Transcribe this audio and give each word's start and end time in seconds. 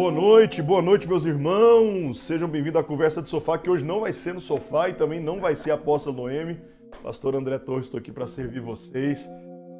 Boa 0.00 0.10
noite, 0.10 0.62
boa 0.62 0.80
noite, 0.80 1.06
meus 1.06 1.26
irmãos. 1.26 2.20
Sejam 2.20 2.48
bem-vindos 2.48 2.80
à 2.80 2.82
Conversa 2.82 3.20
de 3.20 3.28
Sofá, 3.28 3.58
que 3.58 3.68
hoje 3.68 3.84
não 3.84 4.00
vai 4.00 4.12
ser 4.12 4.32
no 4.32 4.40
sofá 4.40 4.88
e 4.88 4.94
também 4.94 5.20
não 5.20 5.38
vai 5.38 5.54
ser 5.54 5.72
Apóstolo 5.72 6.16
Noemi. 6.16 6.58
Pastor 7.02 7.36
André 7.36 7.58
Torres, 7.58 7.84
estou 7.84 7.98
aqui 7.98 8.10
para 8.10 8.26
servir 8.26 8.60
vocês 8.60 9.28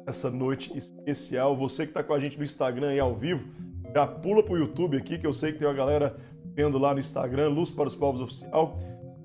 essa 0.05 0.29
noite 0.29 0.77
especial. 0.77 1.57
Você 1.57 1.85
que 1.85 1.89
está 1.89 2.03
com 2.03 2.13
a 2.13 2.19
gente 2.19 2.37
no 2.37 2.43
Instagram 2.43 2.93
e 2.93 2.99
ao 2.99 3.15
vivo, 3.15 3.43
já 3.91 4.05
pula 4.05 4.43
para 4.43 4.53
o 4.53 4.57
YouTube 4.59 4.95
aqui, 4.95 5.17
que 5.17 5.25
eu 5.25 5.33
sei 5.33 5.53
que 5.53 5.57
tem 5.57 5.67
uma 5.67 5.73
galera 5.73 6.15
vendo 6.53 6.77
lá 6.77 6.93
no 6.93 6.99
Instagram, 6.99 7.49
Luz 7.49 7.71
para 7.71 7.87
os 7.87 7.95
Povos 7.95 8.21
Oficial. 8.21 8.77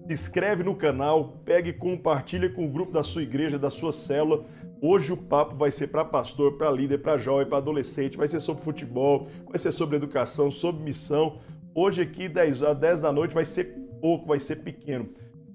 Se 0.06 0.14
inscreve 0.14 0.62
no 0.62 0.74
canal, 0.74 1.42
pega 1.44 1.68
e 1.68 1.74
compartilha 1.74 2.48
com 2.48 2.64
o 2.64 2.70
grupo 2.70 2.90
da 2.90 3.02
sua 3.02 3.22
igreja, 3.22 3.58
da 3.58 3.68
sua 3.68 3.92
célula. 3.92 4.46
Hoje 4.80 5.12
o 5.12 5.16
papo 5.16 5.56
vai 5.56 5.70
ser 5.70 5.86
para 5.86 6.04
pastor, 6.04 6.58
para 6.58 6.70
líder, 6.70 6.98
para 6.98 7.16
jovem, 7.16 7.46
para 7.46 7.58
adolescente, 7.58 8.16
vai 8.16 8.28
ser 8.28 8.40
sobre 8.40 8.62
futebol, 8.62 9.26
vai 9.48 9.58
ser 9.58 9.72
sobre 9.72 9.96
educação, 9.96 10.50
sobre 10.50 10.82
missão. 10.82 11.38
Hoje 11.74 12.02
aqui, 12.02 12.28
10 12.28 12.62
às 12.62 12.76
10 12.78 13.00
da 13.00 13.12
noite, 13.12 13.34
vai 13.34 13.44
ser 13.44 13.74
pouco, 14.00 14.26
vai 14.26 14.38
ser 14.38 14.56
pequeno. 14.56 15.08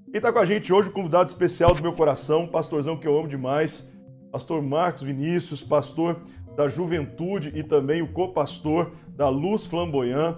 Quem 0.05 0.18
está 0.18 0.34
com 0.34 0.40
a 0.40 0.45
gente 0.45 0.73
hoje, 0.73 0.90
o 0.90 0.92
convidado 0.92 1.28
especial 1.28 1.73
do 1.73 1.84
meu 1.84 1.94
coração, 1.94 2.48
pastorzão 2.48 2.98
que 2.98 3.08
eu 3.08 3.18
amo 3.18 3.28
demais, 3.28 3.88
pastor 4.31 4.62
Marcos 4.62 5.04
Vinícius, 5.04 5.64
pastor 5.64 6.20
da 6.56 6.67
Juventude 6.67 7.52
e 7.56 7.64
também 7.64 8.02
o 8.02 8.12
co-pastor 8.12 8.92
da 9.16 9.30
Luz 9.30 9.67
Flamboyant. 9.67 10.38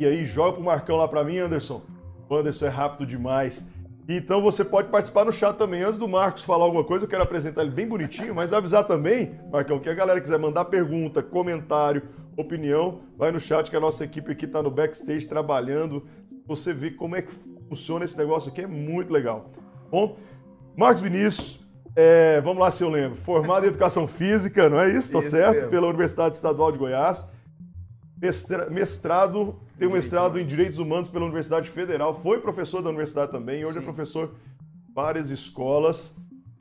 E 0.00 0.04
aí, 0.04 0.26
joga 0.26 0.54
pro 0.54 0.64
Marcão 0.64 0.96
lá 0.96 1.06
para 1.06 1.22
mim, 1.22 1.38
Anderson. 1.38 1.82
O 2.28 2.34
Anderson 2.34 2.66
é 2.66 2.68
rápido 2.68 3.06
demais. 3.06 3.70
Então 4.08 4.42
você 4.42 4.64
pode 4.64 4.88
participar 4.88 5.24
no 5.24 5.32
chat 5.32 5.56
também. 5.56 5.82
Antes 5.82 5.98
do 5.98 6.08
Marcos 6.08 6.42
falar 6.42 6.64
alguma 6.64 6.84
coisa, 6.84 7.04
eu 7.04 7.08
quero 7.08 7.22
apresentar 7.22 7.62
ele 7.62 7.70
bem 7.70 7.86
bonitinho, 7.86 8.34
mas 8.34 8.52
avisar 8.52 8.84
também, 8.84 9.38
Marcão, 9.50 9.78
que 9.78 9.88
a 9.88 9.94
galera 9.94 10.20
quiser 10.20 10.38
mandar 10.38 10.64
pergunta, 10.64 11.22
comentário, 11.22 12.02
opinião, 12.36 13.00
vai 13.16 13.30
no 13.30 13.38
chat 13.38 13.70
que 13.70 13.76
a 13.76 13.80
nossa 13.80 14.04
equipe 14.04 14.32
aqui 14.32 14.44
está 14.44 14.62
no 14.62 14.70
backstage 14.70 15.28
trabalhando. 15.28 16.04
Você 16.46 16.72
vê 16.72 16.90
como 16.90 17.14
é 17.14 17.22
que 17.22 17.32
funciona 17.68 18.04
esse 18.04 18.18
negócio 18.18 18.50
aqui, 18.50 18.62
é 18.62 18.66
muito 18.66 19.12
legal. 19.12 19.50
Bom, 19.90 20.16
Marcos 20.76 21.02
Vinícius, 21.02 21.60
é, 21.94 22.40
vamos 22.40 22.58
lá 22.58 22.70
se 22.70 22.82
eu 22.82 22.88
lembro, 22.88 23.16
formado 23.16 23.64
em 23.64 23.68
Educação 23.68 24.08
Física, 24.08 24.68
não 24.68 24.80
é 24.80 24.90
isso? 24.90 25.12
Tá 25.12 25.22
certo? 25.22 25.54
Mesmo. 25.54 25.70
Pela 25.70 25.86
Universidade 25.86 26.34
Estadual 26.34 26.72
de 26.72 26.78
Goiás. 26.78 27.30
Mestrado, 28.70 29.60
tem 29.76 29.88
um 29.88 29.92
mestrado 29.92 30.38
em 30.38 30.46
Direitos 30.46 30.78
Humanos 30.78 31.08
pela 31.08 31.24
Universidade 31.24 31.68
Federal, 31.68 32.14
foi 32.14 32.40
professor 32.40 32.80
da 32.80 32.88
universidade 32.88 33.32
também, 33.32 33.64
hoje 33.64 33.78
é 33.78 33.80
Sim. 33.80 33.80
é 33.80 33.82
professor 33.82 34.34
em 34.88 34.92
várias 34.94 35.30
escolas 35.30 36.14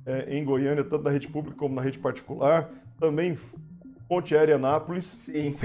é, 0.06 0.36
em 0.36 0.44
Goiânia, 0.44 0.84
tanto 0.84 1.04
na 1.04 1.12
rede 1.12 1.28
pública 1.28 1.58
como 1.58 1.76
na 1.76 1.82
rede 1.82 2.00
particular. 2.00 2.70
Também 3.00 3.38
Ponte 4.08 4.36
Aérea 4.36 4.56
Anápolis. 4.56 5.06
Sim. 5.06 5.56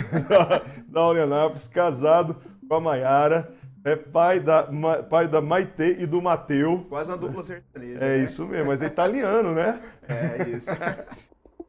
da 0.88 1.08
Unianápolis, 1.08 1.66
casado 1.66 2.36
com 2.68 2.74
a 2.74 2.80
Maiara. 2.80 3.52
É 3.84 3.94
pai 3.94 4.40
da, 4.40 4.68
pai 5.08 5.28
da 5.28 5.40
Maite 5.40 5.96
e 5.98 6.06
do 6.06 6.20
Mateu. 6.20 6.86
Quase 6.88 7.10
uma 7.10 7.18
dupla 7.18 7.42
sertaneja. 7.42 7.98
É 7.98 8.18
né? 8.18 8.24
isso 8.24 8.46
mesmo, 8.46 8.66
mas 8.66 8.82
é 8.82 8.86
italiano, 8.86 9.54
né? 9.54 9.80
É 10.08 10.48
isso. 10.48 10.70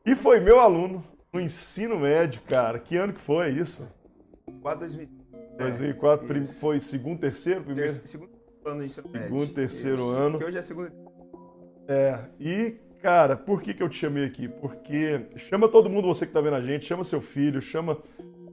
e 0.06 0.16
foi 0.16 0.40
meu 0.40 0.60
aluno 0.60 1.04
no 1.34 1.40
ensino 1.40 2.00
médio, 2.00 2.42
cara. 2.48 2.78
Que 2.78 2.98
ano 2.98 3.14
que 3.14 3.20
foi 3.20 3.50
isso? 3.50 3.88
4 4.62 4.80
2005. 4.80 5.26
2004 5.58 6.38
é, 6.38 6.46
foi 6.46 6.80
segundo, 6.80 7.20
terceiro, 7.20 7.64
primeiro? 7.64 7.94
Ter, 7.94 8.08
segundo 8.08 8.38
ano. 8.66 8.82
Segundo, 8.82 9.54
terceiro 9.54 9.98
isso. 9.98 10.10
ano. 10.10 10.40
Que 10.40 10.46
hoje 10.46 10.58
é 10.58 10.62
segundo. 10.62 10.92
É, 11.88 12.20
e 12.40 12.76
cara, 13.02 13.36
por 13.36 13.62
que, 13.62 13.74
que 13.74 13.82
eu 13.82 13.90
te 13.90 13.98
chamei 13.98 14.26
aqui? 14.26 14.48
Porque 14.48 15.28
chama 15.38 15.68
todo 15.68 15.90
mundo, 15.90 16.08
você 16.08 16.26
que 16.26 16.34
tá 16.34 16.42
vendo 16.42 16.56
a 16.56 16.62
gente, 16.62 16.86
chama 16.86 17.04
seu 17.04 17.22
filho, 17.22 17.62
chama 17.62 17.98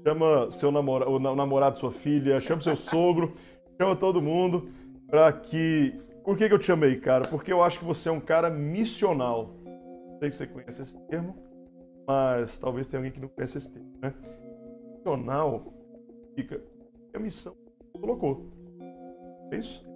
chama 0.07 0.51
seu 0.51 0.71
namorado, 0.71 1.11
o 1.11 1.19
namorado 1.19 1.79
sua 1.79 1.91
filha, 1.91 2.41
chama 2.41 2.61
seu 2.61 2.77
sogro, 2.77 3.35
chama 3.81 3.97
todo 3.97 4.23
mundo 4.23 4.69
para 5.09 5.33
que. 5.33 6.01
Por 6.23 6.39
que, 6.39 6.49
que 6.49 6.55
eu 6.55 6.59
te 6.59 6.65
chamei, 6.65 6.97
cara? 6.97 7.29
Porque 7.29 7.53
eu 7.53 7.63
acho 7.63 7.79
que 7.79 7.85
você 7.85 8.09
é 8.09 8.13
um 8.13 8.21
cara 8.21 8.49
missional. 8.49 9.55
Sei 10.19 10.31
que 10.31 10.37
você 10.37 10.47
conhece 10.47 10.81
esse 10.81 10.99
termo, 11.07 11.37
mas 12.07 12.57
talvez 12.57 12.89
tenha 12.89 13.01
alguém 13.01 13.13
que 13.13 13.21
não 13.21 13.29
conhece 13.29 13.59
esse 13.59 13.71
termo, 13.71 13.93
né? 14.01 14.15
Missional 14.95 15.75
fica 16.35 16.61
a 17.15 17.19
missão 17.19 17.55
que 17.93 17.99
colocou. 17.99 18.47
É 19.51 19.59
isso? 19.59 19.87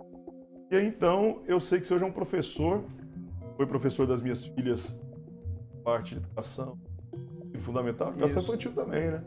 E 0.71 0.77
aí, 0.77 0.87
então, 0.87 1.43
eu 1.47 1.59
sei 1.59 1.81
que 1.81 1.87
você 1.87 1.95
hoje 1.95 2.05
é 2.05 2.07
um 2.07 2.13
professor, 2.13 2.85
foi 3.57 3.67
professor 3.67 4.07
das 4.07 4.23
minhas 4.23 4.45
filhas, 4.45 4.99
parte 5.83 6.15
de 6.15 6.21
educação 6.21 6.79
fundamental, 7.61 8.11
educação 8.11 8.41
isso. 8.41 8.51
infantil 8.53 8.73
também, 8.73 9.11
né? 9.11 9.25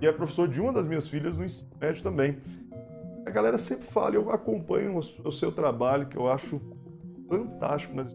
E 0.00 0.06
é 0.06 0.12
professor 0.12 0.46
de 0.46 0.60
uma 0.60 0.72
das 0.72 0.86
minhas 0.86 1.08
filhas 1.08 1.36
no 1.36 1.44
ensino 1.44 1.70
médio 1.80 2.02
também 2.02 2.38
a 3.26 3.30
galera 3.30 3.56
sempre 3.56 3.86
fala, 3.86 4.14
eu 4.14 4.30
acompanho 4.30 4.96
o 4.98 5.32
seu 5.32 5.50
trabalho, 5.50 6.06
que 6.06 6.16
eu 6.16 6.30
acho 6.30 6.60
fantástico. 7.28 7.94
Mas... 7.96 8.14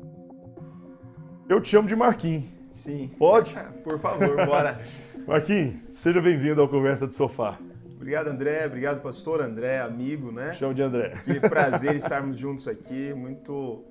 Eu 1.48 1.60
te 1.60 1.70
chamo 1.70 1.88
de 1.88 1.96
Marquinhos. 1.96 2.46
Sim. 2.72 3.10
Pode? 3.18 3.56
Por 3.84 4.00
favor, 4.00 4.46
bora. 4.46 4.80
Marquinhos, 5.28 5.78
seja 5.90 6.22
bem-vindo 6.22 6.62
ao 6.62 6.70
Conversa 6.70 7.08
de 7.08 7.14
Sofá. 7.14 7.58
Obrigado, 8.00 8.30
André. 8.30 8.66
Obrigado, 8.66 9.02
pastor 9.02 9.42
André, 9.42 9.82
amigo, 9.82 10.32
né? 10.32 10.54
Chamo 10.54 10.74
de 10.74 10.82
André. 10.82 11.22
Que 11.26 11.38
prazer 11.38 11.96
estarmos 11.98 12.40
juntos 12.40 12.66
aqui. 12.66 13.14
Muito 13.14 13.84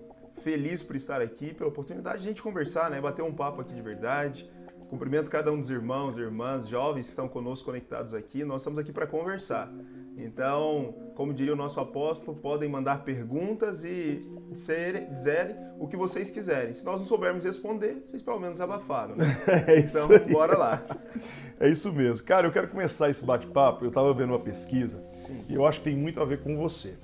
feliz 0.43 0.83
por 0.83 0.97
estar 0.97 1.21
aqui, 1.21 1.53
pela 1.53 1.69
oportunidade 1.69 2.21
de 2.21 2.25
a 2.25 2.29
gente 2.29 2.41
conversar, 2.41 2.89
né? 2.89 3.03
Bater 3.03 3.21
um 3.21 3.35
papo 3.35 3.61
aqui 3.61 3.75
de 3.75 3.83
verdade. 3.83 4.51
Cumprimento 4.89 5.31
cada 5.31 5.53
um 5.53 5.61
dos 5.61 5.69
irmãos, 5.69 6.17
irmãs, 6.17 6.67
jovens 6.67 7.05
que 7.05 7.11
estão 7.11 7.29
conosco 7.29 7.67
conectados 7.67 8.15
aqui. 8.15 8.45
Nós 8.45 8.63
estamos 8.63 8.79
aqui 8.79 8.93
para 8.93 9.07
conversar. 9.07 9.71
Então, 10.17 11.08
como 11.19 11.35
diria 11.35 11.53
o 11.53 11.57
nosso 11.57 11.81
apóstolo, 11.81 12.37
podem 12.37 12.69
mandar 12.69 13.03
perguntas 13.03 13.83
e 13.83 14.25
dizer, 14.53 15.11
dizer 15.11 15.57
o 15.77 15.89
que 15.89 15.97
vocês 15.97 16.31
quiserem. 16.31 16.73
Se 16.73 16.85
nós 16.85 17.01
não 17.01 17.07
soubermos 17.09 17.45
responder, 17.45 18.05
vocês 18.07 18.23
pelo 18.23 18.39
menos 18.39 18.61
abafaram, 18.61 19.17
né? 19.17 19.37
É 19.67 19.81
isso 19.81 19.99
então, 20.05 20.17
aí. 20.17 20.33
bora 20.33 20.57
lá. 20.57 20.85
É 21.59 21.69
isso 21.69 21.93
mesmo. 21.93 22.25
Cara, 22.25 22.47
eu 22.47 22.53
quero 22.53 22.69
começar 22.69 23.11
esse 23.11 23.25
bate-papo. 23.25 23.85
Eu 23.85 23.89
estava 23.89 24.15
vendo 24.15 24.31
uma 24.31 24.39
pesquisa 24.39 25.05
Sim. 25.17 25.43
e 25.49 25.55
eu 25.55 25.67
acho 25.67 25.81
que 25.81 25.87
tem 25.91 25.97
muito 25.97 26.23
a 26.23 26.25
ver 26.25 26.41
com 26.41 26.57
você. 26.57 26.95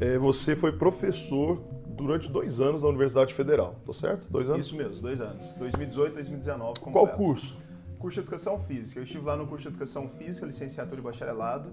É, 0.00 0.16
você 0.16 0.54
foi 0.54 0.70
professor 0.70 1.60
durante 1.88 2.30
dois 2.30 2.60
anos 2.60 2.82
na 2.82 2.86
Universidade 2.86 3.34
Federal, 3.34 3.74
tá 3.84 3.92
certo? 3.92 4.30
Dois 4.30 4.48
anos? 4.48 4.64
Isso 4.64 4.76
mesmo, 4.76 5.02
dois 5.02 5.20
anos. 5.20 5.48
2018 5.54 6.12
e 6.12 6.14
2019. 6.14 6.78
Completo. 6.78 6.92
Qual 6.92 7.08
curso? 7.08 7.56
Curso 7.98 8.14
de 8.14 8.20
Educação 8.20 8.60
Física. 8.60 9.00
Eu 9.00 9.02
estive 9.02 9.24
lá 9.24 9.36
no 9.36 9.44
curso 9.48 9.62
de 9.62 9.70
Educação 9.70 10.08
Física, 10.08 10.46
licenciatura 10.46 11.00
e 11.00 11.02
bacharelado. 11.02 11.72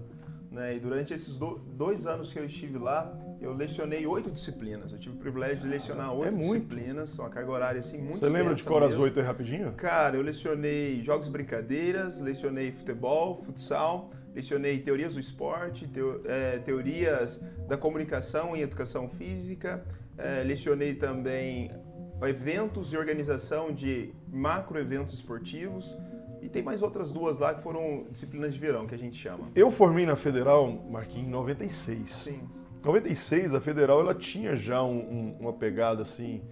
Né? 0.52 0.76
E 0.76 0.80
durante 0.80 1.14
esses 1.14 1.38
do, 1.38 1.58
dois 1.58 2.06
anos 2.06 2.30
que 2.30 2.38
eu 2.38 2.44
estive 2.44 2.78
lá, 2.78 3.18
eu 3.40 3.54
lecionei 3.54 4.06
oito 4.06 4.30
disciplinas. 4.30 4.92
Eu 4.92 4.98
tive 4.98 5.16
o 5.16 5.18
privilégio 5.18 5.60
de 5.60 5.68
lecionar 5.68 6.08
é 6.08 6.12
oito 6.12 6.34
é 6.34 6.38
disciplinas, 6.38 7.18
uma 7.18 7.30
carga 7.30 7.50
horária 7.50 7.80
assim 7.80 7.98
muito 7.98 8.18
Você 8.18 8.28
lembra 8.28 8.54
de 8.54 8.62
cor 8.62 8.82
as 8.82 8.98
oito 8.98 9.18
aí 9.18 9.24
rapidinho? 9.24 9.72
Cara, 9.72 10.16
eu 10.16 10.22
lecionei 10.22 11.02
jogos 11.02 11.26
e 11.26 11.30
brincadeiras, 11.30 12.20
lecionei 12.20 12.70
futebol, 12.70 13.36
futsal, 13.42 14.10
lecionei 14.34 14.78
teorias 14.78 15.14
do 15.14 15.20
esporte, 15.20 15.88
teo, 15.88 16.20
é, 16.26 16.58
teorias 16.58 17.42
da 17.66 17.78
comunicação 17.78 18.54
e 18.54 18.60
educação 18.60 19.08
física, 19.08 19.82
é, 20.18 20.42
lecionei 20.42 20.94
também 20.94 21.70
eventos 22.28 22.92
e 22.92 22.96
organização 22.96 23.72
de 23.72 24.12
macro 24.30 24.78
eventos 24.78 25.14
esportivos. 25.14 25.96
E 26.42 26.48
tem 26.48 26.60
mais 26.60 26.82
outras 26.82 27.12
duas 27.12 27.38
lá 27.38 27.54
que 27.54 27.62
foram 27.62 28.04
disciplinas 28.10 28.52
de 28.52 28.58
verão, 28.58 28.84
que 28.84 28.94
a 28.94 28.98
gente 28.98 29.16
chama. 29.16 29.48
Eu 29.54 29.70
formei 29.70 30.04
na 30.04 30.16
Federal, 30.16 30.68
Marquinhos, 30.90 31.28
em 31.28 31.30
96. 31.30 32.10
Sim. 32.10 32.40
96, 32.84 33.54
a 33.54 33.60
Federal 33.60 34.00
ela 34.00 34.12
tinha 34.12 34.56
já 34.56 34.82
um, 34.82 34.98
um, 34.98 35.36
uma 35.38 35.52
pegada 35.52 36.02
assim, 36.02 36.42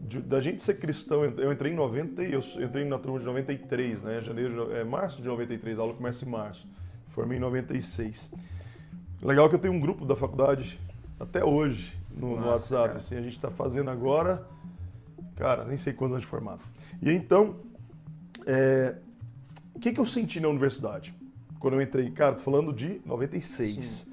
de, 0.00 0.22
da 0.22 0.40
gente 0.40 0.62
ser 0.62 0.78
cristão. 0.78 1.22
Eu 1.22 1.52
entrei 1.52 1.70
em 1.70 1.76
90, 1.76 2.22
eu 2.22 2.40
entrei 2.62 2.86
na 2.86 2.98
turma 2.98 3.18
de 3.18 3.26
93, 3.26 4.02
né? 4.02 4.22
Janeiro, 4.22 4.74
é 4.74 4.82
março 4.82 5.20
de 5.20 5.28
93, 5.28 5.78
a 5.78 5.82
aula 5.82 5.92
começa 5.92 6.24
em 6.24 6.28
março. 6.28 6.66
Formei 7.08 7.36
em 7.36 7.40
96. 7.40 8.32
Legal 9.22 9.50
que 9.50 9.54
eu 9.54 9.58
tenho 9.58 9.74
um 9.74 9.80
grupo 9.80 10.06
da 10.06 10.16
faculdade 10.16 10.80
até 11.20 11.44
hoje 11.44 11.94
no, 12.10 12.36
Nossa, 12.36 12.40
no 12.40 12.50
WhatsApp. 12.52 12.96
Assim, 12.96 13.16
a 13.16 13.20
gente 13.20 13.36
está 13.36 13.50
fazendo 13.50 13.90
agora, 13.90 14.46
cara, 15.34 15.66
nem 15.66 15.76
sei 15.76 15.92
quantos 15.92 16.12
anos 16.12 16.22
de 16.22 16.28
formato. 16.28 16.64
E 17.02 17.10
então, 17.10 17.56
é, 18.46 18.96
o 19.76 19.78
que, 19.78 19.92
que 19.92 20.00
eu 20.00 20.06
senti 20.06 20.40
na 20.40 20.48
universidade? 20.48 21.14
Quando 21.60 21.74
eu 21.74 21.82
entrei, 21.82 22.10
cara, 22.10 22.34
tô 22.34 22.42
falando 22.42 22.72
de 22.72 23.00
96. 23.04 23.84
Sim. 23.84 24.12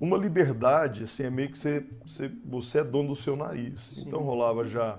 Uma 0.00 0.16
liberdade, 0.16 1.04
assim, 1.04 1.24
é 1.24 1.30
meio 1.30 1.50
que 1.50 1.58
você, 1.58 1.84
você, 2.06 2.32
você 2.44 2.78
é 2.78 2.84
dono 2.84 3.10
do 3.10 3.16
seu 3.16 3.36
nariz. 3.36 3.80
Sim. 3.80 4.04
Então 4.06 4.20
rolava 4.20 4.64
já 4.64 4.98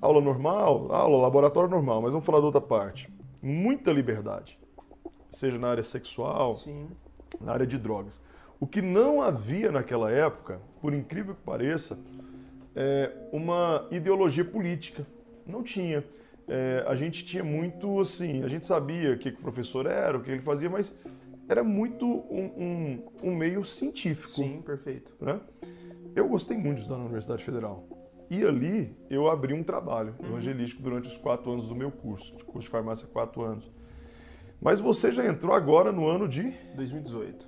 aula 0.00 0.20
normal, 0.20 0.92
aula, 0.92 1.22
laboratório 1.22 1.70
normal, 1.70 2.02
mas 2.02 2.10
vamos 2.10 2.26
falar 2.26 2.40
da 2.40 2.46
outra 2.46 2.60
parte. 2.60 3.08
Muita 3.40 3.92
liberdade. 3.92 4.58
Seja 5.30 5.56
na 5.56 5.68
área 5.68 5.82
sexual, 5.84 6.52
Sim. 6.54 6.88
na 7.40 7.52
área 7.52 7.66
de 7.66 7.78
drogas. 7.78 8.20
O 8.58 8.66
que 8.66 8.82
não 8.82 9.22
havia 9.22 9.70
naquela 9.70 10.10
época, 10.10 10.60
por 10.80 10.92
incrível 10.92 11.34
que 11.34 11.42
pareça, 11.42 11.96
é 12.74 13.12
uma 13.32 13.86
ideologia 13.90 14.44
política. 14.44 15.06
Não 15.46 15.62
tinha 15.62 16.04
é, 16.48 16.84
a 16.86 16.94
gente 16.94 17.24
tinha 17.24 17.42
muito 17.44 18.00
assim, 18.00 18.42
a 18.44 18.48
gente 18.48 18.66
sabia 18.66 19.12
o 19.12 19.18
que, 19.18 19.32
que 19.32 19.38
o 19.38 19.42
professor 19.42 19.86
era, 19.86 20.16
o 20.16 20.22
que 20.22 20.30
ele 20.30 20.42
fazia, 20.42 20.70
mas 20.70 20.96
era 21.48 21.62
muito 21.64 22.06
um, 22.06 22.44
um, 23.22 23.30
um 23.30 23.34
meio 23.36 23.64
científico. 23.64 24.28
Sim, 24.28 24.62
perfeito. 24.64 25.12
Né? 25.20 25.40
Eu 26.14 26.28
gostei 26.28 26.56
muito 26.56 26.74
de 26.76 26.80
estudar 26.82 26.96
na 26.98 27.04
Universidade 27.04 27.42
Federal. 27.44 27.86
E 28.28 28.42
ali 28.44 28.96
eu 29.08 29.30
abri 29.30 29.54
um 29.54 29.62
trabalho 29.62 30.14
Uhum. 30.18 30.30
evangelístico 30.30 30.82
durante 30.82 31.06
os 31.08 31.16
quatro 31.16 31.52
anos 31.52 31.68
do 31.68 31.74
meu 31.76 31.90
curso, 31.92 32.32
curso 32.46 32.66
de 32.66 32.68
farmácia 32.68 33.06
quatro 33.06 33.42
anos. 33.42 33.70
Mas 34.60 34.80
você 34.80 35.12
já 35.12 35.24
entrou 35.26 35.54
agora 35.54 35.92
no 35.92 36.08
ano 36.08 36.26
de. 36.26 36.50
2018. 36.74 37.46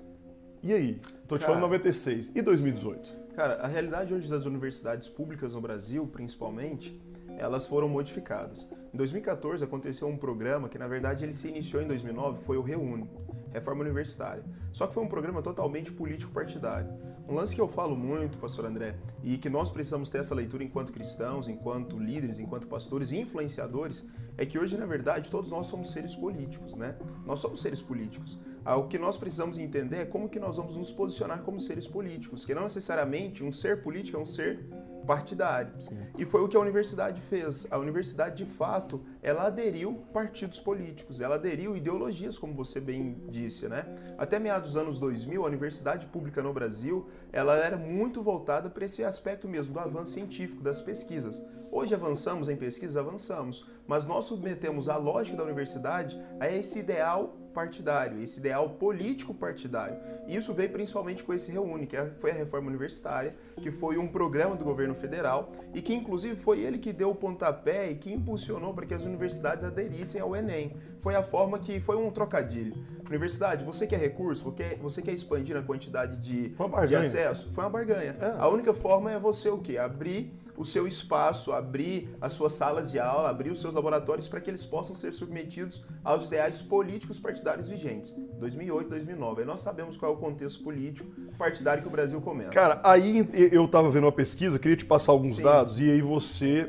E 0.62 0.72
aí? 0.72 1.00
Tô 1.26 1.36
te 1.36 1.40
Cara. 1.40 1.52
falando 1.54 1.62
96. 1.62 2.32
E 2.36 2.42
2018? 2.42 3.16
Cara, 3.34 3.54
a 3.54 3.66
realidade 3.66 4.12
hoje 4.12 4.28
das 4.28 4.44
universidades 4.44 5.08
públicas 5.08 5.54
no 5.54 5.60
Brasil, 5.60 6.06
principalmente, 6.06 7.00
elas 7.38 7.66
foram 7.66 7.88
modificadas. 7.88 8.68
Em 8.92 8.96
2014 8.96 9.62
aconteceu 9.62 10.08
um 10.08 10.16
programa 10.16 10.68
que, 10.68 10.78
na 10.78 10.88
verdade, 10.88 11.24
ele 11.24 11.34
se 11.34 11.48
iniciou 11.48 11.82
em 11.82 11.86
2009, 11.86 12.42
foi 12.44 12.56
o 12.56 12.62
Reúne, 12.62 13.08
Reforma 13.52 13.82
Universitária. 13.82 14.42
Só 14.72 14.86
que 14.86 14.94
foi 14.94 15.02
um 15.02 15.08
programa 15.08 15.42
totalmente 15.42 15.92
político-partidário. 15.92 16.90
Um 17.28 17.34
lance 17.34 17.54
que 17.54 17.60
eu 17.60 17.68
falo 17.68 17.94
muito, 17.94 18.38
pastor 18.38 18.64
André, 18.64 18.96
e 19.22 19.36
que 19.36 19.50
nós 19.50 19.70
precisamos 19.70 20.08
ter 20.08 20.18
essa 20.18 20.34
leitura 20.34 20.64
enquanto 20.64 20.90
cristãos, 20.90 21.46
enquanto 21.46 21.98
líderes, 21.98 22.38
enquanto 22.38 22.66
pastores 22.66 23.12
e 23.12 23.18
influenciadores, 23.18 24.06
é 24.38 24.46
que 24.46 24.58
hoje, 24.58 24.78
na 24.78 24.86
verdade, 24.86 25.30
todos 25.30 25.50
nós 25.50 25.66
somos 25.66 25.90
seres 25.90 26.14
políticos, 26.14 26.74
né? 26.74 26.96
Nós 27.26 27.40
somos 27.40 27.60
seres 27.60 27.82
políticos. 27.82 28.38
Ah, 28.64 28.76
O 28.76 28.88
que 28.88 28.98
nós 28.98 29.18
precisamos 29.18 29.58
entender 29.58 29.96
é 29.96 30.04
como 30.06 30.28
que 30.28 30.40
nós 30.40 30.56
vamos 30.56 30.74
nos 30.74 30.90
posicionar 30.90 31.42
como 31.42 31.60
seres 31.60 31.86
políticos, 31.86 32.46
que 32.46 32.54
não 32.54 32.62
necessariamente 32.62 33.44
um 33.44 33.52
ser 33.52 33.82
político 33.82 34.16
é 34.16 34.20
um 34.20 34.26
ser 34.26 34.66
partidário. 35.08 35.72
E 36.18 36.26
foi 36.26 36.42
o 36.42 36.48
que 36.48 36.56
a 36.56 36.60
universidade 36.60 37.22
fez. 37.22 37.66
A 37.70 37.78
universidade, 37.78 38.44
de 38.44 38.44
fato, 38.44 39.00
ela 39.22 39.46
aderiu 39.46 40.04
partidos 40.12 40.60
políticos, 40.60 41.22
ela 41.22 41.36
aderiu 41.36 41.74
ideologias, 41.74 42.36
como 42.36 42.52
você 42.52 42.78
bem 42.78 43.24
disse, 43.30 43.66
né? 43.68 43.86
Até 44.18 44.38
meados 44.38 44.72
dos 44.72 44.76
anos 44.76 44.98
2000, 44.98 45.42
a 45.42 45.46
universidade 45.46 46.06
pública 46.08 46.42
no 46.42 46.52
Brasil, 46.52 47.08
ela 47.32 47.56
era 47.56 47.78
muito 47.78 48.22
voltada 48.22 48.68
para 48.68 48.84
esse 48.84 49.02
aspecto 49.02 49.48
mesmo 49.48 49.72
do 49.72 49.80
avanço 49.80 50.12
científico, 50.12 50.62
das 50.62 50.78
pesquisas. 50.78 51.42
Hoje 51.72 51.94
avançamos 51.94 52.50
em 52.50 52.56
pesquisas, 52.56 52.96
avançamos, 52.98 53.66
mas 53.86 54.04
nós 54.04 54.26
submetemos 54.26 54.90
a 54.90 54.98
lógica 54.98 55.38
da 55.38 55.44
universidade 55.44 56.20
a 56.38 56.50
esse 56.50 56.80
ideal 56.80 57.34
partidário, 57.58 58.22
esse 58.22 58.38
ideal 58.38 58.70
político 58.70 59.34
partidário. 59.34 59.96
E 60.28 60.36
isso 60.36 60.54
veio 60.54 60.70
principalmente 60.70 61.24
com 61.24 61.34
esse 61.34 61.50
Reúne, 61.50 61.86
que 61.88 61.96
é- 61.96 62.10
foi 62.18 62.30
a 62.30 62.34
reforma 62.34 62.68
universitária, 62.68 63.34
que 63.56 63.72
foi 63.72 63.98
um 63.98 64.06
programa 64.06 64.54
do 64.54 64.64
governo 64.64 64.94
federal 64.94 65.50
e 65.74 65.82
que 65.82 65.92
inclusive 65.92 66.36
foi 66.36 66.60
ele 66.60 66.78
que 66.78 66.92
deu 66.92 67.10
o 67.10 67.14
pontapé 67.16 67.90
e 67.90 67.96
que 67.96 68.12
impulsionou 68.12 68.72
para 68.72 68.86
que 68.86 68.94
as 68.94 69.04
universidades 69.04 69.64
aderissem 69.64 70.20
ao 70.20 70.36
Enem. 70.36 70.76
Foi 71.00 71.16
a 71.16 71.22
forma 71.24 71.58
que 71.58 71.80
foi 71.80 71.96
um 71.96 72.10
trocadilho. 72.12 72.74
Universidade, 73.08 73.64
você 73.64 73.86
quer 73.86 73.98
recurso, 73.98 74.44
você 74.44 74.54
quer, 74.62 74.76
você 74.78 75.02
quer 75.02 75.12
expandir 75.12 75.56
a 75.56 75.62
quantidade 75.62 76.16
de, 76.18 76.50
de 76.50 76.94
acesso? 77.06 77.50
Foi 77.52 77.64
uma 77.64 77.70
barganha. 77.70 78.14
É. 78.20 78.34
A 78.38 78.48
única 78.48 78.72
forma 78.72 79.10
é 79.10 79.18
você 79.18 79.48
o 79.48 79.58
quê? 79.58 79.78
Abrir 79.78 80.32
o 80.58 80.64
seu 80.64 80.86
espaço, 80.88 81.52
abrir 81.52 82.10
as 82.20 82.32
suas 82.32 82.52
salas 82.52 82.90
de 82.90 82.98
aula, 82.98 83.30
abrir 83.30 83.50
os 83.50 83.60
seus 83.60 83.72
laboratórios 83.74 84.26
para 84.28 84.40
que 84.40 84.50
eles 84.50 84.64
possam 84.66 84.96
ser 84.96 85.12
submetidos 85.14 85.84
aos 86.02 86.26
ideais 86.26 86.60
políticos 86.60 87.18
partidários 87.18 87.68
vigentes. 87.68 88.12
2008, 88.40 88.88
2009. 88.90 89.42
Aí 89.42 89.46
nós 89.46 89.60
sabemos 89.60 89.96
qual 89.96 90.12
é 90.12 90.14
o 90.16 90.18
contexto 90.18 90.62
político 90.64 91.08
partidário 91.38 91.82
que 91.82 91.88
o 91.88 91.92
Brasil 91.92 92.20
começa. 92.20 92.50
Cara, 92.50 92.80
aí 92.82 93.28
eu 93.52 93.68
tava 93.68 93.88
vendo 93.88 94.04
uma 94.04 94.12
pesquisa, 94.12 94.58
queria 94.58 94.76
te 94.76 94.84
passar 94.84 95.12
alguns 95.12 95.36
Sim. 95.36 95.44
dados 95.44 95.78
e 95.78 95.88
aí 95.90 96.02
você 96.02 96.68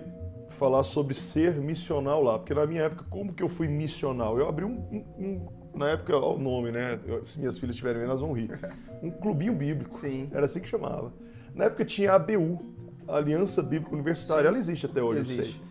falar 0.50 0.84
sobre 0.84 1.14
ser 1.16 1.56
missional 1.56 2.22
lá. 2.22 2.38
Porque 2.38 2.54
na 2.54 2.66
minha 2.68 2.84
época, 2.84 3.06
como 3.10 3.34
que 3.34 3.42
eu 3.42 3.50
fui 3.50 3.68
missional? 3.68 4.38
Eu 4.38 4.48
abri 4.48 4.66
um. 4.66 4.78
um- 4.92 5.06
um- 5.18 5.60
na 5.74 5.90
época, 5.90 6.16
ó, 6.18 6.36
o 6.36 6.40
nome, 6.40 6.72
né? 6.72 7.00
Se 7.24 7.40
minhas 7.40 7.58
filhas 7.58 7.76
estiverem 7.76 8.00
vendo, 8.02 8.10
elas 8.10 8.20
vão 8.20 8.34
rir. 8.34 8.50
Um 9.02 9.10
clubinho 9.10 9.54
bíblico. 9.54 9.98
Sim. 10.00 10.30
Era 10.32 10.44
assim 10.46 10.60
que 10.60 10.68
chamava. 10.68 11.14
Na 11.56 11.66
época 11.66 11.86
tinha 11.86 12.12
a 12.12 12.16
ABU, 12.16 12.60
a 13.10 13.18
Aliança 13.18 13.62
Bíblica 13.62 13.94
Universitária. 13.94 14.44
Sim. 14.44 14.48
Ela 14.48 14.58
existe 14.58 14.86
até 14.86 15.02
hoje, 15.02 15.20
eu 15.20 15.22
Existe. 15.22 15.54
sei. 15.54 15.62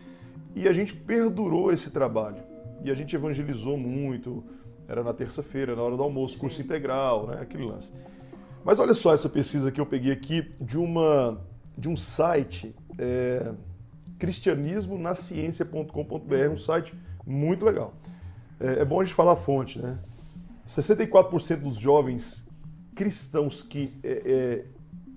E 0.55 0.67
a 0.67 0.73
gente 0.73 0.95
perdurou 0.95 1.71
esse 1.71 1.91
trabalho. 1.91 2.43
E 2.83 2.91
a 2.91 2.93
gente 2.93 3.15
evangelizou 3.15 3.77
muito. 3.77 4.43
Era 4.87 5.03
na 5.03 5.13
terça-feira, 5.13 5.75
na 5.75 5.81
hora 5.81 5.95
do 5.95 6.03
almoço, 6.03 6.37
curso 6.39 6.61
integral, 6.61 7.27
né? 7.27 7.39
Aquele 7.41 7.65
lance. 7.65 7.91
Mas 8.63 8.79
olha 8.79 8.93
só 8.93 9.13
essa 9.13 9.29
pesquisa 9.29 9.71
que 9.71 9.79
eu 9.79 9.85
peguei 9.85 10.11
aqui 10.11 10.51
de 10.59 10.77
uma 10.77 11.39
de 11.77 11.87
um 11.87 11.95
site 11.95 12.75
é, 12.97 13.53
cristianismonaciencia.com.br, 14.17 16.49
um 16.51 16.57
site 16.57 16.93
muito 17.25 17.65
legal. 17.65 17.93
É, 18.59 18.81
é 18.81 18.85
bom 18.85 18.99
a 18.99 19.03
gente 19.03 19.13
falar 19.13 19.33
a 19.33 19.37
fonte, 19.37 19.79
né? 19.79 19.97
64% 20.67 21.61
dos 21.61 21.77
jovens 21.77 22.47
cristãos 22.93 23.63
que 23.63 23.93
é, 24.03 24.65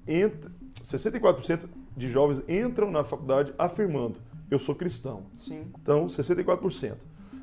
é, 0.06 0.22
entra, 0.22 0.52
64% 0.82 1.68
de 1.96 2.08
jovens 2.08 2.42
entram 2.48 2.90
na 2.90 3.04
faculdade 3.04 3.54
afirmando 3.58 4.20
eu 4.52 4.58
sou 4.58 4.74
cristão. 4.74 5.24
Sim. 5.34 5.64
Então, 5.80 6.06
64%. 6.06 6.96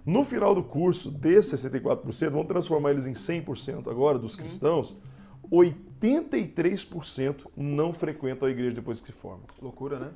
No 0.06 0.24
final 0.24 0.54
do 0.54 0.64
curso, 0.64 1.10
desses 1.10 1.64
64%, 1.66 2.30
vamos 2.30 2.48
transformar 2.48 2.92
eles 2.92 3.08
em 3.08 3.14
100% 3.14 3.90
agora 3.90 4.20
dos 4.20 4.36
cristãos, 4.36 4.96
83% 5.52 7.48
não 7.58 7.92
frequentam 7.92 8.48
a 8.48 8.52
igreja 8.52 8.76
depois 8.76 9.02
que 9.02 9.08
se 9.08 9.12
formam. 9.12 9.42
Loucura, 9.62 10.00
né? 10.00 10.12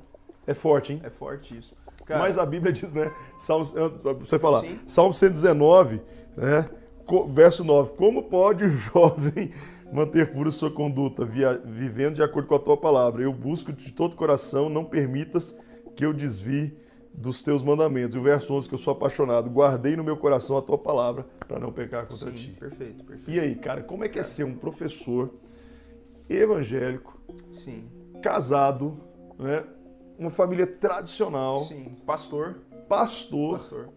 É 0.46 0.54
forte, 0.54 0.92
hein? 0.92 1.00
É 1.02 1.10
forte 1.10 1.56
isso. 1.56 1.76
Cara, 2.06 2.20
Mas 2.20 2.38
a 2.38 2.46
Bíblia 2.46 2.72
diz, 2.72 2.92
né? 2.92 3.10
Pra 3.44 4.12
você 4.12 4.38
falar, 4.38 4.60
Sim. 4.60 4.78
Salmo 4.86 5.12
119, 5.12 6.00
né? 6.36 6.68
verso 7.28 7.64
9. 7.64 7.94
Como 7.94 8.24
pode 8.24 8.64
o 8.64 8.68
jovem 8.70 9.50
manter 9.92 10.32
pura 10.32 10.50
sua 10.50 10.70
conduta, 10.70 11.24
via- 11.24 11.58
vivendo 11.64 12.14
de 12.16 12.22
acordo 12.22 12.48
com 12.48 12.54
a 12.54 12.58
tua 12.58 12.76
palavra? 12.76 13.22
Eu 13.22 13.32
busco 13.32 13.72
de 13.72 13.92
todo 13.92 14.14
o 14.14 14.16
coração, 14.16 14.68
não 14.68 14.84
permitas 14.84 15.56
que 15.94 16.04
eu 16.04 16.12
desvie 16.12 16.76
dos 17.12 17.42
teus 17.42 17.62
mandamentos. 17.62 18.16
E 18.16 18.18
o 18.18 18.22
verso 18.22 18.52
11, 18.54 18.68
que 18.68 18.74
eu 18.74 18.78
sou 18.78 18.92
apaixonado, 18.92 19.48
guardei 19.48 19.94
no 19.94 20.02
meu 20.02 20.16
coração 20.16 20.56
a 20.56 20.62
tua 20.62 20.76
palavra 20.76 21.26
para 21.46 21.60
não 21.60 21.72
pecar 21.72 22.06
contra 22.06 22.30
sim, 22.30 22.36
ti. 22.36 22.50
perfeito, 22.58 23.04
perfeito. 23.04 23.30
E 23.30 23.38
aí, 23.38 23.54
cara, 23.54 23.82
como 23.82 24.04
é 24.04 24.08
que 24.08 24.18
é 24.18 24.22
ser 24.22 24.44
um 24.44 24.54
professor 24.54 25.32
evangélico, 26.28 27.20
Sim, 27.52 27.84
casado, 28.22 28.98
né? 29.38 29.64
Uma 30.18 30.30
família 30.30 30.66
tradicional, 30.66 31.58
sim. 31.58 31.96
Pastor, 32.06 32.56
pastor, 32.88 33.52
pastor. 33.58 33.88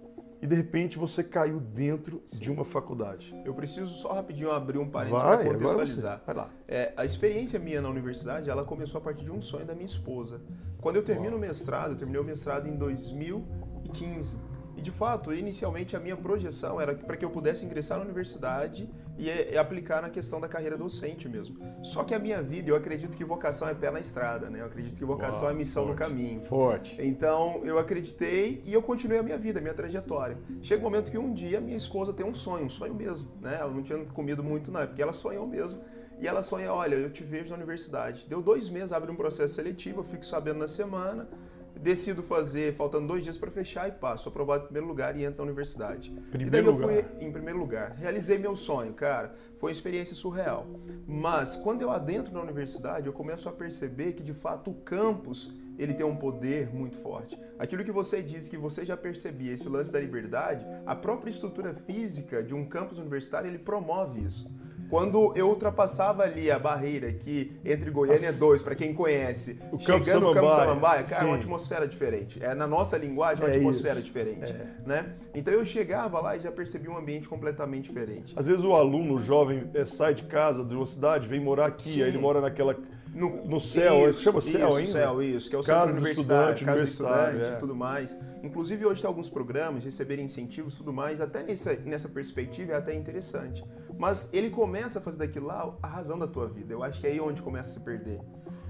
E 0.41 0.47
de 0.47 0.55
repente 0.55 0.97
você 0.97 1.23
caiu 1.23 1.59
dentro 1.59 2.21
de 2.31 2.51
uma 2.51 2.63
faculdade. 2.63 3.35
Eu 3.43 3.53
preciso 3.53 3.93
só 3.97 4.13
rapidinho 4.13 4.51
abrir 4.51 4.77
um 4.77 4.89
parênteses 4.89 5.23
para 5.23 5.43
contextualizar. 5.43 6.21
Vai 6.25 6.35
lá. 6.35 6.49
É, 6.67 6.93
a 6.95 7.05
experiência 7.05 7.59
minha 7.59 7.81
na 7.81 7.89
universidade, 7.89 8.49
ela 8.49 8.63
começou 8.63 8.99
a 8.99 9.01
partir 9.01 9.23
de 9.23 9.31
um 9.31 9.41
sonho 9.41 9.65
da 9.65 9.73
minha 9.73 9.85
esposa. 9.85 10.41
Quando 10.79 10.97
eu 10.97 11.03
termino 11.03 11.37
o 11.37 11.39
mestrado, 11.39 11.91
eu 11.91 11.97
terminei 11.97 12.21
o 12.21 12.25
mestrado 12.25 12.67
em 12.67 12.75
2015. 12.75 14.37
E 14.75 14.81
de 14.81 14.91
fato, 14.91 15.33
inicialmente 15.33 15.95
a 15.95 15.99
minha 15.99 16.15
projeção 16.15 16.79
era 16.79 16.93
para 16.93 17.17
que 17.17 17.25
eu 17.25 17.31
pudesse 17.31 17.65
ingressar 17.65 17.97
na 17.97 18.03
universidade 18.05 18.87
e, 19.17 19.29
e 19.29 19.57
aplicar 19.57 20.01
na 20.01 20.09
questão 20.09 20.39
da 20.39 20.47
carreira 20.47 20.77
docente 20.77 21.27
mesmo. 21.27 21.57
Só 21.81 22.03
que 22.03 22.13
a 22.13 22.19
minha 22.19 22.41
vida, 22.41 22.69
eu 22.69 22.75
acredito 22.75 23.17
que 23.17 23.23
vocação 23.23 23.67
é 23.67 23.73
pé 23.73 23.91
na 23.91 23.99
estrada, 23.99 24.49
né? 24.49 24.61
Eu 24.61 24.65
acredito 24.65 24.95
que 24.95 25.05
vocação 25.05 25.49
é 25.49 25.53
missão 25.53 25.85
no 25.85 25.95
forte. 25.95 25.99
caminho. 25.99 26.41
Forte. 26.41 26.97
Então 26.99 27.61
eu 27.63 27.77
acreditei 27.77 28.61
e 28.65 28.73
eu 28.73 28.81
continuei 28.81 29.19
a 29.19 29.23
minha 29.23 29.37
vida, 29.37 29.59
a 29.59 29.61
minha 29.61 29.73
trajetória. 29.73 30.37
Chega 30.61 30.81
um 30.81 30.83
momento 30.83 31.11
que 31.11 31.17
um 31.17 31.33
dia 31.33 31.59
minha 31.59 31.77
esposa 31.77 32.13
tem 32.13 32.25
um 32.25 32.35
sonho, 32.35 32.65
um 32.65 32.69
sonho 32.69 32.93
mesmo, 32.93 33.29
né? 33.41 33.57
Ela 33.59 33.71
não 33.71 33.83
tinha 33.83 33.97
comido 34.05 34.43
muito 34.43 34.71
na 34.71 34.81
época, 34.81 35.01
ela 35.01 35.13
sonhou 35.13 35.47
mesmo. 35.47 35.79
E 36.19 36.27
ela 36.27 36.41
sonha, 36.41 36.73
olha, 36.73 36.95
eu 36.95 37.11
te 37.11 37.23
vejo 37.23 37.49
na 37.49 37.55
universidade. 37.55 38.25
Deu 38.27 38.41
dois 38.41 38.69
meses, 38.69 38.91
abre 38.91 39.11
um 39.11 39.15
processo 39.15 39.53
seletivo, 39.53 39.99
eu 39.99 40.03
fico 40.03 40.25
sabendo 40.25 40.57
na 40.59 40.67
semana, 40.67 41.29
decido 41.77 42.23
fazer, 42.23 42.73
faltando 42.73 43.07
dois 43.07 43.23
dias 43.23 43.37
para 43.37 43.51
fechar 43.51 43.87
e 43.87 43.91
passo, 43.91 44.29
aprovado 44.29 44.63
em 44.63 44.65
primeiro 44.67 44.87
lugar 44.87 45.15
e 45.15 45.23
entro 45.23 45.37
na 45.37 45.43
universidade. 45.43 46.11
Primeiro 46.31 46.47
e 46.47 46.49
daí 46.49 46.65
eu 46.65 46.71
lugar. 46.71 46.87
fui 46.87 47.25
em 47.25 47.31
primeiro 47.31 47.59
lugar. 47.59 47.95
Realizei 47.97 48.37
meu 48.37 48.55
sonho, 48.55 48.93
cara. 48.93 49.33
Foi 49.57 49.69
uma 49.69 49.73
experiência 49.73 50.15
surreal. 50.15 50.67
Mas 51.07 51.55
quando 51.55 51.81
eu 51.81 51.89
adentro 51.89 52.33
na 52.33 52.41
universidade, 52.41 53.07
eu 53.07 53.13
começo 53.13 53.47
a 53.47 53.51
perceber 53.51 54.13
que 54.13 54.23
de 54.23 54.33
fato 54.33 54.71
o 54.71 54.73
campus 54.73 55.53
ele 55.77 55.93
tem 55.93 56.05
um 56.05 56.15
poder 56.15 56.73
muito 56.73 56.97
forte. 56.97 57.39
Aquilo 57.59 57.83
que 57.83 57.91
você 57.91 58.21
disse 58.21 58.49
que 58.49 58.57
você 58.57 58.83
já 58.83 58.97
percebia, 58.97 59.53
esse 59.53 59.69
lance 59.69 59.91
da 59.91 59.99
liberdade, 59.99 60.65
a 60.85 60.95
própria 60.95 61.29
estrutura 61.29 61.73
física 61.73 62.43
de 62.43 62.55
um 62.55 62.65
campus 62.65 62.97
universitário 62.97 63.47
ele 63.47 63.59
promove 63.59 64.21
isso. 64.21 64.49
Quando 64.89 65.33
eu 65.35 65.49
ultrapassava 65.49 66.23
ali 66.23 66.49
a 66.49 66.57
barreira 66.57 67.11
que 67.11 67.51
entre 67.65 67.89
Goiânia 67.91 68.27
Nossa. 68.27 68.39
2, 68.39 68.61
para 68.61 68.75
quem 68.75 68.93
conhece, 68.93 69.59
O 69.71 69.77
Campo 69.77 70.05
chegando 70.05 70.27
no 70.27 70.33
Campo 70.33 70.49
Samambaia. 70.51 71.03
Cara, 71.03 71.23
é 71.23 71.25
uma 71.25 71.33
Sim. 71.35 71.39
atmosfera 71.41 71.87
diferente. 71.87 72.41
É 72.43 72.55
na 72.55 72.65
nossa 72.65 72.97
linguagem 72.97 73.43
uma 73.43 73.51
É 73.51 73.57
atmosfera 73.57 73.95
isso. 73.95 74.05
diferente, 74.05 74.51
É. 74.51 74.67
né? 74.85 75.13
Então 75.35 75.53
eu 75.53 75.65
chegava 75.65 76.19
lá 76.21 76.37
e 76.37 76.39
já 76.39 76.51
percebia 76.51 76.89
um 76.89 76.97
ambiente 76.97 77.27
completamente 77.27 77.87
diferente. 77.87 78.33
Às 78.37 78.47
vezes 78.47 78.63
o 78.63 78.73
aluno, 78.73 79.15
o 79.15 79.19
jovem, 79.21 79.69
eh, 79.73 79.83
sai 79.85 80.13
de 80.13 80.23
casa, 80.23 80.63
de 80.63 80.73
uma 80.73 80.85
cidade, 80.85 81.27
vem 81.27 81.39
morar 81.39 81.67
aqui, 81.67 81.89
Sim. 81.89 82.03
aí 82.03 82.07
ele 82.09 82.17
mora 82.17 82.39
naquela 82.39 82.75
no, 83.13 83.45
no 83.45 83.59
céu, 83.59 84.09
isso, 84.09 84.21
chama 84.21 84.41
céu 84.41 84.69
isso, 84.69 84.77
ainda? 84.77 84.91
céu, 84.91 85.23
isso, 85.23 85.49
que 85.49 85.55
é 85.55 85.59
o 85.59 85.63
Casa 85.63 85.91
centro 85.91 86.01
universitário, 86.01 86.53
estudante, 86.53 86.65
casa 86.65 86.77
do 86.77 86.83
estudante 86.83 87.13
universitário, 87.13 87.53
é. 87.53 87.57
e 87.57 87.59
tudo 87.59 87.75
mais. 87.75 88.15
Inclusive 88.43 88.85
hoje 88.85 89.01
tem 89.01 89.07
alguns 89.07 89.29
programas, 89.29 89.83
receberem 89.83 90.25
incentivos 90.25 90.75
tudo 90.75 90.93
mais, 90.93 91.19
até 91.19 91.43
nessa, 91.43 91.73
nessa 91.85 92.09
perspectiva 92.09 92.73
é 92.73 92.75
até 92.75 92.93
interessante. 92.93 93.63
Mas 93.97 94.31
ele 94.33 94.49
começa 94.49 94.99
a 94.99 95.01
fazer 95.01 95.17
daquilo 95.17 95.47
lá 95.47 95.75
a 95.81 95.87
razão 95.87 96.19
da 96.19 96.27
tua 96.27 96.47
vida. 96.47 96.73
Eu 96.73 96.83
acho 96.83 97.01
que 97.01 97.07
é 97.07 97.11
aí 97.11 97.19
onde 97.19 97.41
começa 97.41 97.71
a 97.71 97.73
se 97.73 97.79
perder. 97.79 98.19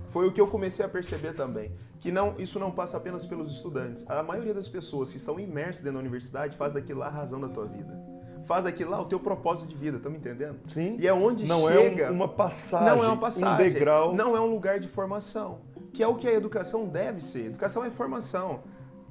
Foi 0.10 0.28
o 0.28 0.32
que 0.32 0.40
eu 0.40 0.48
comecei 0.48 0.86
a 0.86 0.90
perceber 0.90 1.34
também, 1.34 1.72
que 2.00 2.12
não, 2.12 2.36
isso 2.40 2.60
não 2.60 2.72
passa 2.72 2.98
apenas 2.98 3.26
pelos 3.26 3.52
estudantes. 3.52 4.06
A 4.10 4.24
maioria 4.24 4.54
das 4.54 4.68
pessoas 4.68 5.12
que 5.12 5.18
estão 5.18 5.40
imersas 5.40 5.84
dentro 5.84 5.96
da 5.96 6.00
universidade 6.00 6.58
faz 6.58 6.74
daquilo 6.74 7.02
lá 7.02 7.08
a 7.08 7.12
razão 7.12 7.40
da 7.40 7.50
tua 7.50 7.66
vida. 7.66 8.17
Faz 8.48 8.64
daquilo 8.64 8.92
lá 8.92 9.02
o 9.02 9.06
teu 9.06 9.20
propósito 9.20 9.68
de 9.68 9.76
vida, 9.76 10.00
tá 10.00 10.10
me 10.10 10.18
entendendo? 10.18 10.58
Sim. 10.70 10.96
E 10.98 11.06
é 11.06 11.14
onde 11.14 11.46
Não 11.46 11.68
chega... 11.68 12.06
é 12.06 12.10
um- 12.10 12.14
uma 12.14 12.30
passagem, 12.30 12.88
Não 12.88 13.04
é 13.04 13.08
uma 13.08 13.18
passagem. 13.18 13.54
um 13.68 13.74
degrau. 13.74 14.16
Não 14.16 14.38
é 14.38 14.40
um 14.42 14.46
lugar 14.46 14.80
de 14.80 14.88
formação. 14.88 15.60
Que 15.94 16.02
é 16.02 16.08
o 16.08 16.16
que 16.16 16.28
a 16.28 16.34
educação 16.34 16.86
deve 16.88 17.22
ser. 17.22 17.48
Educação 17.48 17.84
é 17.84 17.92
formação. 17.92 18.62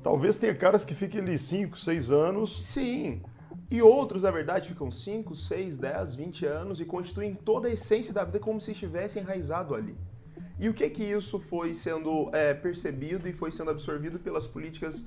Talvez 0.02 0.36
tenha 0.38 0.54
caras 0.54 0.84
que 0.86 0.94
fiquem 0.94 1.20
ali 1.20 1.36
5, 1.36 1.78
6 1.78 2.10
anos. 2.10 2.64
Sim. 2.64 3.20
E 3.70 3.82
outros, 3.82 4.22
na 4.22 4.30
verdade, 4.30 4.68
ficam 4.68 4.90
5, 4.90 5.34
6, 5.34 5.76
10, 5.76 6.14
20 6.14 6.46
anos 6.46 6.80
e 6.80 6.84
constituem 6.86 7.34
toda 7.34 7.68
a 7.68 7.72
essência 7.72 8.14
da 8.14 8.24
vida 8.24 8.38
como 8.38 8.58
se 8.60 8.70
estivesse 8.70 9.18
enraizado 9.18 9.74
ali. 9.74 9.96
E 10.58 10.68
o 10.70 10.72
que 10.72 10.88
que 10.88 11.04
isso 11.04 11.38
foi 11.38 11.74
sendo 11.74 12.30
é, 12.32 12.54
percebido 12.54 13.28
e 13.28 13.32
foi 13.34 13.52
sendo 13.52 13.70
absorvido 13.70 14.18
pelas 14.18 14.46
políticas 14.46 15.04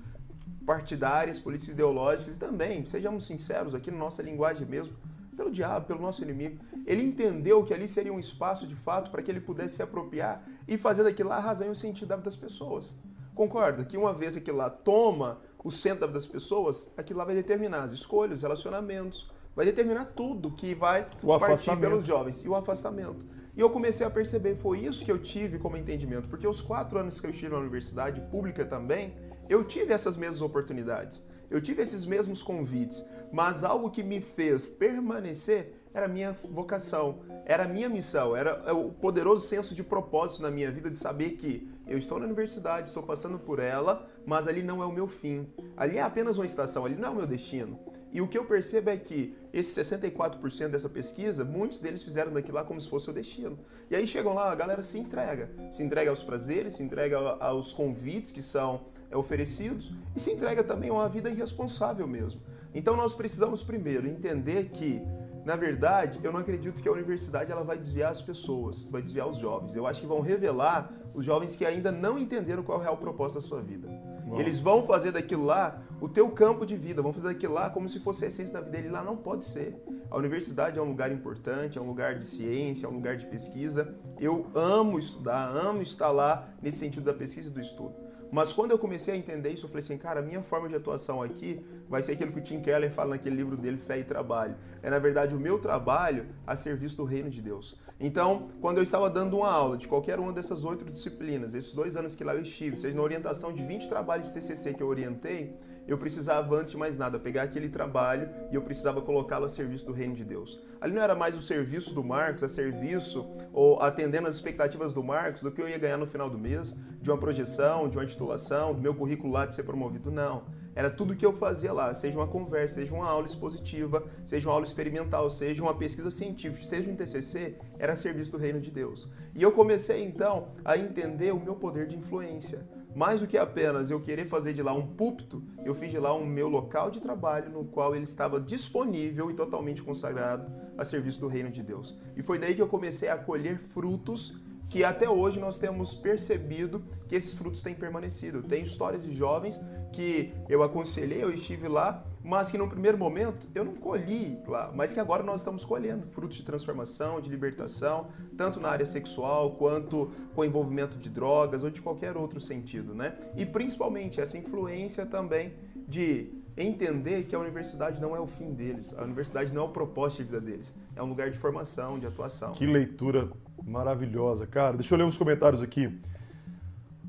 partidárias, 0.70 1.40
políticas 1.40 1.74
ideológicas 1.74 2.36
e 2.36 2.38
também, 2.38 2.86
sejamos 2.86 3.26
sinceros, 3.26 3.74
aqui 3.74 3.90
na 3.90 3.98
nossa 3.98 4.22
linguagem 4.22 4.68
mesmo, 4.68 4.94
pelo 5.36 5.50
diabo, 5.50 5.88
pelo 5.88 6.00
nosso 6.00 6.22
inimigo. 6.22 6.64
Ele 6.86 7.02
entendeu 7.02 7.64
que 7.64 7.74
ali 7.74 7.88
seria 7.88 8.14
um 8.14 8.20
espaço 8.20 8.68
de 8.68 8.76
fato 8.76 9.10
para 9.10 9.24
que 9.24 9.32
ele 9.32 9.40
pudesse 9.40 9.78
se 9.78 9.82
apropriar 9.82 10.48
e 10.68 10.78
fazer 10.78 11.04
daquilo 11.04 11.30
lá 11.30 11.38
a 11.38 11.40
razão 11.40 11.66
e 11.66 11.72
o 11.72 11.76
sentido 11.76 12.10
da 12.10 12.16
vida 12.18 12.26
das 12.26 12.36
pessoas. 12.36 12.94
Concorda 13.34 13.84
que 13.84 13.98
uma 13.98 14.14
vez 14.14 14.38
aquilo 14.38 14.58
lá 14.58 14.70
toma 14.70 15.40
o 15.64 15.72
centro 15.72 16.02
da 16.02 16.06
vida 16.06 16.20
das 16.20 16.28
pessoas, 16.28 16.88
aquilo 16.96 17.18
lá 17.18 17.26
vai 17.26 17.34
determinar 17.34 17.82
as 17.82 17.92
escolhas, 17.92 18.36
os 18.36 18.42
relacionamentos, 18.44 19.28
vai 19.56 19.66
determinar 19.66 20.06
tudo 20.06 20.52
que 20.52 20.76
vai 20.76 21.08
partir 21.40 21.76
pelos 21.78 22.06
jovens 22.06 22.46
e 22.46 22.48
o 22.48 22.54
afastamento. 22.54 23.26
E 23.58 23.60
eu 23.60 23.72
comecei 23.72 24.06
a 24.06 24.10
perceber, 24.12 24.54
foi 24.56 24.82
isso 24.82 25.04
que 25.04 25.12
eu 25.12 25.18
tive 25.18 25.58
como 25.58 25.76
entendimento, 25.76 26.30
porque 26.30 26.48
os 26.48 26.62
quatro 26.62 27.00
anos 27.00 27.20
que 27.20 27.26
eu 27.26 27.32
estive 27.32 27.54
na 27.54 27.58
universidade 27.58 28.22
pública 28.30 28.64
também, 28.64 29.16
eu 29.50 29.64
tive 29.64 29.92
essas 29.92 30.16
mesmas 30.16 30.42
oportunidades, 30.42 31.22
eu 31.50 31.60
tive 31.60 31.82
esses 31.82 32.06
mesmos 32.06 32.42
convites, 32.44 33.04
mas 33.32 33.64
algo 33.64 33.90
que 33.90 34.04
me 34.04 34.22
fez 34.22 34.68
permanecer 34.68 35.74
era 35.92 36.06
a 36.06 36.10
minha 36.10 36.32
vocação, 36.32 37.22
era 37.46 37.64
a 37.64 37.68
minha 37.68 37.90
missão, 37.90 38.36
era 38.36 38.74
o 38.76 38.92
poderoso 38.92 39.48
senso 39.48 39.74
de 39.74 39.84
propósito 39.84 40.44
na 40.44 40.52
minha 40.52 40.72
vida 40.72 40.90
de 40.90 40.98
saber 40.98 41.32
que 41.32 41.68
eu 41.88 41.98
estou 41.98 42.20
na 42.20 42.26
universidade, 42.26 42.90
estou 42.90 43.02
passando 43.02 43.40
por 43.40 43.58
ela, 43.58 44.08
mas 44.24 44.48
ali 44.48 44.62
não 44.62 44.84
é 44.84 44.86
o 44.86 44.92
meu 44.92 45.08
fim. 45.08 45.52
Ali 45.76 45.98
é 45.98 46.02
apenas 46.04 46.38
uma 46.38 46.46
estação, 46.46 46.86
ali 46.86 46.96
não 46.96 47.08
é 47.08 47.12
o 47.12 47.16
meu 47.16 47.26
destino. 47.26 47.80
E 48.12 48.22
o 48.22 48.28
que 48.28 48.38
eu 48.38 48.46
percebo 48.46 48.90
é 48.90 48.98
que 48.98 49.36
esses 49.54 49.76
64% 49.76 50.70
dessa 50.70 50.90
pesquisa, 50.90 51.44
muitos 51.44 51.80
deles 51.80 52.04
fizeram 52.04 52.32
daquilo 52.32 52.56
lá 52.56 52.64
como 52.64 52.82
se 52.82 52.90
fosse 52.90 53.10
o 53.10 53.14
destino. 53.14 53.58
E 53.90 53.96
aí 53.96 54.06
chegam 54.08 54.34
lá, 54.34 54.52
a 54.52 54.56
galera 54.56 54.82
se 54.82 54.98
entrega. 54.98 55.50
Se 55.72 55.84
entrega 55.84 56.10
aos 56.10 56.24
prazeres, 56.24 56.74
se 56.74 56.84
entrega 56.84 57.18
aos 57.40 57.72
convites 57.72 58.32
que 58.32 58.42
são 58.42 58.86
oferecidos 59.14 59.94
e 60.16 60.20
se 60.20 60.32
entrega 60.32 60.64
também 60.64 60.90
a 60.90 60.94
uma 60.94 61.10
vida 61.10 61.30
irresponsável 61.30 62.08
mesmo. 62.08 62.42
Então 62.74 62.96
nós 62.96 63.14
precisamos 63.14 63.64
primeiro 63.64 64.08
entender 64.08 64.70
que, 64.70 65.02
na 65.46 65.56
verdade, 65.56 66.20
eu 66.24 66.32
não 66.32 66.40
acredito 66.40 66.82
que 66.82 66.88
a 66.88 66.92
universidade 66.92 67.52
ela 67.52 67.64
vai 67.64 67.78
desviar 67.78 68.12
as 68.12 68.22
pessoas, 68.22 68.84
vai 68.84 69.02
desviar 69.02 69.28
os 69.28 69.38
jovens. 69.38 69.76
Eu 69.76 69.88
acho 69.88 70.02
que 70.02 70.08
vão 70.08 70.22
revelar 70.22 70.94
os 71.14 71.26
jovens 71.26 71.56
que 71.56 71.66
ainda 71.66 71.92
não 71.92 72.20
entenderam 72.20 72.64
qual 72.64 72.78
é 72.78 72.82
o 72.82 72.84
real 72.84 72.98
propósito 72.98 73.42
da 73.42 73.48
sua 73.48 73.62
vida. 73.62 73.90
Uau. 74.28 74.40
Eles 74.40 74.60
vão 74.60 74.84
fazer 74.84 75.12
daquilo 75.12 75.46
lá 75.46 75.82
o 76.00 76.08
teu 76.08 76.30
campo 76.30 76.66
de 76.66 76.76
vida, 76.76 77.02
vão 77.02 77.12
fazer 77.12 77.30
daquilo 77.30 77.56
lá 77.56 77.70
como 77.70 77.90
se 77.90 78.00
fosse 78.00 78.26
a 78.26 78.28
essência 78.28 78.54
da 78.54 78.62
vida 78.62 78.78
dele. 78.78 78.90
Lá 78.90 79.04
não 79.04 79.18
pode 79.18 79.44
ser. 79.44 79.84
A 80.12 80.18
universidade 80.18 80.78
é 80.78 80.82
um 80.82 80.86
lugar 80.86 81.12
importante, 81.12 81.78
é 81.78 81.82
um 81.82 81.88
lugar 81.88 82.18
de 82.18 82.26
ciência, 82.26 82.86
é 82.86 82.90
um 82.90 82.94
lugar 82.94 83.18
de 83.18 83.26
pesquisa. 83.26 83.96
Eu 84.20 84.48
amo 84.54 85.00
estudar, 85.00 85.50
amo 85.50 85.82
estar 85.82 86.12
lá 86.12 86.48
nesse 86.62 86.78
sentido 86.78 87.04
da 87.04 87.14
pesquisa 87.14 87.50
e 87.50 87.54
do 87.54 87.60
estudo. 87.60 88.09
Mas 88.32 88.54
quando 88.54 88.72
eu 88.72 88.78
comecei 88.78 89.14
a 89.14 89.18
entender 89.18 89.50
isso, 89.50 89.66
eu 89.66 89.70
falei 89.70 89.80
assim, 89.80 89.98
cara, 89.98 90.20
a 90.20 90.24
minha 90.24 90.42
forma 90.42 90.70
de 90.70 90.76
atuação 90.76 91.22
aqui 91.22 91.66
vai 91.90 92.04
ser 92.04 92.14
aquilo 92.14 92.32
que 92.32 92.40
o 92.40 92.44
Tim 92.44 92.62
Keller 92.62 92.92
fala 92.92 93.12
naquele 93.12 93.36
livro 93.36 93.58
dele, 93.58 93.78
Fé 93.78 94.00
e 94.00 94.04
Trabalho. 94.04 94.56
É, 94.84 94.90
na 94.90 95.00
verdade, 95.00 95.34
o 95.36 95.40
meu 95.40 95.58
trabalho 95.58 96.28
a 96.46 96.56
serviço 96.56 96.98
do 96.98 97.04
reino 97.04 97.30
de 97.30 97.42
Deus. 97.42 97.78
Então, 98.00 98.50
quando 98.62 98.78
eu 98.78 98.84
estava 98.84 99.10
dando 99.10 99.38
uma 99.38 99.52
aula 99.52 99.78
de 99.78 99.88
qualquer 99.88 100.20
uma 100.20 100.32
dessas 100.32 100.64
oito 100.64 100.86
disciplinas, 100.86 101.54
esses 101.54 101.74
dois 101.74 101.98
anos 101.98 102.16
que 102.16 102.24
lá 102.24 102.34
eu 102.34 102.42
estive, 102.42 102.78
seja 102.78 102.96
na 102.96 103.04
orientação 103.04 103.52
de 103.52 103.64
20 103.64 103.90
trabalhos 103.90 104.28
de 104.28 104.34
TCC 104.36 104.74
que 104.74 104.84
eu 104.84 104.88
orientei, 104.88 105.58
eu 105.92 105.98
precisava, 105.98 106.56
antes 106.56 106.72
de 106.72 106.78
mais 106.78 106.98
nada, 106.98 107.18
pegar 107.20 107.44
aquele 107.44 107.68
trabalho 107.68 108.30
e 108.52 108.56
eu 108.56 108.62
precisava 108.62 109.02
colocá-lo 109.02 109.46
a 109.46 109.50
serviço 109.50 109.86
do 109.86 109.92
reino 109.92 110.16
de 110.16 110.24
Deus. 110.24 110.60
Ali 110.80 110.94
não 110.94 111.02
era 111.02 111.16
mais 111.16 111.36
o 111.36 111.42
serviço 111.42 111.94
do 111.94 112.04
Marcos, 112.04 112.44
a 112.44 112.50
serviço 112.50 113.28
ou 113.52 113.82
atendendo 113.82 114.28
as 114.28 114.36
expectativas 114.36 114.94
do 114.94 115.04
Marcos, 115.04 115.42
do 115.42 115.52
que 115.52 115.62
eu 115.62 115.68
ia 115.68 115.78
ganhar 115.78 115.98
no 115.98 116.06
final 116.06 116.30
do 116.30 116.38
mês, 116.38 116.76
de 117.02 117.10
uma 117.10 117.18
projeção, 117.18 117.90
de 117.90 117.98
uma 117.98 118.06
titulação, 118.06 118.74
do 118.74 118.82
meu 118.82 118.94
currículo 118.94 119.34
lá 119.34 119.46
de 119.46 119.56
ser 119.56 119.64
promovido. 119.64 120.12
Não. 120.12 120.44
Era 120.76 120.90
tudo 120.90 121.16
que 121.16 121.26
eu 121.26 121.34
fazia 121.34 121.74
lá, 121.74 121.94
seja 121.94 122.18
uma 122.18 122.28
conversa, 122.28 122.76
seja 122.76 122.94
uma 122.94 123.08
aula 123.08 123.26
expositiva, 123.26 124.04
seja 124.24 124.48
uma 124.48 124.54
aula 124.54 124.66
experimental, 124.66 125.30
seja 125.30 125.62
uma 125.62 125.74
pesquisa 125.74 126.12
científica, 126.12 126.66
seja 126.66 126.90
um 126.90 126.96
TCC, 126.96 127.56
era 127.78 127.96
serviço 127.96 128.32
do 128.32 128.38
reino 128.38 128.62
de 128.62 128.72
Deus. 128.72 129.12
E 129.36 129.42
eu 129.42 129.52
comecei 129.52 130.04
então 130.04 130.50
a 130.64 130.78
entender 130.78 131.34
o 131.34 131.40
meu 131.40 131.56
poder 131.56 131.88
de 131.88 131.98
influência. 131.98 132.66
Mais 132.96 133.22
do 133.22 133.28
que 133.28 133.38
apenas 133.38 133.92
eu 133.92 134.02
querer 134.02 134.26
fazer 134.26 134.54
de 134.54 134.64
lá 134.64 134.74
um 134.74 134.86
púlpito, 134.86 135.44
eu 135.64 135.76
fiz 135.76 135.92
de 135.92 136.00
lá 136.00 136.14
um 136.16 136.26
meu 136.26 136.50
local 136.50 136.90
de 136.90 137.00
trabalho 137.00 137.52
no 137.52 137.64
qual 137.64 137.96
ele 137.96 138.06
estava 138.06 138.40
disponível 138.40 139.30
e 139.30 139.36
totalmente 139.36 139.82
consagrado 139.82 140.52
a 140.78 140.84
serviço 140.84 141.20
do 141.20 141.28
reino 141.28 141.52
de 141.52 141.62
Deus. 141.62 141.96
E 142.18 142.24
foi 142.24 142.40
daí 142.40 142.56
que 142.56 142.62
eu 142.62 142.68
comecei 142.68 143.10
a 143.10 143.18
colher 143.18 143.60
frutos 143.60 144.38
que 144.70 144.84
até 144.84 145.10
hoje 145.10 145.40
nós 145.40 145.58
temos 145.58 145.96
percebido 145.96 146.84
que 147.08 147.16
esses 147.16 147.34
frutos 147.34 147.62
têm 147.62 147.74
permanecido. 147.74 148.44
Tem 148.44 148.62
histórias 148.62 149.04
de 149.04 149.12
jovens 149.12 149.60
que 149.92 150.32
eu 150.48 150.62
aconselhei, 150.62 151.24
eu 151.24 151.34
estive 151.34 151.68
lá, 151.68 152.06
mas 152.24 152.52
que 152.52 152.58
no 152.58 152.68
primeiro 152.68 152.98
momento 152.98 153.48
eu 153.56 153.66
não 153.66 153.74
colhi 153.74 154.40
lá, 154.48 154.72
mas 154.76 154.94
que 154.94 155.00
agora 155.00 155.24
nós 155.24 155.42
estamos 155.42 155.66
colhendo 155.66 156.06
frutos 156.08 156.38
de 156.38 156.44
transformação, 156.44 157.20
de 157.20 157.30
libertação, 157.30 158.08
tanto 158.38 158.60
na 158.60 158.70
área 158.70 158.86
sexual 158.86 159.56
quanto 159.56 160.12
com 160.36 160.46
envolvimento 160.46 160.98
de 160.98 161.10
drogas 161.10 161.64
ou 161.64 161.72
de 161.72 161.82
qualquer 161.82 162.16
outro 162.16 162.40
sentido, 162.40 162.94
né? 162.94 163.18
E 163.36 163.46
principalmente 163.46 164.22
essa 164.22 164.38
influência 164.38 165.06
também 165.06 165.54
de 165.88 166.39
entender 166.64 167.24
que 167.24 167.36
a 167.36 167.40
universidade 167.40 168.02
não 168.02 168.16
é 168.16 168.20
o 168.20 168.28
fim 168.28 168.52
deles, 168.54 168.94
a 168.98 169.04
universidade 169.04 169.54
não 169.54 169.62
é 169.64 169.66
o 169.66 169.70
propósito 169.70 170.18
de 170.20 170.24
vida 170.26 170.42
deles, 170.42 170.74
é 170.96 171.02
um 171.02 171.08
lugar 171.08 171.30
de 171.32 171.38
formação, 171.38 171.98
de 172.00 172.06
atuação. 172.06 172.52
Que 172.52 172.66
leitura 172.66 173.30
maravilhosa, 173.66 174.46
cara. 174.48 174.76
Deixa 174.78 174.94
eu 174.94 174.98
ler 174.98 175.06
uns 175.06 175.18
comentários 175.18 175.62
aqui. 175.62 176.00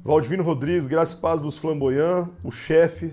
Valdivino 0.03 0.43
Rodrigues, 0.43 0.87
Graça 0.87 1.17
e 1.17 1.21
Paz 1.21 1.41
dos 1.41 1.59
Flamboyant, 1.59 2.29
o 2.43 2.51
chefe, 2.51 3.13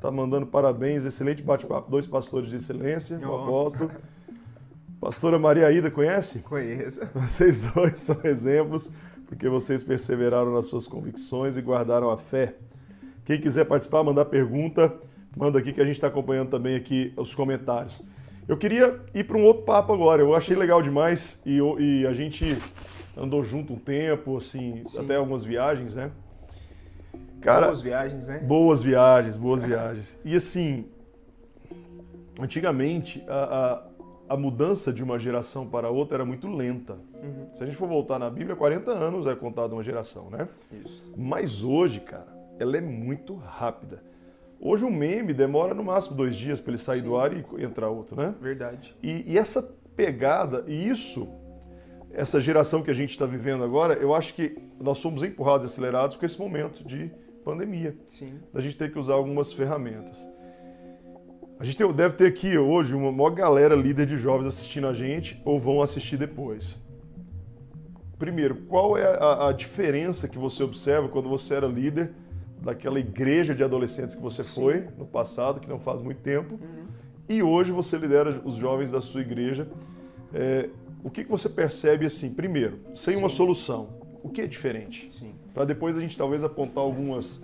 tá 0.00 0.10
mandando 0.10 0.46
parabéns, 0.46 1.04
excelente 1.04 1.42
bate-papo, 1.42 1.90
dois 1.90 2.06
pastores 2.06 2.50
de 2.50 2.56
excelência, 2.56 3.18
o 3.18 3.30
Oh. 3.30 3.36
apóstolo. 3.42 3.90
Pastora 5.00 5.38
Maria 5.38 5.70
Ida, 5.70 5.90
conhece? 5.90 6.40
Conheço. 6.40 7.00
Vocês 7.14 7.66
dois 7.72 8.00
são 8.00 8.18
exemplos, 8.24 8.90
porque 9.26 9.48
vocês 9.48 9.82
perseveraram 9.82 10.52
nas 10.52 10.66
suas 10.66 10.86
convicções 10.86 11.56
e 11.56 11.62
guardaram 11.62 12.10
a 12.10 12.16
fé. 12.16 12.54
Quem 13.24 13.40
quiser 13.40 13.64
participar, 13.64 14.02
mandar 14.04 14.24
pergunta, 14.26 14.94
manda 15.36 15.58
aqui 15.58 15.72
que 15.72 15.80
a 15.80 15.84
gente 15.84 15.96
está 15.96 16.06
acompanhando 16.06 16.48
também 16.48 16.74
aqui 16.74 17.12
os 17.16 17.34
comentários. 17.34 18.02
Eu 18.48 18.56
queria 18.56 19.00
ir 19.14 19.24
para 19.24 19.36
um 19.36 19.44
outro 19.44 19.64
papo 19.64 19.92
agora. 19.92 20.22
Eu 20.22 20.34
achei 20.34 20.56
legal 20.56 20.80
demais 20.80 21.40
e, 21.44 21.58
e 21.78 22.06
a 22.06 22.12
gente 22.12 22.56
andou 23.16 23.44
junto 23.44 23.72
um 23.72 23.78
tempo, 23.78 24.36
assim, 24.36 24.82
Sim. 24.86 25.00
até 25.00 25.16
algumas 25.16 25.44
viagens, 25.44 25.94
né? 25.94 26.10
Cara, 27.40 27.66
Boas 27.66 27.82
viagens, 27.82 28.26
né? 28.26 28.38
Boas 28.40 28.82
viagens, 28.82 29.36
boas 29.36 29.62
viagens. 29.62 30.18
E 30.24 30.34
assim, 30.34 30.86
antigamente 32.40 33.22
a, 33.28 33.82
a, 34.28 34.34
a 34.34 34.36
mudança 34.36 34.92
de 34.92 35.02
uma 35.02 35.18
geração 35.18 35.66
para 35.66 35.90
outra 35.90 36.18
era 36.18 36.24
muito 36.24 36.48
lenta. 36.48 36.94
Uhum. 37.22 37.48
Se 37.52 37.62
a 37.62 37.66
gente 37.66 37.76
for 37.76 37.88
voltar 37.88 38.18
na 38.18 38.30
Bíblia, 38.30 38.56
40 38.56 38.90
anos 38.90 39.26
é 39.26 39.34
contado 39.34 39.72
uma 39.74 39.82
geração, 39.82 40.30
né? 40.30 40.48
Isso. 40.84 41.04
Mas 41.16 41.62
hoje, 41.62 42.00
cara, 42.00 42.26
ela 42.58 42.76
é 42.76 42.80
muito 42.80 43.34
rápida. 43.36 44.02
Hoje 44.60 44.84
um 44.84 44.90
meme 44.90 45.32
demora 45.32 45.74
no 45.74 45.84
máximo 45.84 46.16
dois 46.16 46.34
dias 46.34 46.60
para 46.60 46.72
ele 46.72 46.78
sair 46.78 47.02
do 47.02 47.16
ar 47.16 47.32
e 47.32 47.44
entrar 47.62 47.88
outro, 47.88 48.16
né? 48.16 48.34
Verdade. 48.40 48.96
E, 49.02 49.32
e 49.32 49.38
essa 49.38 49.62
pegada, 49.94 50.64
e 50.66 50.88
isso, 50.88 51.28
essa 52.10 52.40
geração 52.40 52.82
que 52.82 52.90
a 52.90 52.94
gente 52.94 53.10
está 53.10 53.26
vivendo 53.26 53.62
agora, 53.62 53.94
eu 53.94 54.14
acho 54.14 54.34
que 54.34 54.56
nós 54.80 54.98
somos 54.98 55.22
empurrados 55.22 55.64
e 55.64 55.72
acelerados 55.72 56.16
com 56.16 56.24
esse 56.26 56.38
momento 56.38 56.84
de 56.84 57.10
pandemia 57.44 57.96
Sim. 58.06 58.40
da 58.52 58.60
gente 58.60 58.76
ter 58.76 58.90
que 58.90 58.98
usar 58.98 59.14
algumas 59.14 59.52
ferramentas. 59.52 60.26
A 61.58 61.64
gente 61.64 61.76
tem- 61.76 61.92
deve 61.92 62.14
ter 62.14 62.26
aqui 62.26 62.58
hoje 62.58 62.94
uma 62.94 63.10
maior 63.10 63.30
galera 63.30 63.74
líder 63.74 64.04
de 64.04 64.18
jovens 64.18 64.46
assistindo 64.46 64.86
a 64.86 64.92
gente 64.92 65.40
ou 65.44 65.58
vão 65.58 65.80
assistir 65.80 66.16
depois. 66.16 66.84
primeiro, 68.18 68.56
qual 68.66 68.96
é 68.96 69.04
a, 69.04 69.48
a, 69.48 69.52
diferença 69.52 70.26
que 70.26 70.38
você 70.38 70.62
observa 70.62 71.06
quando 71.06 71.28
você 71.28 71.54
era 71.54 71.66
líder 71.66 72.14
daquela 72.60 72.98
igreja 72.98 73.54
de 73.54 73.62
adolescentes 73.62 74.14
que 74.14 74.22
você 74.22 74.42
Sim. 74.42 74.60
foi 74.60 74.88
no 74.96 75.06
passado, 75.06 75.60
que 75.60 75.68
não 75.68 75.78
faz 75.78 76.02
muito 76.02 76.20
tempo, 76.20 76.54
uhum. 76.54 76.86
e 77.28 77.42
hoje 77.42 77.72
você 77.72 77.96
lidera 77.96 78.40
os 78.44 78.54
jovens 78.54 78.90
da 78.90 79.00
sua 79.00 79.20
igreja. 79.20 79.68
É, 80.34 80.68
o 81.04 81.10
que, 81.10 81.24
que 81.24 81.30
você 81.30 81.48
percebe 81.48 82.06
assim, 82.06 82.32
primeiro, 82.34 82.80
sem 82.92 83.14
Sim. 83.14 83.20
uma 83.20 83.28
solução, 83.28 83.88
o 84.22 84.28
que 84.28 84.40
é 84.40 84.46
diferente? 84.46 85.08
Para 85.54 85.64
depois 85.64 85.96
a 85.96 86.00
gente 86.00 86.18
talvez 86.18 86.42
apontar 86.42 86.82
algumas, 86.82 87.42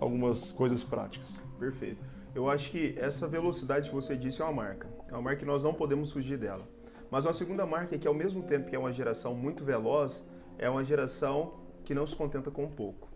algumas 0.00 0.50
coisas 0.52 0.82
práticas. 0.82 1.40
Perfeito. 1.58 2.04
Eu 2.34 2.48
acho 2.48 2.70
que 2.70 2.94
essa 2.98 3.26
velocidade 3.26 3.88
que 3.88 3.94
você 3.94 4.16
disse 4.16 4.40
é 4.40 4.44
uma 4.44 4.52
marca. 4.52 4.88
É 5.08 5.12
uma 5.12 5.22
marca 5.22 5.40
que 5.40 5.44
nós 5.44 5.62
não 5.62 5.74
podemos 5.74 6.12
fugir 6.12 6.38
dela. 6.38 6.66
Mas 7.10 7.24
uma 7.26 7.32
segunda 7.32 7.66
marca 7.66 7.94
é 7.96 7.98
que, 7.98 8.06
ao 8.06 8.14
mesmo 8.14 8.42
tempo 8.42 8.68
que 8.68 8.76
é 8.76 8.78
uma 8.78 8.92
geração 8.92 9.34
muito 9.34 9.64
veloz, 9.64 10.30
é 10.58 10.70
uma 10.70 10.84
geração 10.84 11.54
que 11.84 11.94
não 11.94 12.06
se 12.06 12.14
contenta 12.14 12.50
com 12.50 12.68
pouco. 12.68 13.08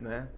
Né? 0.00 0.28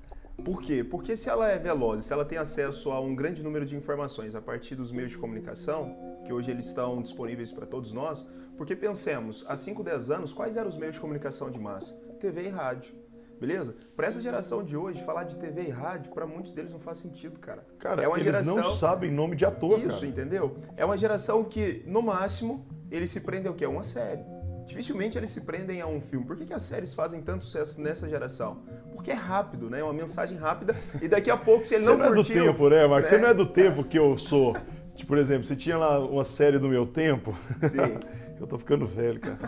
Por 0.44 0.62
quê? 0.62 0.84
Porque 0.84 1.16
se 1.16 1.28
ela 1.28 1.48
é 1.48 1.58
veloz, 1.58 2.04
se 2.04 2.12
ela 2.12 2.24
tem 2.24 2.38
acesso 2.38 2.90
a 2.90 3.00
um 3.00 3.14
grande 3.14 3.42
número 3.42 3.66
de 3.66 3.76
informações 3.76 4.34
a 4.34 4.40
partir 4.40 4.74
dos 4.74 4.92
meios 4.92 5.10
de 5.10 5.18
comunicação, 5.18 5.96
que 6.24 6.32
hoje 6.32 6.50
eles 6.50 6.66
estão 6.66 7.02
disponíveis 7.02 7.52
para 7.52 7.66
todos 7.66 7.92
nós, 7.92 8.26
porque 8.56 8.74
pensemos, 8.74 9.44
há 9.48 9.56
5, 9.56 9.82
10 9.82 10.10
anos, 10.10 10.32
quais 10.32 10.56
eram 10.56 10.68
os 10.68 10.76
meios 10.76 10.94
de 10.94 11.00
comunicação 11.00 11.50
de 11.50 11.58
massa? 11.58 11.94
TV 12.20 12.44
e 12.44 12.48
rádio. 12.48 12.94
Beleza? 13.40 13.76
Para 13.94 14.08
essa 14.08 14.20
geração 14.20 14.64
de 14.64 14.76
hoje, 14.76 15.04
falar 15.04 15.24
de 15.24 15.36
TV 15.36 15.62
e 15.62 15.70
rádio, 15.70 16.12
para 16.12 16.26
muitos 16.26 16.52
deles 16.52 16.72
não 16.72 16.80
faz 16.80 16.98
sentido, 16.98 17.38
cara. 17.38 17.64
Cara, 17.78 18.02
é 18.02 18.08
uma 18.08 18.16
eles 18.16 18.32
geração... 18.32 18.56
não 18.56 18.64
sabem 18.64 19.12
nome 19.12 19.36
de 19.36 19.44
ator, 19.44 19.78
Isso, 19.78 20.00
cara. 20.00 20.06
entendeu? 20.06 20.56
É 20.76 20.84
uma 20.84 20.96
geração 20.96 21.44
que, 21.44 21.84
no 21.86 22.02
máximo, 22.02 22.66
eles 22.90 23.10
se 23.10 23.20
prendem 23.20 23.48
ao 23.48 23.54
quê? 23.54 23.64
Uma 23.64 23.84
série. 23.84 24.24
Dificilmente 24.68 25.16
eles 25.16 25.30
se 25.30 25.40
prendem 25.40 25.80
a 25.80 25.86
um 25.86 25.98
filme. 25.98 26.26
Por 26.26 26.36
que, 26.36 26.44
que 26.44 26.52
as 26.52 26.62
séries 26.62 26.92
fazem 26.92 27.22
tanto 27.22 27.42
sucesso 27.42 27.80
nessa 27.80 28.06
geração? 28.06 28.58
Porque 28.92 29.10
é 29.10 29.14
rápido, 29.14 29.70
né? 29.70 29.80
É 29.80 29.82
uma 29.82 29.94
mensagem 29.94 30.36
rápida 30.36 30.76
e 31.00 31.08
daqui 31.08 31.30
a 31.30 31.38
pouco, 31.38 31.64
se 31.64 31.74
ele 31.74 31.84
você 31.84 31.90
não, 31.90 31.96
não 31.96 32.04
é 32.04 32.08
curtiu... 32.08 32.34
do 32.34 32.52
tempo, 32.52 32.68
né, 32.68 32.86
Marcos? 32.86 33.10
Né? 33.10 33.16
Você 33.16 33.22
não 33.22 33.30
é 33.30 33.34
do 33.34 33.46
tempo 33.46 33.82
que 33.82 33.98
eu 33.98 34.18
sou... 34.18 34.54
Tipo, 34.94 35.08
por 35.08 35.18
exemplo, 35.18 35.46
você 35.46 35.56
tinha 35.56 35.78
lá 35.78 35.98
uma 35.98 36.22
série 36.22 36.58
do 36.58 36.68
meu 36.68 36.86
tempo... 36.86 37.34
Sim. 37.62 37.98
Eu 38.40 38.46
tô 38.46 38.56
ficando 38.56 38.86
velho, 38.86 39.18
cara. 39.18 39.38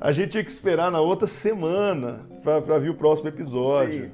A 0.00 0.12
gente 0.12 0.30
tinha 0.30 0.44
que 0.44 0.50
esperar 0.52 0.88
na 0.88 1.00
outra 1.00 1.26
semana 1.26 2.20
para 2.44 2.78
vir 2.78 2.90
o 2.90 2.94
próximo 2.94 3.28
episódio. 3.28 4.04
Sim. 4.04 4.10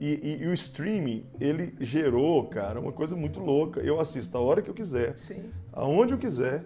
E, 0.00 0.14
e, 0.20 0.42
e, 0.42 0.48
o 0.48 0.52
streaming, 0.52 1.24
ele 1.40 1.76
gerou, 1.78 2.44
cara, 2.48 2.80
uma 2.80 2.90
coisa 2.90 3.14
muito 3.14 3.38
louca. 3.38 3.78
Eu 3.80 4.00
assisto 4.00 4.36
a 4.36 4.40
hora 4.40 4.60
que 4.60 4.68
eu 4.68 4.74
quiser, 4.74 5.16
Sim. 5.16 5.44
aonde 5.72 6.12
eu 6.12 6.18
quiser 6.18 6.64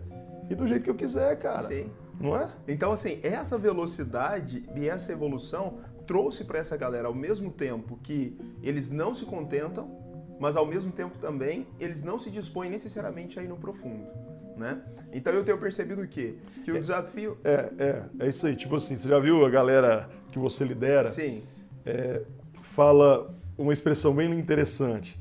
e 0.48 0.54
do 0.54 0.66
jeito 0.66 0.84
que 0.84 0.88
eu 0.90 0.94
quiser, 0.94 1.38
cara. 1.38 1.64
Sim. 1.64 1.90
Não 2.20 2.36
é? 2.36 2.50
Então, 2.66 2.92
assim, 2.92 3.20
essa 3.22 3.58
velocidade 3.58 4.68
e 4.74 4.88
essa 4.88 5.12
evolução 5.12 5.80
trouxe 6.06 6.44
para 6.44 6.58
essa 6.58 6.76
galera, 6.76 7.08
ao 7.08 7.14
mesmo 7.14 7.50
tempo 7.50 7.98
que 8.02 8.38
eles 8.62 8.90
não 8.90 9.14
se 9.14 9.24
contentam, 9.24 9.90
mas 10.38 10.56
ao 10.56 10.66
mesmo 10.66 10.92
tempo 10.92 11.18
também 11.18 11.66
eles 11.80 12.02
não 12.02 12.18
se 12.18 12.30
dispõem 12.30 12.70
necessariamente 12.70 13.38
a 13.38 13.42
ir 13.42 13.48
no 13.48 13.56
profundo 13.56 14.06
né? 14.56 14.80
Então 15.12 15.32
eu 15.32 15.44
tenho 15.44 15.58
percebido 15.58 16.02
o 16.02 16.08
quê? 16.08 16.34
Que 16.64 16.72
o 16.72 16.80
desafio... 16.80 17.36
É, 17.44 17.70
é, 17.78 18.02
é 18.20 18.28
isso 18.28 18.46
aí. 18.46 18.56
Tipo 18.56 18.76
assim, 18.76 18.96
você 18.96 19.08
já 19.08 19.18
viu 19.18 19.44
a 19.44 19.50
galera 19.50 20.08
que 20.32 20.38
você 20.38 20.64
lidera? 20.64 21.08
Sim. 21.08 21.42
É, 21.84 22.22
fala 22.62 23.32
uma 23.56 23.72
expressão 23.72 24.14
bem 24.14 24.32
interessante. 24.32 25.18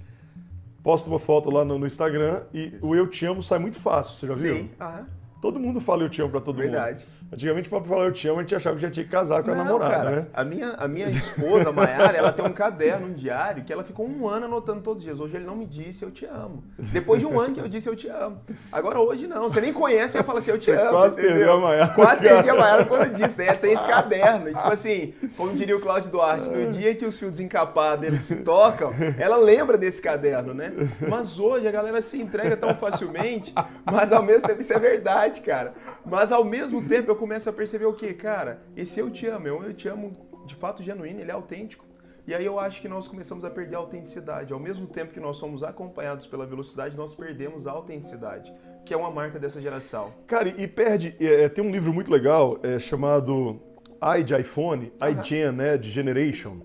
Posta 0.82 1.10
uma 1.10 1.20
foto 1.20 1.50
lá 1.50 1.66
no, 1.66 1.78
no 1.78 1.86
Instagram 1.86 2.44
e 2.54 2.68
isso. 2.68 2.88
o 2.88 2.96
eu 2.96 3.08
te 3.08 3.26
amo 3.26 3.44
sai 3.44 3.60
muito 3.60 3.78
fácil, 3.78 4.16
você 4.16 4.28
já 4.28 4.34
viu? 4.34 4.56
Sim, 4.56 4.70
aham. 4.80 5.08
Todo 5.46 5.60
mundo 5.60 5.80
fala 5.80 6.02
eu 6.02 6.10
te 6.10 6.20
amo 6.24 6.32
pra 6.32 6.42
todo 6.42 6.58
Verdade. 6.58 7.06
mundo. 7.06 7.32
Antigamente, 7.32 7.70
para 7.70 7.84
falar 7.84 8.06
eu 8.06 8.12
te 8.12 8.28
amo, 8.28 8.40
a 8.40 8.42
gente 8.42 8.56
achava 8.56 8.76
que 8.76 8.82
já 8.82 8.90
tinha 8.90 9.04
que 9.06 9.12
casar 9.12 9.44
com 9.44 9.52
não, 9.52 9.62
a 9.62 9.64
namorada, 9.64 9.96
cara, 9.96 10.16
né? 10.16 10.28
A 10.34 10.44
minha, 10.44 10.70
a 10.72 10.88
minha 10.88 11.08
esposa, 11.08 11.70
a 11.70 11.72
Mayara, 11.72 12.18
ela 12.18 12.32
tem 12.32 12.44
um 12.44 12.52
caderno, 12.52 13.08
um 13.08 13.14
diário, 13.14 13.64
que 13.64 13.72
ela 13.72 13.84
ficou 13.84 14.08
um 14.08 14.28
ano 14.28 14.48
anotando 14.48 14.82
todos 14.82 15.02
os 15.02 15.04
dias. 15.04 15.20
Hoje 15.20 15.36
ele 15.36 15.46
não 15.46 15.56
me 15.56 15.68
disse 15.68 16.04
eu 16.04 16.10
te 16.10 16.26
amo. 16.26 16.64
Depois 16.80 17.20
de 17.20 17.28
um 17.28 17.40
ano 17.40 17.54
que 17.54 17.60
eu 17.62 17.68
disse 17.68 17.88
eu 17.88 17.96
te 17.96 18.08
amo. 18.08 18.42
Agora 18.72 19.00
hoje 19.00 19.28
não. 19.28 19.44
Você 19.44 19.62
nem 19.62 19.72
conhece 19.72 20.18
e 20.18 20.24
fala 20.24 20.40
assim, 20.40 20.50
eu 20.50 20.58
te 20.58 20.66
Você 20.66 20.82
amo. 20.82 20.90
Quase 20.90 21.14
entendeu? 21.14 21.36
perdeu 21.36 21.54
a 21.54 21.60
Mayara. 21.60 21.94
Quase 21.94 22.22
perdi 22.22 22.50
a 22.50 22.56
Mayara 22.56 22.86
quando 22.86 23.14
disse, 23.14 23.38
né? 23.38 23.54
Tem 23.54 23.74
esse 23.74 23.88
caderno. 23.88 24.50
E, 24.50 24.54
tipo 24.54 24.70
assim, 24.74 25.14
como 25.38 25.54
diria 25.54 25.78
o 25.78 25.80
Cláudio 25.80 26.10
Duarte, 26.10 26.50
no 26.50 26.72
dia 26.72 26.96
que 26.96 27.06
os 27.06 27.20
fios 27.20 27.32
desencapados 27.32 28.08
eles 28.08 28.24
se 28.24 28.38
tocam, 28.38 28.92
ela 29.20 29.38
lembra 29.38 29.78
desse 29.78 30.02
caderno, 30.02 30.56
né? 30.56 30.72
Mas 31.08 31.38
hoje 31.38 31.68
a 31.68 31.72
galera 31.72 32.02
se 32.02 32.20
entrega 32.20 32.58
tão 32.58 32.76
facilmente, 32.76 33.54
mas 33.86 34.12
ao 34.12 34.24
mesmo 34.24 34.48
tempo 34.48 34.62
isso 34.62 34.74
é 34.74 34.80
verdade, 34.80 35.35
cara. 35.42 35.74
Mas 36.06 36.32
ao 36.32 36.44
mesmo 36.44 36.88
tempo 36.88 37.10
eu 37.10 37.16
começo 37.16 37.50
a 37.50 37.54
perceber 37.54 37.86
o 37.86 37.94
que, 37.94 38.14
cara? 38.14 38.62
Esse 38.76 39.00
eu 39.00 39.10
te 39.10 39.28
amo, 39.28 39.48
eu 39.48 39.74
te 39.74 39.88
amo 39.88 40.14
de 40.46 40.56
fato 40.56 40.84
genuíno, 40.84 41.20
ele 41.20 41.32
é 41.32 41.34
autêntico. 41.34 41.86
E 42.28 42.34
aí 42.34 42.44
eu 42.44 42.60
acho 42.60 42.82
que 42.82 42.88
nós 42.88 43.08
começamos 43.08 43.46
a 43.46 43.50
perder 43.52 43.76
a 43.76 43.80
autenticidade. 43.80 44.52
Ao 44.52 44.60
mesmo 44.60 44.88
tempo 44.88 45.14
que 45.14 45.20
nós 45.20 45.38
somos 45.38 45.62
acompanhados 45.64 46.26
pela 46.26 46.46
velocidade, 46.46 46.98
nós 46.98 47.14
perdemos 47.14 47.68
a 47.68 47.72
autenticidade, 47.72 48.52
que 48.84 48.94
é 48.94 48.98
uma 48.98 49.12
marca 49.12 49.38
dessa 49.38 49.62
geração. 49.62 50.12
Cara, 50.26 50.50
e 50.50 50.68
perde. 50.68 51.16
É, 51.20 51.48
tem 51.50 51.64
um 51.64 51.70
livro 51.70 51.94
muito 51.94 52.12
legal 52.12 52.60
é, 52.64 52.80
chamado 52.80 53.62
I 54.02 54.24
de 54.24 54.36
iPhone, 54.36 54.92
uhum. 55.00 55.22
iGen, 55.22 55.52
né, 55.52 55.78
de 55.78 55.92
Generation, 55.92 56.62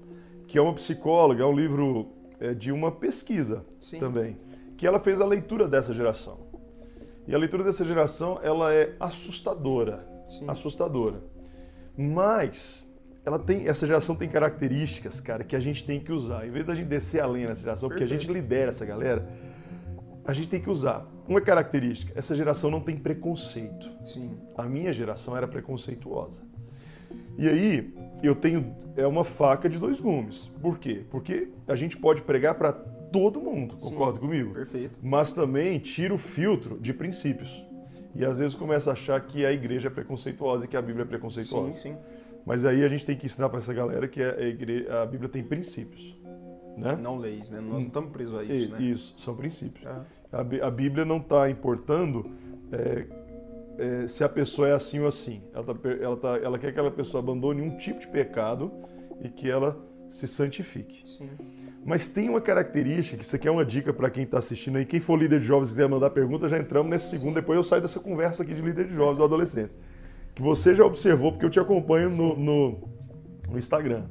que 0.46 0.56
é 0.56 0.62
uma 0.62 0.72
psicóloga, 0.72 1.42
é 1.42 1.46
um 1.46 1.54
livro 1.54 2.08
é, 2.40 2.54
de 2.54 2.72
uma 2.72 2.90
pesquisa 2.90 3.64
Sim. 3.78 3.98
também, 3.98 4.38
que 4.78 4.86
ela 4.86 4.98
fez 4.98 5.20
a 5.20 5.26
leitura 5.26 5.68
dessa 5.68 5.92
geração. 5.92 6.49
E 7.30 7.34
a 7.34 7.38
leitura 7.38 7.62
dessa 7.62 7.84
geração, 7.84 8.40
ela 8.42 8.74
é 8.74 8.96
assustadora. 8.98 10.04
Sim. 10.28 10.50
Assustadora. 10.50 11.22
Mas 11.96 12.84
ela 13.24 13.38
tem, 13.38 13.68
essa 13.68 13.86
geração 13.86 14.16
tem 14.16 14.28
características, 14.28 15.20
cara, 15.20 15.44
que 15.44 15.54
a 15.54 15.60
gente 15.60 15.84
tem 15.86 16.00
que 16.00 16.10
usar. 16.10 16.44
Em 16.44 16.50
vez 16.50 16.66
da 16.66 16.74
gente 16.74 16.88
descer 16.88 17.20
além 17.20 17.46
nessa 17.46 17.60
geração, 17.60 17.88
Perfeito. 17.88 18.08
porque 18.08 18.16
a 18.16 18.20
gente 18.20 18.32
lidera 18.32 18.70
essa 18.70 18.84
galera, 18.84 19.28
a 20.24 20.32
gente 20.32 20.48
tem 20.48 20.60
que 20.60 20.68
usar. 20.68 21.06
Uma 21.28 21.40
característica, 21.40 22.12
essa 22.18 22.34
geração 22.34 22.68
não 22.68 22.80
tem 22.80 22.96
preconceito. 22.96 23.88
Sim. 24.02 24.36
A 24.58 24.64
minha 24.64 24.92
geração 24.92 25.36
era 25.36 25.46
preconceituosa. 25.46 26.42
E 27.38 27.48
aí, 27.48 27.94
eu 28.24 28.34
tenho 28.34 28.74
é 28.96 29.06
uma 29.06 29.22
faca 29.22 29.68
de 29.68 29.78
dois 29.78 30.00
gumes. 30.00 30.50
Por 30.60 30.80
quê? 30.80 31.04
Porque 31.08 31.46
a 31.68 31.76
gente 31.76 31.96
pode 31.96 32.22
pregar 32.22 32.56
para 32.56 32.72
todo 33.12 33.40
mundo, 33.40 33.76
concorda 33.76 34.14
Sim, 34.14 34.26
comigo? 34.26 34.54
Perfeito. 34.54 34.98
Mas 35.02 35.32
também 35.32 35.78
tira 35.78 36.14
o 36.14 36.18
filtro 36.18 36.78
de 36.80 36.92
princípios. 36.92 37.64
E 38.14 38.24
às 38.24 38.38
vezes 38.38 38.54
começa 38.54 38.90
a 38.90 38.92
achar 38.92 39.20
que 39.20 39.44
a 39.44 39.52
igreja 39.52 39.88
é 39.88 39.90
preconceituosa 39.90 40.64
e 40.64 40.68
que 40.68 40.76
a 40.76 40.82
Bíblia 40.82 41.04
é 41.04 41.06
preconceituosa. 41.06 41.72
Sim, 41.72 41.92
sim. 41.92 41.96
Mas 42.44 42.64
aí 42.64 42.82
a 42.82 42.88
gente 42.88 43.06
tem 43.06 43.16
que 43.16 43.26
ensinar 43.26 43.48
para 43.48 43.58
essa 43.58 43.72
galera 43.72 44.08
que 44.08 44.22
a, 44.22 44.40
igreja, 44.40 45.02
a, 45.02 45.06
Bíblia 45.06 45.28
tem 45.28 45.42
princípios. 45.42 46.18
Né? 46.76 46.96
Não 47.00 47.16
leis, 47.16 47.50
né? 47.50 47.60
Nós 47.60 47.72
não 47.72 47.80
estamos 47.80 48.10
presos 48.10 48.38
a 48.38 48.44
isso, 48.44 48.70
né? 48.72 48.82
Isso, 48.82 49.14
são 49.18 49.36
princípios. 49.36 49.84
É. 49.86 50.02
A, 50.32 50.66
a, 50.66 50.70
Bíblia 50.70 51.04
não 51.04 51.18
está 51.18 51.50
importando 51.50 52.30
é, 52.72 53.06
é, 53.78 54.06
se 54.06 54.24
a 54.24 54.28
pessoa 54.28 54.68
é 54.68 54.72
assim 54.72 55.00
ou 55.00 55.06
assim. 55.06 55.42
Ela, 55.52 55.64
tá, 55.64 55.74
ela, 56.00 56.16
tá, 56.16 56.38
ela 56.38 56.58
quer 56.58 56.66
que 56.66 56.70
aquela 56.72 56.90
pessoa 56.90 57.22
abandone 57.22 57.60
um 57.60 57.76
tipo 57.76 58.00
de 58.00 58.08
pecado 58.08 58.72
e 59.20 59.28
que 59.28 59.50
ela 59.50 59.78
se 60.08 60.26
santifique. 60.26 61.08
Sim. 61.08 61.28
Mas 61.84 62.06
tem 62.06 62.28
uma 62.28 62.40
característica, 62.40 63.16
que 63.16 63.24
isso 63.24 63.34
aqui 63.34 63.48
é 63.48 63.50
uma 63.50 63.64
dica 63.64 63.92
para 63.92 64.10
quem 64.10 64.24
está 64.24 64.38
assistindo 64.38 64.76
aí. 64.76 64.84
Quem 64.84 65.00
for 65.00 65.18
líder 65.18 65.40
de 65.40 65.46
jovens 65.46 65.68
e 65.68 65.70
quiser 65.72 65.88
mandar 65.88 66.10
pergunta, 66.10 66.46
já 66.46 66.58
entramos 66.58 66.90
nesse 66.90 67.08
segundo. 67.08 67.34
Depois 67.34 67.56
eu 67.56 67.64
saio 67.64 67.80
dessa 67.80 68.00
conversa 68.00 68.42
aqui 68.42 68.54
de 68.54 68.60
líder 68.60 68.86
de 68.86 68.94
jovens 68.94 69.18
ou 69.18 69.24
adolescentes. 69.24 69.76
Que 70.34 70.42
você 70.42 70.74
já 70.74 70.84
observou, 70.84 71.32
porque 71.32 71.44
eu 71.44 71.50
te 71.50 71.58
acompanho 71.58 72.10
no, 72.10 72.36
no, 72.36 72.88
no, 73.48 73.58
Instagram. 73.58 74.04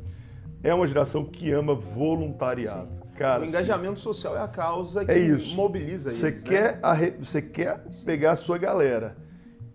É 0.64 0.74
uma 0.74 0.86
geração 0.86 1.24
que 1.24 1.52
ama 1.52 1.76
voluntariado. 1.76 3.00
Cara, 3.16 3.44
o 3.44 3.46
engajamento 3.46 4.00
social 4.00 4.36
é 4.36 4.42
a 4.42 4.48
causa 4.48 5.06
que 5.06 5.12
é 5.12 5.20
isso. 5.20 5.56
mobiliza 5.56 6.10
você 6.10 6.28
eles. 6.28 6.44
Quer 6.44 6.80
né? 6.82 7.14
Você 7.20 7.42
quer 7.42 7.84
pegar 8.04 8.32
a 8.32 8.36
sua 8.36 8.58
galera 8.58 9.16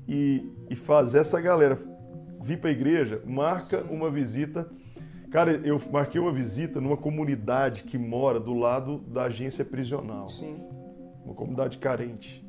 e, 0.07 0.53
e 0.69 0.75
fazer 0.75 1.21
essa 1.21 1.41
galera 1.41 1.79
vir 2.43 2.59
para 2.59 2.69
a 2.69 2.73
igreja, 2.73 3.23
marca 3.25 3.81
Sim. 3.81 3.89
uma 3.89 4.11
visita 4.11 4.69
Cara, 5.35 5.51
eu 5.65 5.83
marquei 5.91 6.21
uma 6.21 6.31
visita 6.31 6.81
numa 6.81 6.97
comunidade 6.97 7.83
que 7.83 7.99
mora 7.99 8.39
do 8.39 8.55
lado 8.55 8.99
da 8.99 9.25
agência 9.25 9.65
prisional. 9.65 10.29
Sim. 10.29 10.63
Uma 11.25 11.35
comunidade 11.35 11.79
carente. 11.79 12.49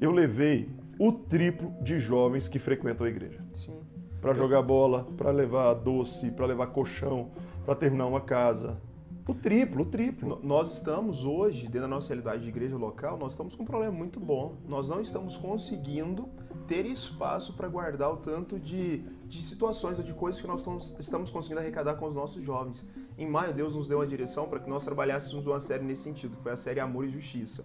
Eu 0.00 0.12
levei 0.12 0.70
o 1.00 1.10
triplo 1.10 1.74
de 1.82 1.98
jovens 1.98 2.46
que 2.46 2.60
frequentam 2.60 3.04
a 3.04 3.10
igreja. 3.10 3.40
Sim. 3.52 3.80
Para 4.20 4.32
jogar 4.34 4.62
bola, 4.62 5.08
para 5.16 5.32
levar 5.32 5.74
doce, 5.74 6.30
para 6.30 6.46
levar 6.46 6.68
colchão, 6.68 7.32
para 7.64 7.74
terminar 7.74 8.06
uma 8.06 8.20
casa. 8.20 8.80
O 9.26 9.34
triplo, 9.34 9.82
o 9.82 9.86
triplo. 9.86 10.38
Nós 10.44 10.74
estamos 10.74 11.24
hoje, 11.24 11.64
dentro 11.64 11.80
da 11.80 11.88
nossa 11.88 12.10
realidade 12.10 12.44
de 12.44 12.50
igreja 12.50 12.76
local, 12.76 13.18
nós 13.18 13.32
estamos 13.32 13.52
com 13.56 13.64
um 13.64 13.66
problema 13.66 13.92
muito 13.92 14.20
bom. 14.20 14.54
Nós 14.68 14.88
não 14.88 15.00
estamos 15.00 15.36
conseguindo 15.36 16.28
ter 16.68 16.86
espaço 16.86 17.54
para 17.54 17.66
guardar 17.66 18.12
o 18.12 18.18
tanto 18.18 18.60
de 18.60 19.04
de 19.34 19.42
situações 19.42 19.98
ou 19.98 20.04
de 20.04 20.12
coisas 20.14 20.40
que 20.40 20.46
nós 20.46 20.64
estamos, 20.98 21.30
conseguindo 21.30 21.60
arrecadar 21.60 21.94
com 21.94 22.06
os 22.06 22.14
nossos 22.14 22.42
jovens. 22.42 22.84
Em 23.18 23.28
maio, 23.28 23.52
Deus 23.52 23.74
nos 23.74 23.88
deu 23.88 23.98
uma 23.98 24.06
direção 24.06 24.48
para 24.48 24.60
que 24.60 24.68
nós 24.68 24.84
trabalhássemos 24.84 25.46
uma 25.46 25.60
série 25.60 25.84
nesse 25.84 26.02
sentido, 26.02 26.36
que 26.36 26.42
foi 26.42 26.52
a 26.52 26.56
série 26.56 26.80
Amor 26.80 27.04
e 27.04 27.10
Justiça. 27.10 27.64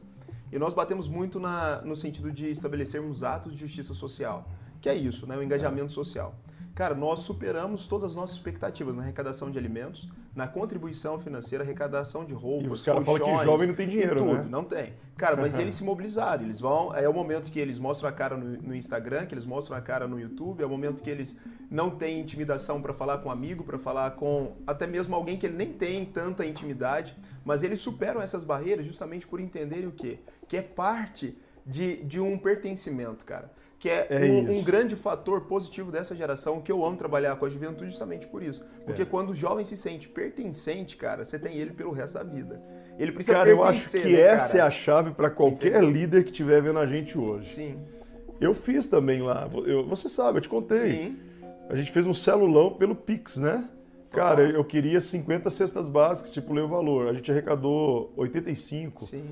E 0.51 0.57
nós 0.57 0.73
batemos 0.73 1.07
muito 1.07 1.39
na, 1.39 1.81
no 1.81 1.95
sentido 1.95 2.31
de 2.31 2.47
estabelecermos 2.47 3.23
atos 3.23 3.53
de 3.53 3.59
justiça 3.59 3.93
social, 3.93 4.45
que 4.81 4.89
é 4.89 4.95
isso, 4.95 5.27
né, 5.27 5.37
o 5.37 5.43
engajamento 5.43 5.91
social. 5.91 6.35
Cara, 6.79 6.95
nós 6.95 7.19
superamos 7.19 7.85
todas 7.87 8.11
as 8.11 8.15
nossas 8.15 8.37
expectativas 8.37 8.95
na 8.95 9.01
arrecadação 9.01 9.51
de 9.51 9.57
alimentos, 9.57 10.07
na 10.33 10.47
contribuição 10.47 11.19
financeira, 11.19 11.61
arrecadação 11.61 12.23
de 12.23 12.33
roupas, 12.33 12.67
E 12.67 12.69
os 12.69 12.85
caras 12.85 13.05
falam 13.05 13.37
que 13.37 13.43
jovem 13.43 13.67
não 13.67 13.75
tem 13.75 13.85
dinheiro, 13.85 14.15
tudo. 14.21 14.33
né? 14.35 14.47
Não 14.49 14.63
tem. 14.63 14.93
Cara, 15.17 15.35
mas 15.35 15.57
eles 15.57 15.75
se 15.75 15.83
mobilizaram. 15.83 16.45
Eles 16.45 16.61
vão. 16.61 16.95
É 16.95 17.09
o 17.09 17.13
momento 17.13 17.51
que 17.51 17.59
eles 17.59 17.77
mostram 17.79 18.07
a 18.07 18.13
cara 18.13 18.37
no, 18.37 18.61
no 18.61 18.73
Instagram, 18.73 19.25
que 19.25 19.33
eles 19.33 19.43
mostram 19.43 19.75
a 19.75 19.81
cara 19.81 20.07
no 20.07 20.17
YouTube, 20.17 20.63
é 20.63 20.65
o 20.65 20.69
momento 20.69 21.03
que 21.03 21.09
eles 21.09 21.37
não 21.69 21.89
têm 21.89 22.21
intimidação 22.21 22.81
para 22.81 22.93
falar 22.93 23.17
com 23.17 23.27
um 23.27 23.31
amigo, 23.33 23.65
para 23.65 23.77
falar 23.77 24.11
com 24.11 24.55
até 24.65 24.87
mesmo 24.87 25.13
alguém 25.13 25.35
que 25.35 25.45
ele 25.47 25.57
nem 25.57 25.73
tem 25.73 26.05
tanta 26.05 26.45
intimidade, 26.45 27.13
mas 27.43 27.61
eles 27.61 27.81
superam 27.81 28.21
essas 28.21 28.45
barreiras 28.45 28.85
justamente 28.85 29.27
por 29.27 29.41
entenderem 29.41 29.87
o 29.87 29.91
quê? 29.91 30.19
Que 30.47 30.55
é 30.55 30.61
parte 30.61 31.37
de, 31.65 31.97
de 32.05 32.21
um 32.21 32.37
pertencimento, 32.37 33.25
cara. 33.25 33.51
Que 33.79 33.89
é, 33.89 34.07
É 34.09 34.25
um, 34.25 34.59
um 34.59 34.63
grande 34.63 34.95
fator 34.97 35.41
positivo 35.41 35.89
dessa 35.89 36.13
geração, 36.13 36.59
que 36.59 36.69
eu 36.69 36.83
amo 36.85 36.97
trabalhar 36.97 37.37
com 37.37 37.45
a 37.45 37.49
juventude 37.49 37.89
justamente 37.89 38.27
por 38.27 38.43
isso. 38.43 38.61
Porque 38.85 39.03
É. 39.03 39.05
quando 39.05 39.29
o 39.29 39.35
jovem 39.35 39.63
se 39.63 39.77
sente 39.77 40.09
pertencente, 40.09 40.97
cara, 40.97 41.23
você 41.23 41.39
tem 41.39 41.55
ele 41.55 41.71
pelo 41.71 41.91
resto 41.91 42.15
da 42.15 42.23
vida. 42.23 42.61
Ele 42.99 43.13
precisa 43.13 43.37
Cara, 43.37 43.49
eu 43.49 43.63
acho 43.63 43.89
que 43.89 43.99
né, 44.03 44.19
essa 44.19 44.57
é 44.57 44.59
cara? 44.59 44.67
a 44.67 44.71
chave 44.71 45.11
para 45.11 45.29
qualquer 45.29 45.81
líder 45.81 46.23
que 46.25 46.31
estiver 46.31 46.61
vendo 46.61 46.77
a 46.79 46.85
gente 46.85 47.17
hoje. 47.17 47.55
Sim, 47.55 47.79
Eu 48.41 48.53
fiz 48.53 48.87
também 48.87 49.21
lá, 49.21 49.49
eu- 49.65 49.85
você 49.87 50.07
sabe, 50.09 50.37
eu 50.39 50.41
te 50.41 50.49
contei. 50.49 50.79
sim. 50.79 51.19
A 51.69 51.75
gente 51.75 51.91
fez 51.91 52.05
um 52.07 52.13
celulão 52.13 52.73
pelo 52.73 52.95
Pix, 52.95 53.37
né? 53.37 53.69
Cara, 54.11 54.41
eu 54.49 54.63
queria 54.65 54.99
50 54.99 55.49
cestas 55.51 55.87
básicas, 55.87 56.29
estipulei 56.31 56.63
o 56.63 56.67
valor. 56.67 57.07
A 57.09 57.13
gente 57.13 57.29
arrecadou 57.31 58.11
85. 58.17 59.05
Sim. 59.05 59.23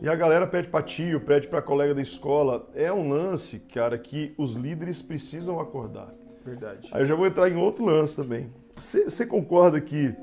E 0.00 0.08
a 0.08 0.14
galera 0.14 0.46
pede 0.46 0.68
pra 0.68 0.82
tio, 0.82 1.20
pede 1.20 1.48
pra 1.48 1.62
colega 1.62 1.94
da 1.94 2.02
escola. 2.02 2.68
É 2.74 2.92
um 2.92 3.08
lance, 3.08 3.60
cara, 3.60 3.96
que 3.96 4.34
os 4.36 4.54
líderes 4.54 5.00
precisam 5.00 5.58
acordar. 5.58 6.12
Verdade. 6.44 6.88
Aí 6.92 7.02
eu 7.02 7.06
já 7.06 7.14
vou 7.14 7.26
entrar 7.26 7.50
em 7.50 7.56
outro 7.56 7.84
lance 7.84 8.14
também. 8.14 8.52
Você 8.76 9.26
concorda 9.26 9.80
que 9.80 10.14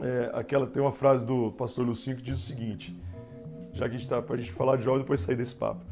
é, 0.00 0.30
aquela 0.32 0.66
tem 0.66 0.80
uma 0.80 0.92
frase 0.92 1.26
do 1.26 1.50
pastor 1.52 1.84
Lucinho 1.84 2.16
que 2.16 2.22
diz 2.22 2.38
o 2.38 2.42
seguinte, 2.42 2.96
já 3.72 3.88
que 3.88 3.96
a 3.96 3.98
gente 3.98 4.08
tá 4.08 4.22
pra 4.22 4.36
gente 4.36 4.52
falar 4.52 4.76
de 4.76 4.84
jovens 4.84 5.02
depois 5.02 5.20
sair 5.20 5.36
desse 5.36 5.54
papo. 5.54 5.84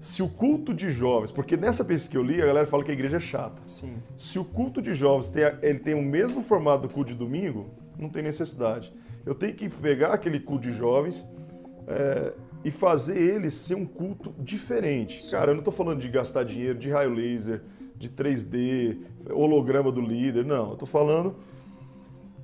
Se 0.00 0.22
o 0.22 0.28
culto 0.28 0.74
de 0.74 0.90
jovens, 0.90 1.32
porque 1.32 1.56
nessa 1.56 1.84
pesquisa 1.84 2.10
que 2.10 2.16
eu 2.16 2.22
li, 2.22 2.42
a 2.42 2.46
galera 2.46 2.66
fala 2.66 2.84
que 2.84 2.90
a 2.90 2.94
igreja 2.94 3.16
é 3.16 3.20
chata. 3.20 3.62
Sim. 3.66 3.96
Se 4.16 4.38
o 4.38 4.44
culto 4.44 4.82
de 4.82 4.92
jovens 4.92 5.28
tem, 5.30 5.42
ele 5.62 5.78
tem 5.78 5.94
o 5.94 6.02
mesmo 6.02 6.42
formato 6.42 6.82
do 6.82 6.88
culto 6.88 7.12
de 7.12 7.18
domingo, 7.18 7.70
não 7.96 8.08
tem 8.08 8.22
necessidade. 8.22 8.92
Eu 9.24 9.34
tenho 9.34 9.54
que 9.54 9.68
pegar 9.68 10.12
aquele 10.12 10.40
culto 10.40 10.68
de 10.68 10.72
jovens 10.72 11.28
é, 11.88 12.32
e 12.64 12.70
fazer 12.70 13.18
ele 13.18 13.48
ser 13.50 13.74
um 13.74 13.86
culto 13.86 14.34
diferente. 14.38 15.28
Cara, 15.30 15.50
eu 15.50 15.54
não 15.54 15.60
estou 15.60 15.72
falando 15.72 16.00
de 16.00 16.08
gastar 16.08 16.44
dinheiro, 16.44 16.78
de 16.78 16.90
raio 16.90 17.12
laser, 17.14 17.62
de 17.96 18.08
3D, 18.10 18.98
holograma 19.30 19.90
do 19.90 20.00
líder, 20.00 20.44
não. 20.44 20.68
Eu 20.68 20.72
estou 20.74 20.86
falando 20.88 21.34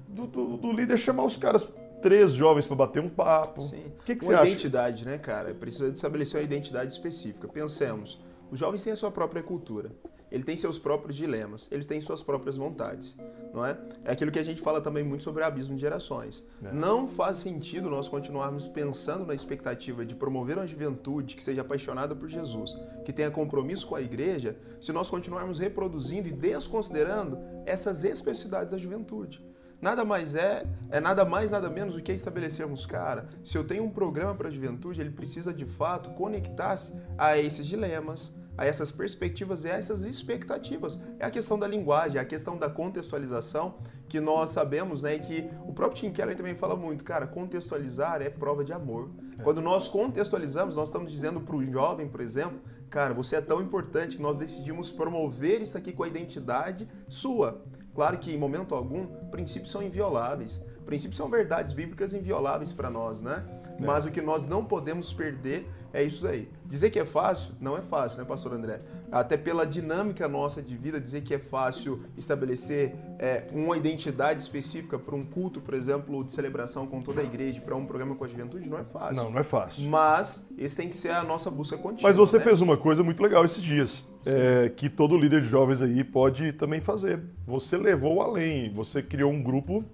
do, 0.09 0.26
do- 0.26 0.57
do 0.57 0.72
líder 0.72 0.96
chamar 0.98 1.24
os 1.24 1.37
caras, 1.37 1.68
três 2.02 2.33
jovens, 2.33 2.66
para 2.66 2.76
bater 2.76 3.02
um 3.02 3.09
papo. 3.09 3.62
Sim. 3.62 3.85
O 4.00 4.04
que, 4.04 4.16
que 4.16 4.24
uma 4.24 4.33
você 4.33 4.35
acha? 4.35 4.50
identidade, 4.50 5.04
né, 5.04 5.18
cara? 5.18 5.54
Precisa 5.54 5.88
estabelecer 5.88 6.40
uma 6.40 6.44
identidade 6.44 6.92
específica. 6.92 7.48
Pensemos, 7.48 8.20
os 8.50 8.59
jovens 8.59 8.83
têm 8.85 8.92
a 8.92 8.96
sua 8.96 9.11
própria 9.11 9.42
cultura. 9.42 9.90
Ele 10.35 10.42
tem 10.42 10.57
seus 10.57 10.81
próprios 10.81 11.16
dilemas, 11.16 11.68
eles 11.70 11.87
têm 11.87 12.01
suas 12.01 12.20
próprias 12.20 12.57
vontades, 12.57 13.16
não 13.53 13.64
é? 13.64 13.79
É 14.05 14.11
aquilo 14.11 14.33
que 14.33 14.38
a 14.40 14.42
gente 14.42 14.61
fala 14.61 14.81
também 14.81 15.05
muito 15.05 15.23
sobre 15.23 15.44
abismo 15.44 15.77
de 15.77 15.81
gerações. 15.81 16.42
É. 16.61 16.73
Não 16.73 17.07
faz 17.07 17.37
sentido 17.37 17.88
nós 17.88 18.09
continuarmos 18.09 18.66
pensando 18.66 19.25
na 19.25 19.33
expectativa 19.33 20.05
de 20.05 20.16
promover 20.16 20.57
uma 20.59 20.66
juventude 20.66 21.37
que 21.37 21.44
seja 21.44 21.61
apaixonada 21.61 22.16
por 22.16 22.29
Jesus, 22.29 22.77
que 23.05 23.12
tenha 23.12 23.31
compromisso 23.31 23.87
com 23.87 23.94
a 23.94 24.03
igreja, 24.03 24.57
se 24.81 24.92
nós 24.92 25.09
continuarmos 25.09 25.61
reproduzindo 25.61 26.27
e 26.27 26.33
desconsiderando 26.33 27.38
essas 27.64 28.03
especificidades 28.03 28.73
da 28.73 28.77
juventude. 28.77 29.40
Nada 29.81 30.05
mais 30.05 30.35
é, 30.35 30.66
é 30.90 30.99
nada 30.99 31.25
mais, 31.25 31.53
nada 31.53 31.70
menos 31.70 31.94
do 31.94 32.03
que 32.03 32.11
estabelecermos, 32.11 32.85
cara, 32.87 33.29
se 33.44 33.57
eu 33.57 33.64
tenho 33.64 33.85
um 33.85 33.90
programa 33.90 34.35
para 34.35 34.49
a 34.49 34.51
juventude, 34.51 35.01
ele 35.01 35.11
precisa 35.11 35.55
de 35.55 35.64
fato 35.64 36.11
conectar-se 36.11 37.01
a 37.16 37.38
esses 37.38 37.64
dilemas, 37.64 38.33
a 38.57 38.64
essas 38.64 38.90
perspectivas 38.93 39.64
e 39.64 39.71
a 39.71 39.75
essas 39.75 40.05
expectativas. 40.05 41.01
É 41.19 41.27
a 41.27 41.31
questão 41.31 41.59
da 41.59 41.67
linguagem, 41.67 42.19
é 42.19 42.21
a 42.21 42.25
questão 42.25 42.57
da 42.57 42.69
contextualização, 42.69 43.75
que 44.09 44.21
nós 44.21 44.51
sabemos, 44.51 45.03
né, 45.03 45.17
e 45.17 45.21
que 45.21 45.51
o 45.67 45.73
próprio 45.73 46.01
Tim 46.01 46.12
Keller 46.12 46.37
também 46.37 46.55
fala 46.55 46.77
muito, 46.77 47.03
cara, 47.03 47.27
contextualizar 47.27 48.23
é 48.23 48.31
prova 48.31 48.64
de 48.64 48.73
amor. 48.73 49.11
Quando 49.43 49.61
nós 49.61 49.88
contextualizamos, 49.88 50.77
nós 50.77 50.88
estamos 50.88 51.11
dizendo 51.11 51.40
para 51.40 51.57
o 51.57 51.64
jovem, 51.64 52.09
por 52.09 52.21
exemplo, 52.21 52.61
cara, 52.88 53.12
você 53.12 53.37
é 53.37 53.40
tão 53.40 53.61
importante 53.61 54.17
que 54.17 54.23
nós 54.23 54.37
decidimos 54.37 54.90
promover 54.90 55.61
isso 55.62 55.77
aqui 55.77 55.93
com 55.93 56.05
a 56.05 56.09
identidade 56.09 56.88
sua. 57.09 57.62
Claro 57.95 58.19
que 58.19 58.33
em 58.33 58.38
momento 58.38 58.75
algum, 58.75 59.07
princípios 59.31 59.73
são 59.73 59.83
invioláveis. 59.83 60.61
Princípios 60.87 61.17
são 61.17 61.29
verdades 61.29 61.73
bíblicas 61.73 62.12
invioláveis 62.12 62.73
para 62.73 62.90
nós, 62.90 63.21
né? 63.21 63.45
Mas 63.81 64.05
o 64.05 64.11
que 64.11 64.21
nós 64.21 64.47
não 64.47 64.64
podemos 64.64 65.12
perder 65.12 65.69
é 65.94 66.02
isso 66.02 66.26
aí. 66.26 66.48
Dizer 66.66 66.90
que 66.90 66.98
é 66.98 67.04
fácil, 67.04 67.54
não 67.61 67.78
é 67.78 67.80
fácil, 67.80 68.18
né, 68.18 68.24
pastor 68.24 68.52
André? 68.52 68.80
Até 69.12 69.37
pela 69.37 69.64
dinâmica 69.64 70.26
nossa 70.26 70.61
de 70.61 70.76
vida, 70.76 71.00
dizer 71.00 71.20
que 71.20 71.33
é 71.33 71.38
fácil 71.38 72.02
estabelecer 72.16 72.96
é, 73.16 73.46
uma 73.52 73.76
identidade 73.76 74.42
específica 74.42 74.98
para 74.98 75.14
um 75.14 75.24
culto, 75.24 75.61
por 75.61 75.72
exemplo, 75.72 76.24
de 76.24 76.33
celebração 76.33 76.85
com 76.85 77.00
toda 77.00 77.20
a 77.20 77.24
igreja, 77.24 77.61
para 77.61 77.76
um 77.76 77.87
programa 77.87 78.16
com 78.16 78.24
a 78.24 78.28
juventude, 78.28 78.68
não 78.68 78.76
é 78.76 78.83
fácil. 78.83 79.22
Não, 79.22 79.30
não 79.30 79.38
é 79.38 79.44
fácil. 79.44 79.88
Mas 79.88 80.48
esse 80.59 80.74
tem 80.74 80.88
que 80.88 80.96
ser 80.96 81.11
a 81.11 81.22
nossa 81.22 81.48
busca 81.48 81.76
contínua. 81.76 82.02
Mas 82.02 82.16
você 82.16 82.38
né? 82.38 82.42
fez 82.42 82.61
uma 82.61 82.76
coisa 82.76 83.04
muito 83.04 83.22
legal 83.22 83.44
esses 83.44 83.62
dias, 83.62 84.04
é, 84.26 84.68
que 84.68 84.88
todo 84.88 85.16
líder 85.16 85.42
de 85.42 85.46
jovens 85.46 85.80
aí 85.80 86.02
pode 86.02 86.52
também 86.54 86.80
fazer. 86.80 87.20
Você 87.46 87.76
levou 87.76 88.20
além, 88.20 88.74
você 88.74 89.00
criou 89.00 89.30
um 89.30 89.40
grupo 89.40 89.85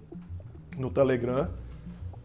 no 0.75 0.89
Telegram 0.89 1.47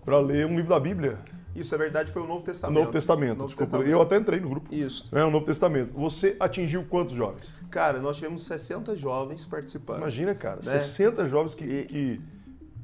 para 0.02 0.18
ler 0.18 0.46
um 0.46 0.56
livro 0.56 0.70
da 0.70 0.80
Bíblia, 0.80 1.18
Isso, 1.61 1.75
é 1.75 1.79
verdade, 1.79 2.11
foi 2.12 2.23
o 2.23 2.27
Novo 2.27 2.45
Testamento. 2.45 2.79
Novo 2.79 2.90
Testamento. 2.92 3.38
Novo 3.38 3.47
desculpa, 3.47 3.71
Testamento. 3.79 3.92
eu 3.92 4.03
até 4.03 4.16
entrei 4.16 4.40
no 4.40 4.49
grupo. 4.49 4.75
Isso. 4.75 5.09
É 5.12 5.25
o 5.25 5.31
Novo 5.31 5.45
Testamento. 5.47 5.92
Você 5.95 6.37
atingiu 6.38 6.85
quantos 6.85 7.14
jovens? 7.14 7.53
Cara, 7.71 7.99
nós 8.01 8.16
tivemos 8.16 8.45
60 8.45 8.95
jovens 8.97 9.45
participando. 9.45 9.99
Imagina, 9.99 10.35
cara, 10.35 10.57
Né? 10.57 10.62
60 10.62 11.25
jovens 11.27 11.55
que, 11.55 11.64
E- 11.64 11.85
que 11.85 12.21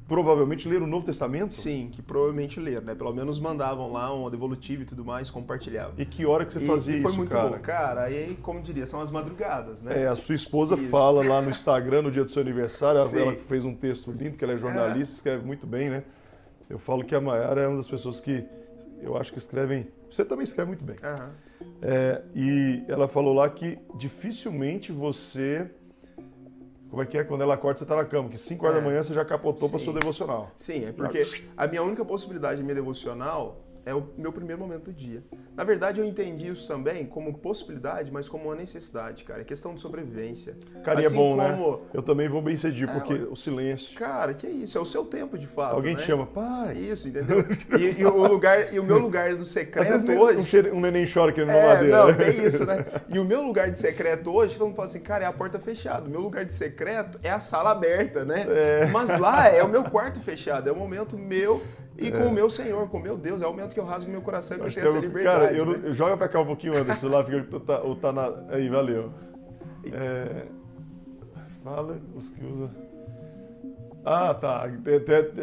provavelmente 0.07 0.67
leram 0.67 0.85
o 0.85 0.87
Novo 0.89 1.05
Testamento. 1.05 1.55
Sim, 1.55 1.89
que 1.91 2.01
provavelmente 2.01 2.59
leram, 2.59 2.81
né? 2.81 2.93
Pelo 2.93 3.13
menos 3.13 3.39
mandavam 3.39 3.91
lá 3.91 4.13
uma 4.13 4.29
devolutiva 4.29 4.83
e 4.83 4.85
tudo 4.85 5.03
mais, 5.03 5.29
compartilhavam. 5.29 5.93
E 5.97 6.05
que 6.05 6.25
hora 6.25 6.45
que 6.45 6.51
você 6.53 6.59
fazia 6.59 6.97
e 6.97 7.01
foi 7.01 7.09
isso, 7.09 7.17
muito 7.17 7.29
cara? 7.31 7.49
bom. 7.49 7.59
Cara, 7.59 8.01
aí, 8.03 8.37
como 8.41 8.61
diria, 8.61 8.85
são 8.85 9.01
as 9.01 9.09
madrugadas, 9.09 9.81
né? 9.81 10.03
É, 10.03 10.07
a 10.07 10.15
sua 10.15 10.35
esposa 10.35 10.75
Isso. 10.75 10.89
fala 10.89 11.25
lá 11.25 11.41
no 11.41 11.49
Instagram 11.51 12.01
no 12.03 12.11
dia 12.11 12.23
do 12.23 12.29
seu 12.29 12.41
aniversário, 12.41 12.99
ela, 12.99 13.07
Sim. 13.09 13.19
ela 13.21 13.33
fez 13.33 13.63
um 13.65 13.73
texto 13.73 14.11
lindo, 14.11 14.35
que 14.37 14.43
ela 14.43 14.53
é 14.53 14.57
jornalista, 14.57 15.15
escreve 15.15 15.45
muito 15.45 15.65
bem, 15.65 15.89
né? 15.89 16.03
Eu 16.69 16.77
falo 16.77 17.03
que 17.03 17.15
a 17.15 17.21
Mayara 17.21 17.61
é 17.61 17.67
uma 17.67 17.77
das 17.77 17.87
pessoas 17.87 18.19
que 18.19 18.43
eu 19.03 19.17
acho 19.17 19.31
que 19.31 19.37
escrevem. 19.37 19.87
Você 20.09 20.23
também 20.23 20.43
escreve 20.43 20.69
muito 20.69 20.83
bem. 20.83 20.95
Aham. 21.03 21.31
É, 21.81 22.21
e 22.35 22.83
ela 22.87 23.07
falou 23.07 23.33
lá 23.33 23.49
que 23.49 23.77
dificilmente 23.95 24.91
você. 24.91 25.69
Como 26.89 27.01
é 27.01 27.05
que 27.05 27.17
é? 27.17 27.23
Quando 27.23 27.41
ela 27.41 27.55
acorda, 27.55 27.79
você 27.79 27.85
tá 27.85 27.95
na 27.95 28.05
cama, 28.05 28.29
que 28.29 28.37
5 28.37 28.63
horas 28.65 28.77
É. 28.77 28.79
da 28.81 28.85
manhã 28.87 29.01
você 29.01 29.13
já 29.13 29.25
capotou 29.25 29.67
para 29.69 29.79
Sim. 29.79 29.85
sua 29.85 29.93
devocional. 29.99 30.51
Sim, 30.57 30.85
é 30.85 30.91
porque 30.91 31.27
a 31.57 31.65
minha 31.67 31.81
única 31.81 32.05
possibilidade 32.05 32.57
de 32.57 32.63
minha 32.63 32.75
devocional 32.75 33.62
é 33.85 33.93
o 33.93 34.03
meu 34.17 34.31
primeiro 34.31 34.61
momento 34.61 34.85
do 34.85 34.93
dia. 34.93 35.23
Na 35.55 35.63
verdade, 35.63 35.99
eu 35.99 36.05
entendi 36.05 36.47
isso 36.47 36.67
também 36.67 37.05
como 37.05 37.33
possibilidade, 37.37 38.11
mas 38.11 38.27
como 38.29 38.45
uma 38.45 38.55
necessidade, 38.55 39.23
cara. 39.23 39.41
É 39.41 39.43
questão 39.43 39.75
de 39.75 39.81
sobrevivência. 39.81 40.55
Cara, 40.83 41.01
é 41.01 41.05
Assim 41.05 41.15
bom, 41.15 41.37
como- 41.37 41.71
né? 41.71 41.79
Eu 41.93 42.01
também 42.01 42.27
vou 42.29 42.41
bem 42.41 42.55
cedinho, 42.55 42.89
É, 42.89 42.93
porque 42.93 43.13
o 43.13 43.35
silêncio. 43.35 43.97
Cara, 43.97 44.33
que 44.33 44.47
isso? 44.47 44.77
É 44.77 44.81
o 44.81 44.85
seu 44.85 45.03
tempo, 45.05 45.37
de 45.37 45.47
fato. 45.47 45.75
Alguém 45.75 45.93
né? 45.93 45.99
te 45.99 46.05
chama, 46.05 46.25
pai. 46.25 46.77
Isso, 46.77 47.07
entendeu? 47.07 47.45
E, 47.79 48.01
e 48.01 48.05
o 48.05 48.25
lugar, 48.27 48.73
e 48.73 48.79
o 48.79 48.83
meu 48.83 48.97
lugar 48.99 49.35
do 49.35 49.45
secreto 49.45 50.11
hoje. 50.11 50.39
um, 50.39 50.43
cheiro- 50.45 50.75
um 50.75 50.79
neném 50.79 51.05
chora 51.11 51.31
querendo 51.31 51.51
É, 51.51 51.61
mamadeira. 51.67 51.97
não, 52.07 52.13
tem 52.15 52.45
isso, 52.45 52.65
né? 52.65 52.85
E 53.09 53.19
o 53.19 53.25
meu 53.25 53.41
lugar 53.43 53.69
de 53.69 53.77
secreto 53.77 54.31
hoje, 54.31 54.53
todo 54.57 54.67
mundo 54.67 54.75
fala 54.75 54.87
assim, 54.87 54.99
cara, 55.01 55.23
é 55.25 55.27
a 55.27 55.33
porta 55.33 55.59
fechada. 55.59 56.07
O 56.07 56.09
meu 56.09 56.21
lugar 56.21 56.45
de 56.45 56.53
secreto 56.53 57.19
é 57.21 57.29
a 57.29 57.39
sala 57.39 57.71
aberta, 57.71 58.23
né? 58.25 58.45
É. 58.47 58.85
Mas 58.87 59.19
lá 59.19 59.47
é 59.47 59.63
o 59.63 59.67
meu 59.69 59.83
quarto 59.83 60.19
fechado, 60.19 60.67
é 60.69 60.71
o 60.71 60.75
momento 60.75 61.17
meu 61.17 61.61
e 61.97 62.11
com 62.11 62.27
o 62.27 62.31
meu 62.31 62.49
Senhor, 62.49 62.87
com 62.89 62.97
o 62.97 63.01
meu 63.01 63.17
Deus. 63.17 63.41
É 63.41 63.47
o 63.47 63.51
momento 63.51 63.73
que 63.73 63.79
eu 63.79 63.85
rasgo 63.85 64.09
meu 64.09 64.21
coração 64.21 64.57
e 64.57 64.59
que 64.61 64.65
eu 64.67 64.71
tenho 64.73 64.87
essa 64.87 64.97
é 64.97 65.01
liberdade. 65.01 65.39
Cara, 65.39 65.53
eu, 65.53 65.65
né? 65.65 65.79
não- 65.83 65.93
joga 65.93 66.17
pra 66.17 66.27
cá 66.27 66.39
um 66.39 66.45
pouquinho, 66.45 66.77
Anderson, 66.77 67.09
lá 67.09 67.23
fica 67.23 67.59
tá, 67.59 67.79
ou 67.81 67.95
tá 67.95 68.11
na. 68.11 68.31
Aí, 68.49 68.69
valeu. 68.69 69.11
É, 69.91 70.45
fala 71.63 71.97
os 72.15 72.29
que 72.29 72.45
usa. 72.45 72.69
Ah, 74.05 74.33
tá. 74.33 74.69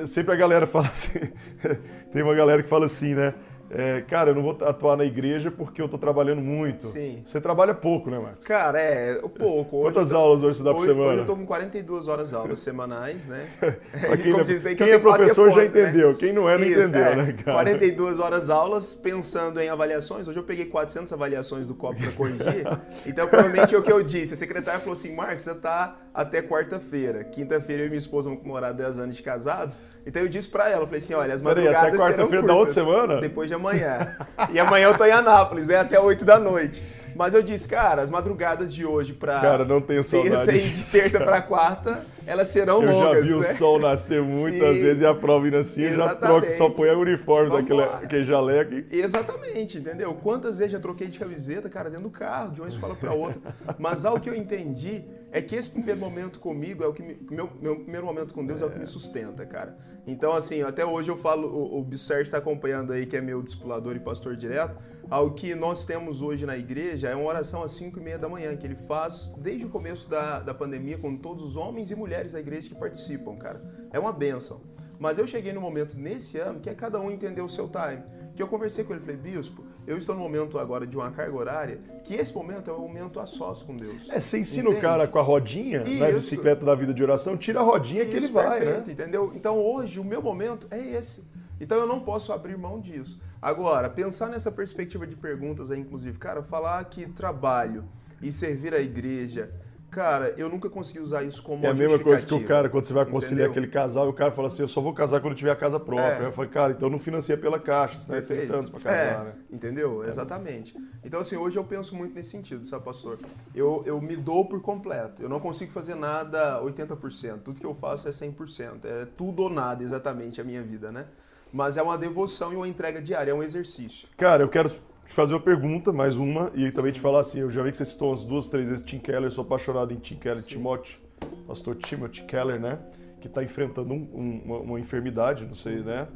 Sempre 0.07 0.35
a 0.35 0.37
galera 0.37 0.67
fala 0.67 0.89
assim. 0.89 1.19
Tem 2.13 2.23
uma 2.23 2.35
galera 2.35 2.63
que 2.63 2.69
fala 2.69 2.87
assim, 2.87 3.15
né? 3.15 3.35
É, 3.73 4.01
cara, 4.01 4.31
eu 4.31 4.35
não 4.35 4.43
vou 4.43 4.59
atuar 4.63 4.97
na 4.97 5.05
igreja 5.05 5.49
porque 5.49 5.81
eu 5.81 5.89
tô 5.89 5.97
trabalhando 5.97 6.41
muito. 6.41 6.89
Sim. 6.89 7.23
Você 7.25 7.41
trabalha 7.41 7.73
pouco, 7.73 8.11
né, 8.11 8.19
Marcos? 8.19 8.45
Cara, 8.45 8.81
é 8.81 9.15
pouco. 9.15 9.77
Hoje 9.77 9.93
Quantas 9.95 10.09
tô- 10.11 10.17
aulas 10.17 10.43
hoje 10.43 10.59
você 10.59 10.65
dá 10.65 10.73
por 10.75 10.81
hoje, 10.81 10.89
semana? 10.89 11.11
Hoje 11.13 11.19
eu 11.21 11.27
tô 11.27 11.37
com 11.37 11.47
42 11.47 12.09
horas 12.09 12.35
aulas 12.35 12.59
semanais, 12.59 13.29
né? 13.29 13.47
Pra 13.61 14.17
quem, 14.17 14.45
diz, 14.45 14.63
que 14.63 14.75
quem 14.75 14.91
é 14.91 14.99
professor 14.99 15.53
já 15.53 15.63
ponto, 15.63 15.75
né? 15.75 15.83
entendeu. 15.83 16.17
Quem 16.17 16.33
não 16.33 16.49
é, 16.49 16.59
não 16.59 16.67
Isso, 16.67 16.81
entendeu, 16.81 17.03
é. 17.05 17.17
né, 17.17 17.33
cara? 17.33 17.59
42 17.59 18.19
horas 18.19 18.51
aulas 18.51 18.93
pensando 18.93 19.61
em 19.61 19.69
avaliações. 19.69 20.27
Hoje 20.27 20.39
eu 20.39 20.43
peguei 20.45 20.65
400 20.67 21.13
avaliações 21.13 21.69
do 21.69 21.75
COP 21.77 22.03
para 22.03 22.13
corrigir. 22.13 22.65
então, 23.07 23.29
provavelmente 23.29 23.73
é 23.73 23.79
o 23.79 23.83
que 23.83 23.93
eu 23.93 24.03
disse. 24.03 24.35
A 24.35 24.37
secretária 24.37 24.81
falou 24.81 24.95
assim: 24.95 25.15
Marcos, 25.15 25.45
você 25.45 25.55
tá 25.55 25.97
até 26.13 26.43
quarta-feira. 26.43 27.23
Quinta-feira 27.23 27.83
eu 27.83 27.87
e 27.87 27.89
minha 27.91 27.99
esposa 27.99 28.29
vamos 28.29 28.43
comemorar 28.43 28.75
10 28.75 28.99
anos 28.99 29.15
de 29.17 29.23
casados. 29.23 29.77
Então 30.07 30.23
eu 30.23 30.29
disse 30.29 30.49
para 30.49 30.69
ela: 30.71 30.83
eu 30.83 30.87
falei 30.87 30.99
assim, 30.99 31.15
olha, 31.15 31.35
as 31.35 31.41
Peraí, 31.41 31.57
madrugadas. 31.65 31.89
até 31.89 31.99
quarta-feira 31.99 32.47
da 32.47 32.55
outra 32.55 32.75
semana? 32.75 33.21
Depois 33.21 33.49
de 33.49 33.55
amanhã. 33.55 34.17
E 34.53 34.59
amanhã 34.59 34.87
eu 34.89 34.97
tô 34.97 35.05
em 35.05 35.13
Anápolis, 35.13 35.67
né? 35.69 35.77
Até 35.77 35.99
8 36.01 36.25
da 36.25 36.39
noite. 36.39 36.83
Mas 37.17 37.35
eu 37.35 37.43
disse, 37.43 37.69
cara, 37.69 38.01
as 38.01 38.09
madrugadas 38.09 38.73
de 38.73 38.87
hoje 38.87 39.13
pra. 39.13 39.41
Cara, 39.41 39.65
não 39.65 39.81
tenho 39.81 40.03
saudade 40.03 40.47
terça 40.47 40.53
de 40.71 40.85
terça 40.85 41.21
pra 41.21 41.43
quarta, 41.43 42.03
elas 42.27 42.49
serão 42.49 42.81
Eu 42.83 42.89
já 42.89 42.95
longas. 42.95 43.27
vi 43.27 43.35
o 43.35 43.41
né? 43.41 43.53
sol 43.55 43.79
nascer 43.79 44.23
muitas 44.23 44.75
Sim. 44.77 44.83
vezes 44.83 45.03
e 45.03 45.07
a 45.07 45.13
prova 45.15 45.47
indo 45.47 45.57
assim, 45.59 45.83
eu 45.83 45.99
já 45.99 46.15
troco, 46.15 46.51
só 46.53 46.71
põe 46.71 46.89
o 46.89 46.99
uniforme 47.01 47.51
daquele, 47.51 47.83
aquele 47.83 48.25
jaleco. 48.25 48.73
e- 48.73 48.87
Exatamente, 49.03 49.77
entendeu? 49.79 50.15
Quantas 50.15 50.59
vezes 50.59 50.73
já 50.73 50.79
troquei 50.81 51.09
de 51.09 51.19
camiseta, 51.19 51.69
cara, 51.69 51.91
dentro 51.91 52.05
do 52.05 52.11
carro, 52.11 52.53
de 52.53 52.61
uma 52.63 52.69
escola 52.71 52.95
para 52.95 53.13
outra. 53.13 53.39
Mas 53.79 54.05
algo 54.07 54.21
que 54.21 54.31
eu 54.31 54.35
entendi 54.35 55.05
é 55.33 55.41
que 55.41 55.55
esse 55.55 55.71
primeiro 55.71 56.01
momento 56.01 56.41
comigo 56.41 56.83
é 56.83 56.87
o 56.87 56.93
que 56.93 57.03
me, 57.03 57.19
meu, 57.31 57.51
meu 57.61 57.77
primeiro 57.77 58.05
momento 58.05 58.35
com 58.35 58.45
Deus 58.45 58.63
é. 58.63 58.67
o 58.67 58.71
que 58.71 58.79
me 58.79 58.87
sustenta, 58.87 59.47
cara. 59.47 59.77
Então, 60.07 60.33
assim, 60.33 60.63
até 60.63 60.85
hoje 60.85 61.11
eu 61.11 61.17
falo, 61.17 61.47
o, 61.49 61.87
o 61.87 61.99
Sérgio 61.99 62.25
está 62.25 62.39
acompanhando 62.39 62.93
aí, 62.93 63.07
que 63.07 63.17
é 63.17 63.21
meu 63.21 63.43
discipulador 63.43 63.95
e 63.95 64.01
pastor 64.01 64.35
direto. 64.35 64.77
Algo 65.09 65.35
que 65.35 65.55
nós 65.55 65.85
temos 65.85 66.23
hoje 66.23 66.47
na 66.47 66.57
igreja 66.57 67.09
é 67.09 67.15
uma 67.15 67.29
oração 67.29 67.63
às 67.63 67.73
5 67.73 67.99
e 67.99 68.03
meia 68.03 68.19
da 68.19 68.29
manhã, 68.29 68.57
que 68.57 68.67
ele 68.67 68.77
faz 68.77 69.33
desde 69.39 69.67
o 69.67 69.69
começo 69.69 70.09
da, 70.09 70.41
da 70.41 70.55
pandemia 70.55 70.99
com 70.99 71.17
todos 71.17 71.45
os 71.45 71.57
homens 71.57 71.91
e 71.91 71.97
mulheres 71.97 72.33
da 72.33 72.41
igreja 72.41 72.69
que 72.69 72.75
participam, 72.75 73.37
cara. 73.37 73.63
É 73.93 73.99
uma 73.99 74.13
bênção. 74.13 74.61
Mas 74.99 75.19
eu 75.19 75.27
cheguei 75.27 75.53
no 75.53 75.61
momento 75.61 75.99
nesse 75.99 76.39
ano 76.39 76.61
que 76.61 76.69
é 76.69 76.75
cada 76.75 77.01
um 77.01 77.11
entender 77.11 77.41
o 77.41 77.49
seu 77.49 77.69
time. 77.69 78.03
Que 78.41 78.45
eu 78.45 78.49
conversei 78.49 78.85
com 78.85 78.95
ele, 78.95 79.03
falei, 79.03 79.19
bispo, 79.19 79.63
eu 79.87 79.99
estou 79.99 80.15
no 80.15 80.23
momento 80.23 80.59
agora 80.59 80.87
de 80.87 80.97
uma 80.97 81.11
carga 81.11 81.37
horária, 81.37 81.79
que 82.03 82.15
esse 82.15 82.35
momento 82.35 82.71
é 82.71 82.73
um 82.73 82.79
momento 82.79 83.21
a 83.21 83.27
sós 83.27 83.63
com 83.63 83.77
Deus. 83.77 84.09
É, 84.09 84.19
você 84.19 84.39
ensina 84.39 84.71
o 84.71 84.73
Entende? 84.73 84.81
cara 84.81 85.07
com 85.07 85.19
a 85.19 85.23
rodinha 85.23 85.81
na 85.81 86.09
Isso. 86.09 86.15
bicicleta 86.15 86.65
da 86.65 86.75
vida 86.75 86.95
de 86.95 87.03
oração, 87.03 87.37
tira 87.37 87.61
a 87.61 87.63
rodinha 87.63 88.03
que 88.07 88.13
ele 88.13 88.25
Isso, 88.25 88.33
vai, 88.33 88.61
perfeito, 88.61 88.87
né? 88.87 88.93
entendeu? 88.95 89.31
Então 89.37 89.59
hoje 89.59 90.01
o 90.01 90.05
meu 90.05 90.23
momento 90.23 90.67
é 90.71 90.79
esse. 90.79 91.23
Então 91.61 91.77
eu 91.77 91.87
não 91.87 92.01
posso 92.01 92.33
abrir 92.33 92.57
mão 92.57 92.81
disso. 92.81 93.21
Agora, 93.43 93.91
pensar 93.91 94.31
nessa 94.31 94.51
perspectiva 94.51 95.07
de 95.07 95.17
perguntas 95.17 95.71
aí, 95.71 95.79
inclusive, 95.79 96.17
cara, 96.17 96.43
falar 96.43 96.83
que 96.87 97.05
trabalho 97.11 97.85
e 98.23 98.33
servir 98.33 98.73
a 98.73 98.81
igreja, 98.81 99.51
cara, 99.91 100.35
eu 100.37 100.49
nunca 100.49 100.71
consegui 100.71 101.01
usar 101.01 101.23
isso 101.23 101.43
como 101.43 101.67
É 101.67 101.71
a 101.71 101.75
mesma 101.75 101.99
coisa 101.99 102.27
que 102.27 102.35
o 102.35 102.45
cara, 102.45 102.69
quando 102.69 102.85
você 102.85 102.93
vai 102.93 103.05
conciliar 103.05 103.49
entendeu? 103.49 103.51
aquele 103.51 103.67
casal, 103.67 104.09
o 104.09 104.13
cara 104.13 104.31
fala 104.31 104.47
assim, 104.47 104.63
eu 104.63 104.69
só 104.69 104.81
vou 104.81 104.95
casar 104.95 105.21
quando 105.21 105.35
tiver 105.35 105.51
a 105.51 105.57
casa 105.57 105.79
própria. 105.81 106.25
É. 106.25 106.27
Eu 106.27 106.33
falei, 106.33 106.51
cara, 106.51 106.73
então 106.73 106.89
não 106.89 106.99
financia 106.99 107.37
pela 107.37 107.59
caixa, 107.59 107.99
senão 107.99 108.19
é 108.19 108.21
30 108.21 108.55
anos 108.55 108.71
pra 108.71 108.81
casar, 108.81 108.97
é, 108.97 109.25
né? 109.25 109.33
Entendeu? 109.51 110.05
Exatamente. 110.05 110.75
Então, 111.05 111.21
assim, 111.21 111.37
hoje 111.37 111.59
eu 111.59 111.65
penso 111.65 111.95
muito 111.97 112.15
nesse 112.15 112.31
sentido, 112.31 112.67
sabe, 112.67 112.85
pastor? 112.85 113.19
Eu, 113.55 113.83
eu 113.85 114.01
me 114.01 114.17
dou 114.17 114.49
por 114.49 114.61
completo. 114.61 115.23
Eu 115.23 115.29
não 115.29 115.41
consigo 115.41 115.73
fazer 115.73 115.95
nada 115.95 116.63
80%. 116.63 117.41
Tudo 117.43 117.61
que 117.61 117.67
eu 117.67 117.75
faço 117.75 118.09
é 118.09 118.11
100%. 118.11 118.85
É 118.85 119.07
tudo 119.17 119.43
ou 119.43 119.51
nada, 119.51 119.83
exatamente, 119.83 120.41
a 120.41 120.45
minha 120.45 120.63
vida, 120.63 120.93
né? 120.93 121.07
Mas 121.53 121.77
é 121.77 121.83
uma 121.83 121.99
devoção 121.99 122.53
e 122.53 122.57
uma 122.57 122.69
entrega 122.69 123.03
diária, 123.03 123.33
é 123.33 123.35
um 123.35 123.43
exercício. 123.43 124.09
Cara, 124.17 124.43
eu 124.43 124.49
quero 124.49 124.71
te 125.11 125.15
fazer 125.17 125.35
uma 125.35 125.41
pergunta, 125.41 125.93
mais 125.93 126.17
uma, 126.19 126.53
e 126.55 126.71
também 126.71 126.93
te 126.93 127.01
falar 127.01 127.19
assim, 127.19 127.41
eu 127.41 127.51
já 127.51 127.65
vi 127.65 127.73
que 127.73 127.77
você 127.77 127.85
citou 127.85 128.11
umas 128.11 128.23
duas, 128.23 128.47
três 128.47 128.69
vezes 128.69 128.85
Tim 128.85 129.01
Keller, 129.01 129.25
eu 129.25 129.31
sou 129.33 129.43
apaixonado 129.43 129.93
em 129.93 129.97
Tim 129.97 130.15
Keller, 130.15 130.41
Timóteo, 130.41 131.01
pastor 131.49 131.75
Timothy 131.75 132.23
Keller, 132.23 132.61
né? 132.61 132.79
Que 133.21 133.27
está 133.27 133.43
enfrentando 133.43 133.93
um- 133.93 134.09
um- 134.15 134.41
uma, 134.45 134.59
uma 134.61 134.79
enfermidade, 134.81 135.45
não 135.45 135.53
sei, 135.55 135.81
né? 135.81 136.07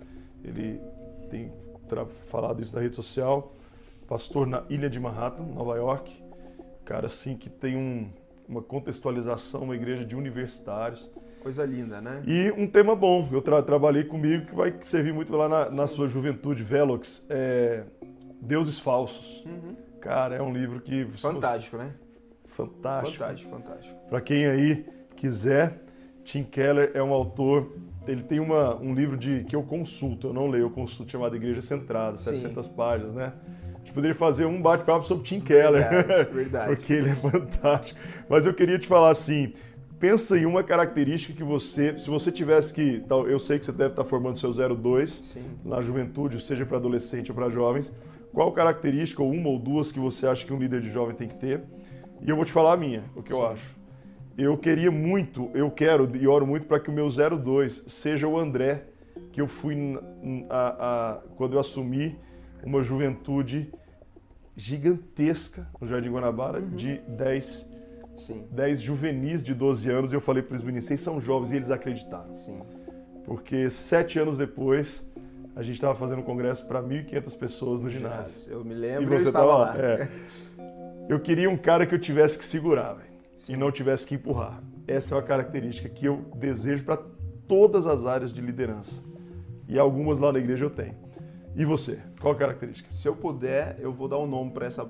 Ele 0.44 0.80
tem 1.28 1.50
falado 2.30 2.62
isso 2.62 2.72
na 2.76 2.80
rede 2.82 2.94
social, 2.94 3.52
pastor 4.06 4.46
na 4.46 4.62
ilha 4.70 4.88
de 4.88 5.00
Manhattan, 5.00 5.42
Nova 5.42 5.74
York, 5.76 6.16
cara 6.84 7.06
assim 7.06 7.36
que 7.36 7.50
tem 7.50 7.76
um- 7.76 8.08
uma 8.48 8.62
contextualização, 8.62 9.62
uma 9.64 9.74
igreja 9.74 10.04
de 10.04 10.14
universitários, 10.14 11.10
Coisa 11.42 11.64
linda, 11.66 12.00
né? 12.00 12.22
e 12.26 12.50
um 12.56 12.66
tema 12.66 12.94
bom, 12.94 13.28
eu 13.32 13.42
tra- 13.42 13.60
trabalhei 13.60 14.04
comigo 14.04 14.46
que 14.46 14.54
vai 14.54 14.72
servir 14.80 15.12
muito 15.12 15.36
lá 15.36 15.48
na, 15.48 15.70
na 15.70 15.86
sua 15.88 16.06
juventude, 16.06 16.62
Velox, 16.62 17.26
é 17.28 17.82
Deuses 18.44 18.78
Falsos. 18.78 19.44
Cara, 20.00 20.36
é 20.36 20.42
um 20.42 20.52
livro 20.52 20.80
que... 20.80 21.04
se 21.04 21.04
você- 21.04 21.28
Fantástico, 21.32 21.76
né? 21.76 21.90
Fantástico. 22.44 23.18
Fantástico, 23.18 23.50
fantástico. 23.50 23.94
Para 24.08 24.20
quem 24.20 24.46
aí 24.46 24.86
quiser, 25.16 25.80
Tim 26.24 26.44
Keller 26.44 26.90
é 26.94 27.02
um 27.02 27.12
autor, 27.12 27.72
ele 28.06 28.22
tem 28.22 28.38
uma, 28.38 28.76
um 28.76 28.94
livro 28.94 29.16
de 29.16 29.44
que 29.44 29.56
eu 29.56 29.62
consulto, 29.62 30.28
eu 30.28 30.32
não 30.32 30.48
leio, 30.48 30.62
eu 30.64 30.70
consulto, 30.70 31.10
chamado 31.10 31.34
Igreja 31.34 31.60
Centrada, 31.60 32.16
Sim. 32.16 32.32
700 32.38 32.68
páginas, 32.68 33.12
né? 33.14 33.32
A 33.74 33.78
gente 33.78 33.92
poderia 33.92 34.14
fazer 34.14 34.44
um 34.46 34.60
bate-papo 34.62 35.06
sobre 35.06 35.24
Tim 35.24 35.40
Keller, 35.40 35.88
Verdade, 35.90 36.30
verdade. 36.32 36.76
porque 36.76 36.92
ele 36.92 37.10
é 37.10 37.14
fantástico. 37.14 37.98
Mas 38.28 38.46
eu 38.46 38.54
queria 38.54 38.78
te 38.78 38.86
falar 38.86 39.10
assim, 39.10 39.52
pensa 39.98 40.38
em 40.38 40.46
uma 40.46 40.62
característica 40.62 41.32
que 41.34 41.42
você, 41.42 41.98
se 41.98 42.08
você 42.08 42.30
tivesse 42.30 42.72
que, 42.72 43.02
eu 43.28 43.38
sei 43.38 43.58
que 43.58 43.66
você 43.66 43.72
deve 43.72 43.90
estar 43.90 44.04
formando 44.04 44.38
seu 44.38 44.52
02 44.76 45.10
Sim. 45.10 45.44
na 45.64 45.80
juventude, 45.82 46.40
seja 46.40 46.64
para 46.64 46.76
adolescente 46.76 47.30
ou 47.30 47.34
para 47.34 47.48
jovens, 47.50 47.92
qual 48.34 48.52
característica, 48.52 49.22
ou 49.22 49.30
uma 49.32 49.48
ou 49.48 49.58
duas, 49.58 49.90
que 49.92 49.98
você 49.98 50.26
acha 50.26 50.44
que 50.44 50.52
um 50.52 50.58
líder 50.58 50.80
de 50.80 50.90
jovem 50.90 51.14
tem 51.14 51.28
que 51.28 51.36
ter? 51.36 51.62
E 52.20 52.28
eu 52.28 52.36
vou 52.36 52.44
te 52.44 52.52
falar 52.52 52.72
a 52.72 52.76
minha, 52.76 53.04
o 53.16 53.22
que 53.22 53.32
eu 53.32 53.46
acho. 53.46 53.74
Eu 54.36 54.58
queria 54.58 54.90
muito, 54.90 55.48
eu 55.54 55.70
quero 55.70 56.10
e 56.16 56.26
oro 56.26 56.44
muito 56.46 56.66
para 56.66 56.80
que 56.80 56.90
o 56.90 56.92
meu 56.92 57.08
02 57.08 57.84
seja 57.86 58.26
o 58.26 58.36
André, 58.36 58.82
que 59.30 59.40
eu 59.40 59.46
fui 59.46 59.76
a- 60.50 60.76
a- 61.20 61.20
quando 61.36 61.52
eu 61.54 61.60
assumi 61.60 62.18
uma 62.64 62.82
juventude 62.82 63.70
gigantesca 64.56 65.68
no 65.80 65.86
Jardim 65.86 66.10
Guanabara, 66.10 66.60
de 66.60 66.98
10, 67.08 67.70
Sim, 68.16 68.44
10 68.50 68.80
juvenis 68.80 69.42
de 69.42 69.54
12 69.54 69.90
anos, 69.90 70.12
e 70.12 70.16
eu 70.16 70.20
falei 70.20 70.42
para 70.42 70.54
os 70.56 70.62
meninos, 70.62 70.84
vocês 70.84 71.00
são 71.00 71.20
jovens, 71.20 71.52
e 71.52 71.56
eles 71.56 71.70
acreditaram 71.70 72.34
sim. 72.34 72.60
porque 73.24 73.68
sete 73.70 74.18
anos 74.18 74.38
depois 74.38 75.04
a 75.56 75.62
gente 75.62 75.74
estava 75.76 75.94
fazendo 75.94 76.18
um 76.20 76.24
congresso 76.24 76.66
para 76.66 76.82
1.500 76.82 77.38
pessoas 77.38 77.80
no 77.80 77.88
ginásio. 77.88 78.34
Eu 78.50 78.64
me 78.64 78.74
E 78.74 78.78
lembro, 78.78 79.14
eu 79.14 79.18
você 79.20 79.26
estava 79.26 79.46
lá. 79.46 79.58
lá. 79.74 79.78
É. 79.78 80.08
Eu 81.08 81.20
queria 81.20 81.48
um 81.50 81.56
cara 81.56 81.86
que 81.86 81.94
eu 81.94 81.98
tivesse 81.98 82.38
que 82.38 82.44
segurar, 82.44 82.94
velho, 82.94 83.10
e 83.48 83.56
não 83.56 83.70
tivesse 83.70 84.06
que 84.06 84.14
empurrar. 84.14 84.62
Essa 84.86 85.14
é 85.14 85.16
uma 85.16 85.22
característica 85.22 85.88
que 85.88 86.06
eu 86.06 86.24
desejo 86.36 86.84
para 86.84 86.98
todas 87.46 87.86
as 87.86 88.04
áreas 88.06 88.32
de 88.32 88.40
liderança. 88.40 89.02
E 89.68 89.78
algumas 89.78 90.18
lá 90.18 90.32
na 90.32 90.38
igreja 90.38 90.64
eu 90.64 90.70
tenho. 90.70 90.96
E 91.56 91.64
você? 91.64 91.98
Qual 92.20 92.34
a 92.34 92.36
característica? 92.36 92.88
Se 92.92 93.06
eu 93.06 93.14
puder, 93.14 93.76
eu 93.78 93.92
vou 93.92 94.08
dar 94.08 94.18
um 94.18 94.26
nome 94.26 94.50
para 94.50 94.66
essa 94.66 94.84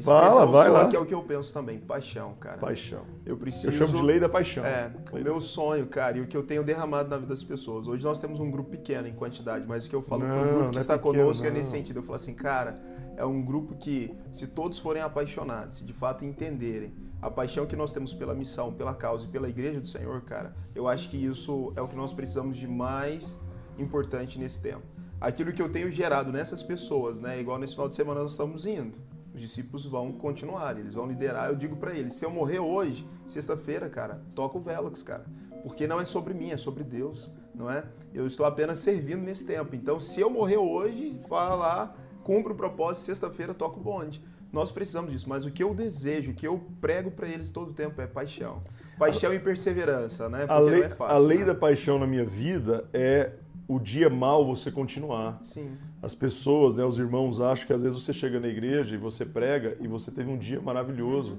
Fala, 0.00 0.46
vai 0.46 0.66
sua, 0.66 0.78
lá. 0.78 0.88
que 0.88 0.96
é 0.96 0.98
o 0.98 1.06
que 1.06 1.14
eu 1.14 1.22
penso 1.22 1.52
também. 1.52 1.78
Paixão, 1.78 2.34
cara. 2.38 2.58
Paixão. 2.58 3.02
Eu 3.26 3.36
preciso... 3.36 3.68
Eu 3.68 3.72
chamo 3.72 4.00
de 4.00 4.02
lei 4.02 4.20
da 4.20 4.28
paixão. 4.28 4.64
É, 4.64 4.92
o 5.10 5.14
Lei 5.14 5.24
meu 5.24 5.40
sonho, 5.40 5.86
cara, 5.86 6.18
e 6.18 6.20
o 6.20 6.26
que 6.26 6.36
eu 6.36 6.42
tenho 6.42 6.62
derramado 6.62 7.08
na 7.08 7.16
vida 7.16 7.28
das 7.28 7.42
pessoas. 7.42 7.88
Hoje 7.88 8.04
nós 8.04 8.20
temos 8.20 8.38
um 8.38 8.50
grupo 8.50 8.70
pequeno 8.70 9.08
em 9.08 9.14
quantidade, 9.14 9.66
mas 9.66 9.86
o 9.86 9.90
que 9.90 9.96
eu 9.96 10.02
falo 10.02 10.24
Não, 10.24 10.28
para 10.28 10.42
o 10.42 10.54
grupo 10.54 10.70
que 10.70 10.76
é 10.76 10.80
está 10.80 10.96
pequeno, 10.96 11.14
conosco 11.24 11.44
é 11.44 11.50
não. 11.50 11.56
nesse 11.56 11.70
sentido. 11.70 11.98
Eu 11.98 12.02
falo 12.02 12.16
assim, 12.16 12.34
cara, 12.34 12.80
é 13.16 13.24
um 13.24 13.42
grupo 13.42 13.74
que, 13.74 14.16
se 14.32 14.46
todos 14.46 14.78
forem 14.78 15.02
apaixonados, 15.02 15.78
se 15.78 15.84
de 15.84 15.92
fato 15.92 16.24
entenderem 16.24 16.94
a 17.20 17.28
paixão 17.28 17.66
que 17.66 17.74
nós 17.74 17.92
temos 17.92 18.14
pela 18.14 18.34
missão, 18.34 18.72
pela 18.72 18.94
causa 18.94 19.26
e 19.26 19.28
pela 19.28 19.48
igreja 19.48 19.80
do 19.80 19.86
Senhor, 19.86 20.20
cara, 20.22 20.54
eu 20.74 20.86
acho 20.86 21.10
que 21.10 21.16
isso 21.16 21.72
é 21.74 21.82
o 21.82 21.88
que 21.88 21.96
nós 21.96 22.12
precisamos 22.12 22.56
de 22.56 22.68
mais 22.68 23.40
importante 23.76 24.38
nesse 24.38 24.62
tempo. 24.62 24.82
Aquilo 25.20 25.52
que 25.52 25.60
eu 25.60 25.68
tenho 25.68 25.90
gerado 25.90 26.30
nessas 26.30 26.62
pessoas, 26.62 27.18
né? 27.18 27.40
Igual 27.40 27.58
nesse 27.58 27.72
final 27.72 27.88
de 27.88 27.96
semana 27.96 28.22
nós 28.22 28.32
estamos 28.32 28.64
indo. 28.64 28.96
Os 29.38 29.42
discípulos 29.42 29.86
vão 29.86 30.10
continuar, 30.10 30.76
eles 30.76 30.94
vão 30.94 31.06
liderar. 31.06 31.48
Eu 31.48 31.54
digo 31.54 31.76
para 31.76 31.94
eles, 31.94 32.14
se 32.14 32.24
eu 32.24 32.30
morrer 32.30 32.58
hoje, 32.58 33.06
sexta-feira, 33.24 33.88
cara, 33.88 34.20
toca 34.34 34.58
o 34.58 34.60
Velox, 34.60 35.00
cara. 35.00 35.24
Porque 35.62 35.86
não 35.86 36.00
é 36.00 36.04
sobre 36.04 36.34
mim, 36.34 36.50
é 36.50 36.56
sobre 36.56 36.82
Deus, 36.82 37.30
não 37.54 37.70
é? 37.70 37.84
Eu 38.12 38.26
estou 38.26 38.44
apenas 38.44 38.80
servindo 38.80 39.22
nesse 39.22 39.46
tempo. 39.46 39.76
Então, 39.76 40.00
se 40.00 40.20
eu 40.20 40.28
morrer 40.28 40.56
hoje, 40.56 41.20
fala 41.28 41.54
lá, 41.54 41.94
cumpre 42.24 42.52
o 42.52 42.56
propósito, 42.56 43.04
sexta-feira 43.04 43.54
toca 43.54 43.78
o 43.78 43.80
bonde. 43.80 44.20
Nós 44.52 44.72
precisamos 44.72 45.12
disso, 45.12 45.28
mas 45.28 45.44
o 45.44 45.52
que 45.52 45.62
eu 45.62 45.72
desejo, 45.72 46.32
o 46.32 46.34
que 46.34 46.48
eu 46.48 46.60
prego 46.80 47.12
para 47.12 47.28
eles 47.28 47.52
todo 47.52 47.70
o 47.70 47.74
tempo 47.74 48.00
é 48.00 48.08
paixão. 48.08 48.60
Paixão 48.98 49.32
e 49.32 49.38
perseverança, 49.38 50.28
né? 50.28 50.48
Porque 50.48 50.52
A 50.52 50.58
lei, 50.58 50.80
não 50.80 50.86
é 50.86 50.90
fácil. 50.90 51.14
a 51.14 51.18
lei 51.18 51.38
né? 51.38 51.44
da 51.44 51.54
paixão 51.54 51.96
na 51.96 52.08
minha 52.08 52.24
vida 52.24 52.88
é 52.92 53.34
o 53.68 53.78
dia 53.78 54.08
mal 54.08 54.44
você 54.46 54.72
continuar. 54.72 55.38
Sim, 55.44 55.70
As 56.02 56.14
pessoas, 56.14 56.76
né, 56.76 56.84
os 56.84 56.98
irmãos 56.98 57.38
acham 57.38 57.66
que 57.66 57.72
às 57.74 57.82
vezes 57.82 58.02
você 58.02 58.14
chega 58.14 58.40
na 58.40 58.48
igreja 58.48 58.94
e 58.94 58.98
você 58.98 59.26
prega 59.26 59.76
e 59.78 59.86
você 59.86 60.10
teve 60.10 60.30
um 60.30 60.38
dia 60.38 60.58
maravilhoso. 60.58 61.38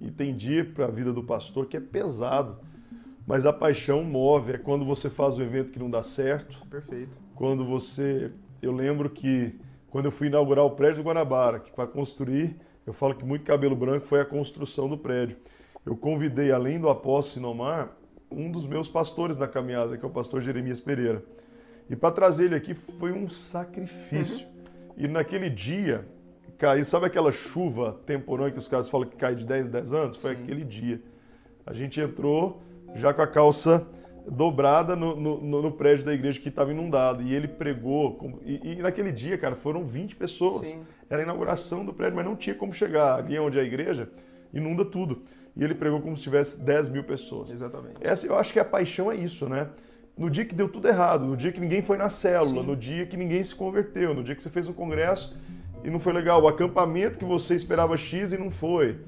E 0.00 0.10
tem 0.10 0.34
dia 0.34 0.64
para 0.64 0.86
a 0.86 0.90
vida 0.90 1.12
do 1.12 1.22
pastor 1.22 1.66
que 1.66 1.76
é 1.76 1.80
pesado. 1.80 2.58
Mas 3.24 3.46
a 3.46 3.52
paixão 3.52 4.02
move, 4.02 4.54
é 4.54 4.58
quando 4.58 4.84
você 4.84 5.08
faz 5.08 5.38
um 5.38 5.42
evento 5.42 5.70
que 5.70 5.78
não 5.78 5.88
dá 5.88 6.02
certo, 6.02 6.66
perfeito. 6.66 7.16
quando 7.36 7.64
você, 7.64 8.32
eu 8.60 8.72
lembro 8.72 9.08
que 9.08 9.54
quando 9.88 10.06
eu 10.06 10.10
fui 10.10 10.26
inaugurar 10.26 10.64
o 10.64 10.70
prédio 10.70 11.04
do 11.04 11.06
Guanabara, 11.06 11.60
que 11.60 11.70
para 11.70 11.86
construir, 11.86 12.56
eu 12.84 12.92
falo 12.92 13.14
que 13.14 13.24
muito 13.24 13.44
cabelo 13.44 13.76
branco 13.76 14.04
foi 14.04 14.20
a 14.20 14.24
construção 14.24 14.88
do 14.88 14.98
prédio. 14.98 15.36
Eu 15.86 15.96
convidei, 15.96 16.50
além 16.50 16.80
do 16.80 16.88
apóstolo 16.88 17.34
Sinomar, 17.34 17.92
um 18.28 18.50
dos 18.50 18.66
meus 18.66 18.88
pastores 18.88 19.36
na 19.36 19.46
caminhada, 19.46 19.96
que 19.96 20.04
é 20.04 20.08
o 20.08 20.10
pastor 20.10 20.40
Jeremias 20.40 20.80
Pereira. 20.80 21.22
E 21.92 21.96
para 21.96 22.10
trazer 22.10 22.46
ele 22.46 22.54
aqui 22.54 22.72
foi 22.72 23.12
um 23.12 23.28
sacrifício. 23.28 24.46
Uhum. 24.46 24.94
E 24.96 25.06
naquele 25.06 25.50
dia, 25.50 26.08
caiu, 26.56 26.86
sabe 26.86 27.04
aquela 27.04 27.30
chuva 27.30 28.00
temporã 28.06 28.50
que 28.50 28.58
os 28.58 28.66
caras 28.66 28.88
falam 28.88 29.06
que 29.06 29.14
cai 29.14 29.34
de 29.34 29.46
10 29.46 29.68
em 29.68 29.70
10 29.70 29.92
anos? 29.92 30.16
Foi 30.16 30.34
Sim. 30.34 30.42
aquele 30.42 30.64
dia. 30.64 31.02
A 31.66 31.74
gente 31.74 32.00
entrou 32.00 32.62
já 32.94 33.12
com 33.12 33.20
a 33.20 33.26
calça 33.26 33.86
dobrada 34.26 34.96
no, 34.96 35.14
no, 35.16 35.62
no, 35.62 35.70
prédio 35.70 36.06
da 36.06 36.14
igreja 36.14 36.40
que 36.40 36.48
estava 36.48 36.70
inundado. 36.70 37.22
E 37.22 37.34
ele 37.34 37.46
pregou. 37.46 38.40
E, 38.42 38.72
e, 38.72 38.76
naquele 38.76 39.12
dia, 39.12 39.36
cara, 39.36 39.54
foram 39.54 39.84
20 39.84 40.16
pessoas. 40.16 40.68
Sim. 40.68 40.86
Era 41.10 41.20
a 41.20 41.24
inauguração 41.24 41.84
do 41.84 41.92
prédio, 41.92 42.16
mas 42.16 42.24
não 42.24 42.34
tinha 42.34 42.54
como 42.54 42.72
chegar. 42.72 43.18
Ali 43.18 43.38
onde 43.38 43.58
é 43.58 43.60
a 43.60 43.64
igreja, 43.64 44.08
inunda 44.50 44.82
tudo. 44.82 45.20
E 45.54 45.62
ele 45.62 45.74
pregou 45.74 46.00
como 46.00 46.16
se 46.16 46.22
tivesse 46.22 46.58
10 46.64 46.88
mil 46.88 47.04
pessoas. 47.04 47.50
Exatamente. 47.50 47.96
Essa, 48.00 48.26
eu 48.26 48.38
acho 48.38 48.50
que 48.50 48.58
a 48.58 48.64
paixão 48.64 49.12
é 49.12 49.14
isso, 49.14 49.46
né? 49.46 49.68
No 50.16 50.28
dia 50.28 50.44
que 50.44 50.54
deu 50.54 50.68
tudo 50.68 50.88
errado, 50.88 51.24
no 51.24 51.36
dia 51.36 51.50
que 51.50 51.60
ninguém 51.60 51.82
foi 51.82 51.96
na 51.96 52.08
célula, 52.08 52.60
Sim. 52.60 52.66
no 52.66 52.76
dia 52.76 53.06
que 53.06 53.16
ninguém 53.16 53.42
se 53.42 53.54
converteu, 53.54 54.14
no 54.14 54.22
dia 54.22 54.34
que 54.34 54.42
você 54.42 54.50
fez 54.50 54.68
um 54.68 54.72
congresso 54.72 55.36
e 55.82 55.90
não 55.90 55.98
foi 55.98 56.12
legal, 56.12 56.42
o 56.42 56.48
acampamento 56.48 57.18
que 57.18 57.24
você 57.24 57.54
esperava 57.54 57.96
X 57.96 58.32
e 58.32 58.38
não 58.38 58.50
foi. 58.50 59.00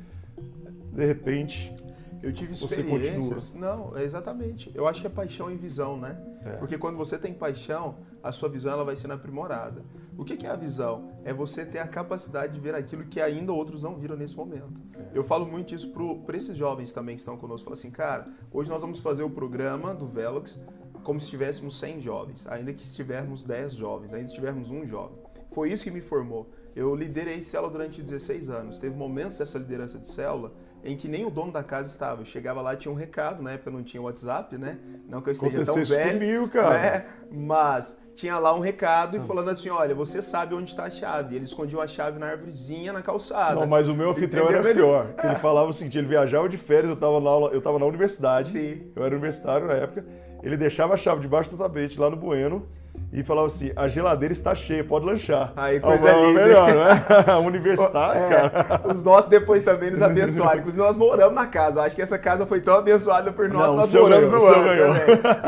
De 0.92 1.04
repente, 1.04 1.74
eu 2.22 2.32
tive 2.32 2.52
experiências. 2.52 3.52
Não, 3.54 3.96
exatamente. 3.98 4.72
Eu 4.74 4.88
acho 4.88 5.00
que 5.00 5.06
é 5.06 5.10
paixão 5.10 5.50
e 5.50 5.56
visão, 5.56 5.98
né? 5.98 6.18
É. 6.44 6.50
Porque 6.56 6.78
quando 6.78 6.96
você 6.96 7.18
tem 7.18 7.34
paixão, 7.34 7.96
a 8.22 8.32
sua 8.32 8.48
visão 8.48 8.72
ela 8.72 8.84
vai 8.84 8.96
sendo 8.96 9.12
aprimorada. 9.12 9.82
O 10.16 10.24
que 10.24 10.46
é 10.46 10.50
a 10.50 10.56
visão? 10.56 11.10
É 11.24 11.34
você 11.34 11.66
ter 11.66 11.80
a 11.80 11.86
capacidade 11.86 12.54
de 12.54 12.60
ver 12.60 12.74
aquilo 12.74 13.04
que 13.04 13.20
ainda 13.20 13.52
outros 13.52 13.82
não 13.82 13.96
viram 13.96 14.16
nesse 14.16 14.36
momento. 14.36 14.72
É. 14.94 15.18
Eu 15.18 15.22
falo 15.22 15.44
muito 15.44 15.74
isso 15.74 15.92
para 16.24 16.36
esses 16.36 16.56
jovens 16.56 16.92
também 16.92 17.14
que 17.14 17.20
estão 17.20 17.36
conosco. 17.36 17.64
Falo 17.64 17.74
assim, 17.74 17.90
cara, 17.90 18.26
hoje 18.50 18.70
nós 18.70 18.80
vamos 18.80 19.00
fazer 19.00 19.22
o 19.22 19.30
programa 19.30 19.94
do 19.94 20.06
Velox 20.06 20.58
como 21.04 21.20
se 21.20 21.28
tivéssemos 21.28 21.78
100 21.78 22.00
jovens, 22.00 22.46
ainda 22.48 22.72
que 22.72 22.84
estivermos 22.84 23.44
10 23.44 23.74
jovens, 23.74 24.12
ainda 24.12 24.24
que 24.24 24.30
estivermos 24.30 24.70
um 24.70 24.84
jovem. 24.86 25.16
Foi 25.52 25.70
isso 25.70 25.84
que 25.84 25.90
me 25.90 26.00
formou. 26.00 26.50
Eu 26.74 26.96
liderei 26.96 27.40
célula 27.40 27.70
durante 27.70 28.02
16 28.02 28.48
anos. 28.48 28.78
Teve 28.78 28.96
momentos 28.96 29.38
dessa 29.38 29.58
liderança 29.58 29.96
de 29.98 30.08
célula 30.08 30.52
em 30.84 30.96
que 30.96 31.08
nem 31.08 31.24
o 31.24 31.30
dono 31.30 31.50
da 31.50 31.62
casa 31.62 31.88
estava. 31.88 32.20
Eu 32.20 32.26
chegava 32.26 32.60
lá, 32.60 32.76
tinha 32.76 32.92
um 32.92 32.96
recado, 32.96 33.42
na 33.42 33.52
época 33.52 33.70
não 33.70 33.82
tinha 33.82 34.02
WhatsApp, 34.02 34.58
né? 34.58 34.78
Não 35.08 35.22
que 35.22 35.30
eu 35.30 35.32
esteja 35.32 35.62
Aconteceu 35.62 35.74
tão 35.74 36.04
velho, 36.04 36.18
comigo, 36.18 36.48
cara. 36.48 36.78
Né? 36.78 37.06
Mas 37.32 38.02
tinha 38.14 38.38
lá 38.38 38.54
um 38.54 38.60
recado 38.60 39.16
e 39.16 39.20
ah. 39.20 39.22
falando 39.22 39.48
assim, 39.48 39.70
olha, 39.70 39.94
você 39.94 40.20
sabe 40.20 40.54
onde 40.54 40.70
está 40.70 40.84
a 40.84 40.90
chave. 40.90 41.36
Ele 41.36 41.46
escondia 41.46 41.80
a 41.80 41.86
chave 41.86 42.18
na 42.18 42.26
árvorezinha, 42.26 42.92
na 42.92 43.00
calçada. 43.00 43.60
Não, 43.60 43.66
mas 43.66 43.88
o 43.88 43.94
meu 43.94 44.10
anfitrião 44.10 44.48
era 44.48 44.62
melhor. 44.62 45.14
Ele 45.24 45.36
falava 45.36 45.70
o 45.70 45.72
seguinte, 45.72 45.96
ele 45.96 46.06
viajava 46.06 46.48
de 46.48 46.56
férias, 46.58 46.88
eu 46.88 46.94
estava 46.94 47.18
na, 47.18 47.30
aula, 47.30 47.50
eu 47.52 47.62
tava 47.62 47.78
na 47.78 47.86
universidade, 47.86 48.50
Sim. 48.50 48.92
eu 48.94 49.04
era 49.04 49.14
universitário 49.14 49.66
na 49.66 49.74
época, 49.74 50.04
ele 50.44 50.59
deixava 50.59 50.92
a 50.92 50.96
chave 50.96 51.22
debaixo 51.22 51.50
do 51.50 51.57
tapete 51.57 51.98
lá 51.98 52.11
no 52.11 52.16
Bueno, 52.16 52.66
e 53.11 53.22
falava 53.24 53.46
assim: 53.46 53.72
a 53.74 53.88
geladeira 53.88 54.33
está 54.33 54.54
cheia, 54.54 54.85
pode 54.85 55.07
lanchar. 55.07 55.52
Aí, 55.57 55.80
coisa 55.80 56.11
ah, 56.11 56.20
linda. 56.20 56.42
melhor, 56.42 56.68
né? 56.68 57.04
Universitário, 57.46 58.22
é, 58.22 58.50
cara. 58.50 58.83
Os 58.92 59.02
nossos 59.02 59.30
depois 59.30 59.62
também 59.62 59.90
nos 59.90 60.02
abençoaram. 60.02 60.59
Inclusive, 60.61 60.83
nós 60.83 60.96
moramos 60.96 61.35
na 61.35 61.46
casa. 61.46 61.83
acho 61.83 61.96
que 61.96 62.02
essa 62.02 62.18
casa 62.18 62.44
foi 62.44 62.61
tão 62.61 62.76
abençoada 62.76 63.33
por 63.33 63.48
nós, 63.48 63.68
Não, 63.68 63.76
nós 63.76 63.94
moramos 63.94 64.30
no 64.30 64.44
ano. 64.44 64.94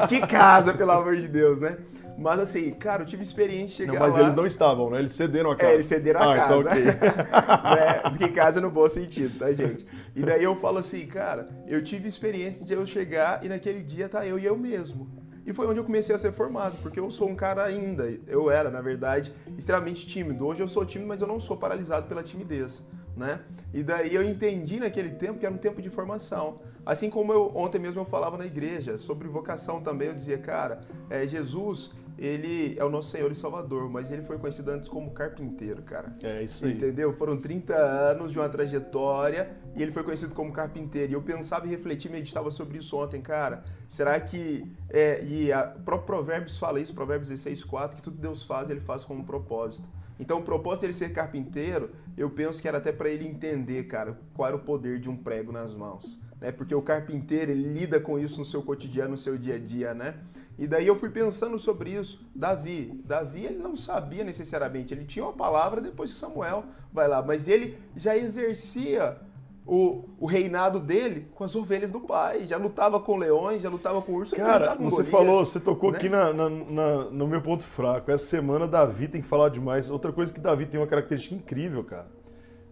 E 0.05 0.09
que 0.09 0.27
casa, 0.27 0.73
pelo 0.73 0.93
amor 0.93 1.17
de 1.17 1.29
Deus, 1.29 1.61
né? 1.61 1.77
Mas 2.19 2.41
assim, 2.41 2.71
cara, 2.73 3.03
eu 3.03 3.07
tive 3.07 3.23
experiência 3.23 3.67
de 3.67 3.75
chegar 3.75 3.93
não, 3.93 4.01
mas 4.01 4.15
lá... 4.15 4.21
eles 4.23 4.35
não 4.35 4.47
estavam, 4.47 4.91
né? 4.91 5.01
Eles 5.01 5.13
cederam 5.13 5.51
a 5.51 5.57
casa. 5.57 5.71
É, 5.71 5.75
eles 5.75 5.87
cederam 5.87 6.21
a 6.23 6.25
ah, 6.25 6.37
então 6.37 6.63
casa. 6.63 6.81
Então, 6.81 6.91
okay. 6.91 7.13
né? 7.77 8.11
Porque 8.11 8.29
casa 8.29 8.61
no 8.61 8.71
bom 8.71 8.89
sentido, 8.89 9.39
tá, 9.39 9.53
gente? 9.53 9.87
E 10.15 10.23
daí 10.23 10.43
eu 10.43 10.57
falo 10.57 10.79
assim, 10.79 11.07
cara, 11.07 11.47
eu 11.67 11.83
tive 11.85 12.09
experiência 12.09 12.65
de 12.65 12.73
eu 12.73 12.87
chegar 12.87 13.45
e 13.45 13.49
naquele 13.49 13.83
dia 13.83 14.09
tá 14.09 14.27
eu 14.27 14.39
e 14.39 14.45
eu 14.45 14.57
mesmo. 14.57 15.09
E 15.47 15.53
foi 15.53 15.67
onde 15.67 15.79
eu 15.79 15.85
comecei 15.85 16.15
a 16.15 16.19
ser 16.19 16.33
formado, 16.33 16.77
porque 16.83 16.99
eu 16.99 17.09
sou 17.09 17.29
um 17.29 17.37
cara 17.37 17.63
ainda, 17.63 18.13
eu 18.27 18.51
era, 18.51 18.69
na 18.69 18.81
verdade, 18.81 19.33
extremamente 19.57 20.05
tímido. 20.05 20.45
Hoje 20.45 20.61
eu 20.61 20.67
sou 20.67 20.85
tímido, 20.85 21.09
mas 21.09 21.21
eu 21.21 21.27
não 21.29 21.39
sou 21.39 21.57
paralisado 21.57 22.09
pela 22.09 22.21
timidez, 22.21 22.83
né? 23.17 23.41
E 23.73 23.83
daí 23.83 24.13
eu 24.13 24.25
entendi 24.25 24.81
naquele 24.81 25.11
tempo 25.11 25.39
que 25.39 25.47
era 25.47 25.55
um 25.55 25.59
tempo 25.59 25.81
de 25.81 25.89
formação. 25.89 26.59
Assim 26.85 27.09
como 27.09 27.33
eu 27.33 27.53
ontem 27.55 27.79
mesmo 27.79 28.01
eu 28.01 28.05
falava 28.05 28.37
na 28.37 28.45
igreja 28.45 28.99
sobre 28.99 29.29
vocação 29.29 29.81
também, 29.81 30.09
eu 30.09 30.15
dizia, 30.15 30.39
cara, 30.39 30.81
é, 31.09 31.25
Jesus 31.27 31.93
ele 32.19 32.77
é 32.79 32.85
o 32.85 32.89
nosso 32.89 33.11
Senhor 33.11 33.31
e 33.31 33.35
Salvador, 33.35 33.91
mas 33.91 34.11
ele 34.11 34.23
foi 34.23 34.39
conhecido 34.39 34.71
antes 34.71 34.89
como 34.89 35.11
carpinteiro, 35.11 35.83
cara. 35.83 36.17
É 36.23 36.43
isso 36.43 36.65
aí. 36.65 36.73
Entendeu? 36.73 37.13
Foram 37.13 37.37
30 37.37 37.75
anos 37.75 38.33
de 38.33 38.39
uma 38.39 38.49
trajetória 38.49 39.51
e 39.75 39.83
ele 39.83 39.93
foi 39.93 40.03
conhecido 40.03 40.35
como 40.35 40.53
carpinteiro. 40.53 41.13
E 41.13 41.15
eu 41.15 41.23
pensava 41.23 41.67
e 41.67 41.71
refletia, 41.71 42.11
meditava 42.11 42.51
sobre 42.51 42.79
isso 42.79 42.97
ontem, 42.97 43.21
cara. 43.21 43.65
Será 43.89 44.19
que. 44.19 44.71
É, 44.89 45.23
e 45.25 45.53
a 45.53 45.63
próprio 45.63 46.07
Provérbios 46.07 46.57
fala 46.57 46.81
isso, 46.81 46.95
Provérbios 46.95 47.29
16, 47.29 47.65
4, 47.65 47.97
que 47.97 48.03
tudo 48.03 48.17
Deus 48.17 48.43
faz, 48.43 48.71
ele 48.71 48.81
faz 48.81 49.05
com 49.05 49.15
um 49.15 49.25
propósito. 49.25 49.89
Então, 50.19 50.39
o 50.39 50.43
propósito 50.43 50.83
dele 50.83 50.95
ser 50.95 51.13
carpinteiro, 51.13 51.91
eu 52.17 52.31
penso 52.31 52.61
que 52.63 52.67
era 52.67 52.79
até 52.79 52.91
para 52.91 53.09
ele 53.11 53.27
entender, 53.27 53.85
cara, 53.85 54.19
qual 54.33 54.49
era 54.49 54.57
o 54.57 54.61
poder 54.61 54.99
de 54.99 55.11
um 55.11 55.17
prego 55.17 55.53
nas 55.53 55.75
mãos. 55.75 56.19
Né? 56.41 56.51
Porque 56.51 56.75
o 56.75 56.83
carpinteiro, 56.83 57.51
ele 57.51 57.73
lida 57.73 58.01
com 58.01 58.19
isso 58.19 58.39
no 58.39 58.45
seu 58.45 58.63
cotidiano, 58.63 59.11
no 59.11 59.19
seu 59.19 59.37
dia 59.37 59.57
a 59.57 59.59
dia, 59.59 59.95
né? 59.95 60.15
E 60.59 60.67
daí 60.67 60.87
eu 60.87 60.97
fui 60.97 61.11
pensando 61.11 61.59
sobre 61.59 61.91
isso. 61.91 62.27
Davi, 62.35 63.01
Davi 63.05 63.45
ele 63.45 63.59
não 63.59 63.77
sabia 63.77 64.25
necessariamente, 64.25 64.95
ele 64.95 65.05
tinha 65.05 65.25
uma 65.25 65.35
palavra 65.35 65.81
depois 65.81 66.13
que 66.13 66.19
Samuel 66.19 66.65
vai 66.93 67.07
lá, 67.07 67.23
mas 67.23 67.47
ele 67.47 67.77
já 67.95 68.17
exercia 68.17 69.19
o, 69.67 70.05
o 70.19 70.27
reinado 70.27 70.79
dele 70.79 71.29
com 71.35 71.43
as 71.43 71.55
ovelhas 71.55 71.91
do 71.91 72.01
pai, 72.01 72.47
já 72.47 72.57
lutava 72.57 73.01
com 73.01 73.17
leões, 73.17 73.61
já 73.61 73.69
lutava 73.69 74.01
com 74.01 74.13
urso. 74.13 74.37
Cara, 74.37 74.77
você 74.77 74.97
Golias, 74.97 75.11
falou, 75.11 75.45
você 75.45 75.61
tocou 75.61 75.91
né? 75.91 75.99
aqui 75.99 76.09
na, 76.09 76.33
na, 76.33 76.49
na, 76.49 77.05
no 77.11 77.27
meu 77.27 77.43
ponto 77.43 77.65
fraco. 77.65 78.11
Essa 78.11 78.27
semana 78.27 78.67
Davi 78.67 79.09
tem 79.09 79.21
que 79.21 79.27
falar 79.27 79.49
demais. 79.49 79.91
Outra 79.91 80.13
coisa 80.13 80.33
que 80.33 80.41
Davi 80.41 80.67
tem 80.67 80.81
uma 80.81 80.87
característica 80.87 81.35
incrível, 81.35 81.83
cara, 81.83 82.07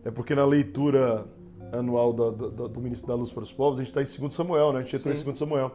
é 0.05 0.11
porque 0.11 0.35
na 0.35 0.44
leitura 0.47 1.27
anual 1.73 2.12
do, 2.12 2.31
do, 2.31 2.68
do 2.68 2.81
Ministro 2.81 3.09
da 3.09 3.14
Luz 3.14 3.33
para 3.33 3.42
os 3.42 3.53
Povos, 3.53 3.79
a 3.79 3.83
gente 3.83 3.90
está 3.90 4.01
em 4.01 4.20
2 4.20 4.33
Samuel, 4.33 4.73
né? 4.73 4.79
A 4.79 4.83
gente 4.83 4.97
entrou 4.97 5.12
em 5.12 5.20
2 5.20 5.38
Samuel. 5.38 5.73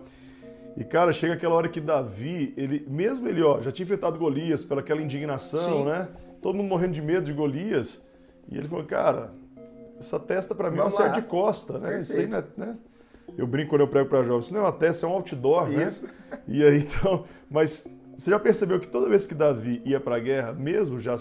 E, 0.79 0.83
cara, 0.85 1.11
chega 1.11 1.33
aquela 1.33 1.55
hora 1.55 1.67
que 1.67 1.81
Davi, 1.81 2.53
ele, 2.55 2.85
mesmo 2.87 3.27
ele, 3.27 3.43
ó, 3.43 3.59
já 3.59 3.69
tinha 3.69 3.83
enfrentado 3.83 4.17
Golias 4.17 4.63
pela 4.63 4.79
aquela 4.79 5.01
indignação, 5.01 5.79
Sim. 5.79 5.83
né? 5.83 6.07
Todo 6.41 6.55
mundo 6.55 6.69
morrendo 6.69 6.93
de 6.93 7.01
medo 7.01 7.25
de 7.25 7.33
Golias. 7.33 8.01
E 8.49 8.57
ele 8.57 8.65
falou, 8.69 8.85
cara, 8.85 9.33
essa 9.99 10.17
testa 10.17 10.55
para 10.55 10.71
mim 10.71 10.79
é 10.79 10.81
uma 10.83 10.89
certa 10.89 11.19
de 11.19 11.27
costa, 11.27 11.77
né? 11.79 11.99
Isso 11.99 12.17
aí, 12.17 12.27
né, 12.27 12.45
né? 12.55 12.77
Eu 13.37 13.45
brinco 13.45 13.71
quando 13.71 13.81
eu 13.81 13.89
prego 13.89 14.07
para 14.07 14.23
jovens, 14.23 14.45
isso 14.45 14.53
não 14.53 14.61
é 14.61 14.63
uma 14.63 14.71
testa, 14.71 15.05
é 15.05 15.09
um 15.09 15.11
outdoor, 15.11 15.69
Isso. 15.69 16.07
né? 16.07 16.13
E 16.47 16.63
aí, 16.63 16.77
então, 16.79 17.25
mas 17.49 17.85
você 18.15 18.31
já 18.31 18.39
percebeu 18.39 18.79
que 18.79 18.87
toda 18.87 19.09
vez 19.09 19.27
que 19.27 19.35
Davi 19.35 19.81
ia 19.85 19.99
para 19.99 20.15
a 20.15 20.19
guerra, 20.19 20.53
mesmo 20.53 20.97
já 20.97 21.15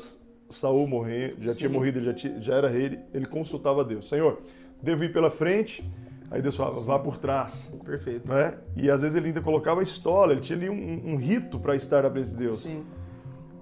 Saul 0.49 0.87
morrer, 0.87 1.35
já 1.41 1.53
Sim. 1.53 1.59
tinha 1.59 1.71
morrido, 1.71 1.99
ele 1.99 2.07
já, 2.07 2.15
tinha, 2.15 2.41
já 2.41 2.55
era 2.55 2.69
rei, 2.69 3.01
ele 3.13 3.27
consultava 3.27 3.85
Deus. 3.85 4.09
Senhor, 4.09 4.41
devo 4.81 5.03
ir 5.03 5.13
pela 5.13 5.31
frente, 5.31 5.85
Aí 6.31 6.43
Deus 6.43 6.57
falava, 6.57 6.79
vá 6.81 6.99
por 6.99 7.17
trás. 7.17 7.73
Perfeito. 7.85 8.31
Né? 8.33 8.55
E 8.77 8.91
às 8.91 9.03
vezes 9.03 9.17
ele 9.17 9.29
ainda 9.29 9.41
colocava 9.41 9.81
a 9.81 9.83
história, 9.83 10.33
ele 10.33 10.41
tinha 10.41 10.59
ali 10.59 10.69
um, 10.69 11.13
um 11.13 11.17
rito 11.17 11.59
para 11.59 11.75
estar 11.75 12.03
na 12.03 12.11
presença 12.11 12.37
de 12.37 12.45
Deus. 12.45 12.61
Sim. 12.61 12.85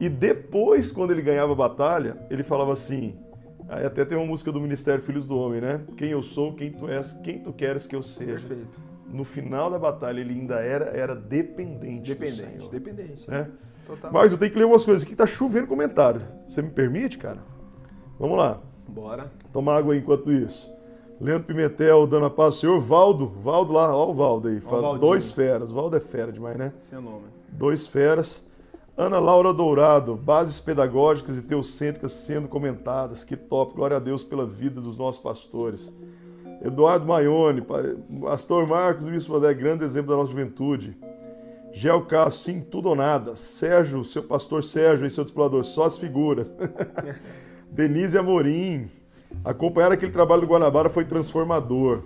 E 0.01 0.09
depois, 0.09 0.91
quando 0.93 1.13
ele 1.13 1.23
ganhava 1.23 1.53
a 1.53 1.57
batalha, 1.57 2.17
ele 2.29 2.43
falava 2.43 2.73
assim, 2.73 3.17
aí 3.69 3.87
até 3.87 4.05
tem 4.05 4.19
uma 4.19 4.27
música 4.27 4.53
do 4.53 4.61
Ministério 4.61 5.03
Filhos 5.03 5.25
do 5.25 5.39
Homem, 5.39 5.61
né? 5.61 5.81
Quem 5.97 6.11
eu 6.11 6.23
sou, 6.23 6.55
quem 6.55 6.71
tu 6.71 6.89
és, 6.89 7.13
quem 7.23 7.39
tu 7.39 7.53
queres 7.53 7.87
que 7.87 7.97
eu 7.97 8.03
seja. 8.03 8.33
Perfeito. 8.33 8.79
No 9.09 9.25
final 9.25 9.71
da 9.71 9.79
batalha, 9.79 10.21
ele 10.21 10.35
ainda 10.35 10.57
era, 10.57 10.87
era 10.87 11.15
dependente 11.15 12.15
Dependente, 12.15 12.59
do 12.59 12.69
dependente. 12.69 13.31
Né? 13.31 13.49
Total. 13.87 14.13
Mas 14.13 14.33
eu 14.33 14.39
tenho 14.39 14.51
que 14.51 14.59
ler 14.59 14.65
umas 14.65 14.85
coisas 14.85 15.07
aqui, 15.07 15.15
tá 15.15 15.25
chovendo 15.25 15.69
comentário. 15.69 16.21
Você 16.47 16.61
me 16.61 16.71
permite, 16.71 17.17
cara? 17.17 17.39
Vamos 18.19 18.37
lá. 18.37 18.61
Bora. 18.89 19.29
Toma 19.53 19.75
água 19.75 19.95
aí 19.95 20.01
enquanto 20.01 20.33
isso. 20.33 20.76
Leandro 21.21 21.47
Pimentel 21.47 22.07
dando 22.07 22.27
a 22.27 22.31
paz. 22.31 22.57
Senhor 22.57 22.79
Valdo, 22.81 23.27
Valdo 23.27 23.73
lá, 23.73 23.95
ó 23.95 24.11
o 24.11 24.15
Valdo 24.15 24.49
aí. 24.49 24.61
Dois 25.01 25.31
feras. 25.31 25.71
Valdo 25.71 25.97
é 25.97 26.01
fera 26.01 26.31
demais, 26.31 26.57
né? 26.57 26.73
Fenômeno. 26.91 27.33
Dois 27.51 27.87
feras. 27.87 28.45
Ana 28.99 29.19
Laura 29.19 29.53
Dourado, 29.53 30.17
bases 30.17 30.59
pedagógicas 30.59 31.37
e 31.37 31.43
teocêntricas 31.43 32.13
sendo 32.13 32.49
comentadas. 32.49 33.25
Que 33.25 33.37
top, 33.37 33.75
glória 33.75 33.99
a 33.99 34.01
Deus 34.01 34.25
pela 34.25 34.47
vida 34.47 34.81
dos 34.81 34.97
nossos 34.97 35.21
pastores. 35.21 35.95
Eduardo 36.63 37.07
Maione, 37.07 37.63
pastor 38.23 38.67
Marcos 38.67 39.07
e 39.07 39.11
Bispo 39.11 39.37
André, 39.37 39.53
grande 39.53 39.85
exemplo 39.85 40.11
da 40.11 40.17
nossa 40.17 40.31
juventude. 40.31 40.97
Gel 41.73 42.07
Castro, 42.07 42.43
sim, 42.43 42.61
tudo 42.63 42.89
ou 42.89 42.95
nada. 42.95 43.37
Sérgio, 43.37 44.03
seu 44.03 44.23
pastor 44.23 44.65
Sérgio 44.65 45.07
e 45.07 45.11
seu 45.11 45.25
discipulador, 45.25 45.63
só 45.63 45.85
as 45.85 45.99
figuras. 45.99 46.55
Denise 47.71 48.17
Amorim, 48.17 48.89
Acompanhar 49.45 49.93
aquele 49.93 50.13
trabalho 50.13 50.43
do 50.43 50.47
Guanabara 50.47 50.89
foi 50.89 51.05
transformador. 51.05 52.03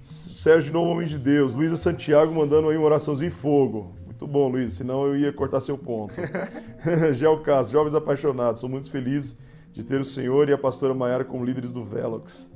Sérgio 0.00 0.72
Novo 0.72 0.90
Homem 0.90 1.06
de 1.06 1.18
Deus, 1.18 1.54
Luísa 1.54 1.76
Santiago 1.76 2.34
mandando 2.34 2.68
aí 2.68 2.76
uma 2.76 2.86
oraçãozinha 2.86 3.28
em 3.28 3.30
fogo. 3.30 3.94
Muito 4.04 4.22
Muito 4.22 4.26
bom, 4.26 4.48
Luiz, 4.48 4.72
senão 4.72 5.06
eu 5.06 5.16
ia 5.16 5.32
cortar 5.32 5.60
seu 5.60 5.76
ponto. 5.76 6.14
Gel 7.12 7.40
Castro, 7.40 7.78
jovens 7.78 7.94
apaixonados, 7.94 8.60
sou 8.60 8.68
muito 8.68 8.90
feliz 8.90 9.38
de 9.72 9.84
ter 9.84 10.00
o 10.00 10.04
senhor 10.04 10.48
e 10.48 10.52
a 10.52 10.58
pastora 10.58 10.94
Maiara 10.94 11.24
como 11.24 11.44
líderes 11.44 11.72
do 11.72 11.82
Velox. 11.82 12.50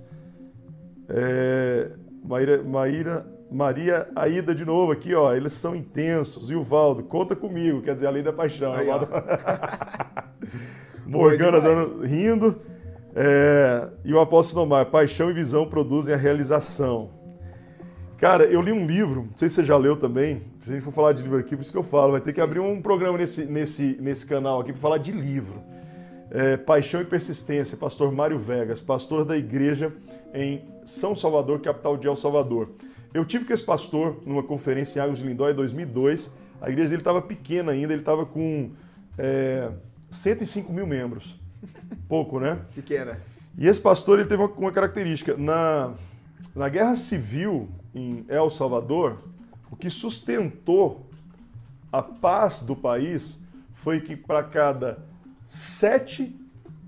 É, 1.08 1.90
Maíra, 2.26 2.62
Maíra, 2.62 3.26
Maria 3.50 4.08
Aida 4.14 4.54
de 4.54 4.64
novo 4.64 4.92
aqui, 4.92 5.14
ó. 5.14 5.34
Eles 5.34 5.52
são 5.52 5.74
intensos. 5.74 6.50
E 6.50 6.54
o 6.54 6.62
Valdo, 6.62 7.04
conta 7.04 7.34
comigo, 7.34 7.82
quer 7.82 7.94
dizer, 7.94 8.06
a 8.06 8.10
lei 8.10 8.22
da 8.22 8.32
paixão. 8.32 8.72
Aí, 8.72 8.86
Morgana 11.06 11.60
dando, 11.60 12.04
rindo. 12.04 12.60
É, 13.18 13.88
e 14.04 14.12
o 14.12 14.20
apóstolo 14.20 14.62
Omar, 14.62 14.90
paixão 14.90 15.30
e 15.30 15.32
visão 15.32 15.66
produzem 15.66 16.12
a 16.12 16.18
realização. 16.18 17.08
Cara, 18.18 18.44
eu 18.44 18.60
li 18.60 18.70
um 18.72 18.86
livro, 18.86 19.22
não 19.30 19.36
sei 19.36 19.48
se 19.48 19.54
você 19.56 19.64
já 19.64 19.76
leu 19.76 19.96
também, 19.96 20.42
se 20.60 20.70
a 20.70 20.74
gente 20.74 20.84
for 20.84 20.92
falar 20.92 21.14
de 21.14 21.22
livro 21.22 21.38
aqui, 21.38 21.56
por 21.56 21.62
isso 21.62 21.72
que 21.72 21.78
eu 21.78 21.82
falo, 21.82 22.12
vai 22.12 22.20
ter 22.20 22.34
que 22.34 22.40
abrir 22.42 22.60
um 22.60 22.82
programa 22.82 23.16
nesse, 23.16 23.46
nesse, 23.46 23.96
nesse 24.00 24.26
canal 24.26 24.60
aqui 24.60 24.70
para 24.70 24.80
falar 24.82 24.98
de 24.98 25.12
livro. 25.12 25.62
É, 26.30 26.58
paixão 26.58 27.00
e 27.00 27.06
Persistência, 27.06 27.78
pastor 27.78 28.12
Mário 28.12 28.38
Vegas, 28.38 28.82
pastor 28.82 29.24
da 29.24 29.36
igreja 29.36 29.94
em 30.34 30.62
São 30.84 31.16
Salvador, 31.16 31.60
capital 31.60 31.96
de 31.96 32.06
El 32.06 32.16
Salvador. 32.16 32.70
Eu 33.14 33.24
tive 33.24 33.46
com 33.46 33.52
esse 33.52 33.64
pastor 33.64 34.20
numa 34.26 34.42
conferência 34.42 35.00
em 35.00 35.02
Águas 35.02 35.18
de 35.18 35.24
Lindóia 35.24 35.52
em 35.52 35.56
2002, 35.56 36.34
a 36.60 36.68
igreja 36.68 36.90
dele 36.90 37.00
estava 37.00 37.22
pequena 37.22 37.72
ainda, 37.72 37.94
ele 37.94 38.02
estava 38.02 38.26
com 38.26 38.72
é, 39.16 39.70
105 40.10 40.70
mil 40.70 40.86
membros. 40.86 41.45
Pouco, 42.08 42.38
né? 42.40 42.60
Pequena. 42.74 43.20
E 43.58 43.66
esse 43.66 43.80
pastor 43.80 44.18
ele 44.18 44.28
teve 44.28 44.42
uma, 44.42 44.72
característica. 44.72 45.36
Na, 45.36 45.92
na 46.54 46.68
guerra 46.68 46.94
civil 46.94 47.68
em 47.94 48.24
El 48.28 48.50
Salvador, 48.50 49.18
o 49.70 49.76
que 49.76 49.88
sustentou 49.88 51.06
a 51.90 52.02
paz 52.02 52.62
do 52.62 52.76
país 52.76 53.40
foi 53.74 54.00
que 54.00 54.16
para 54.16 54.42
cada 54.42 54.98
sete 55.46 56.34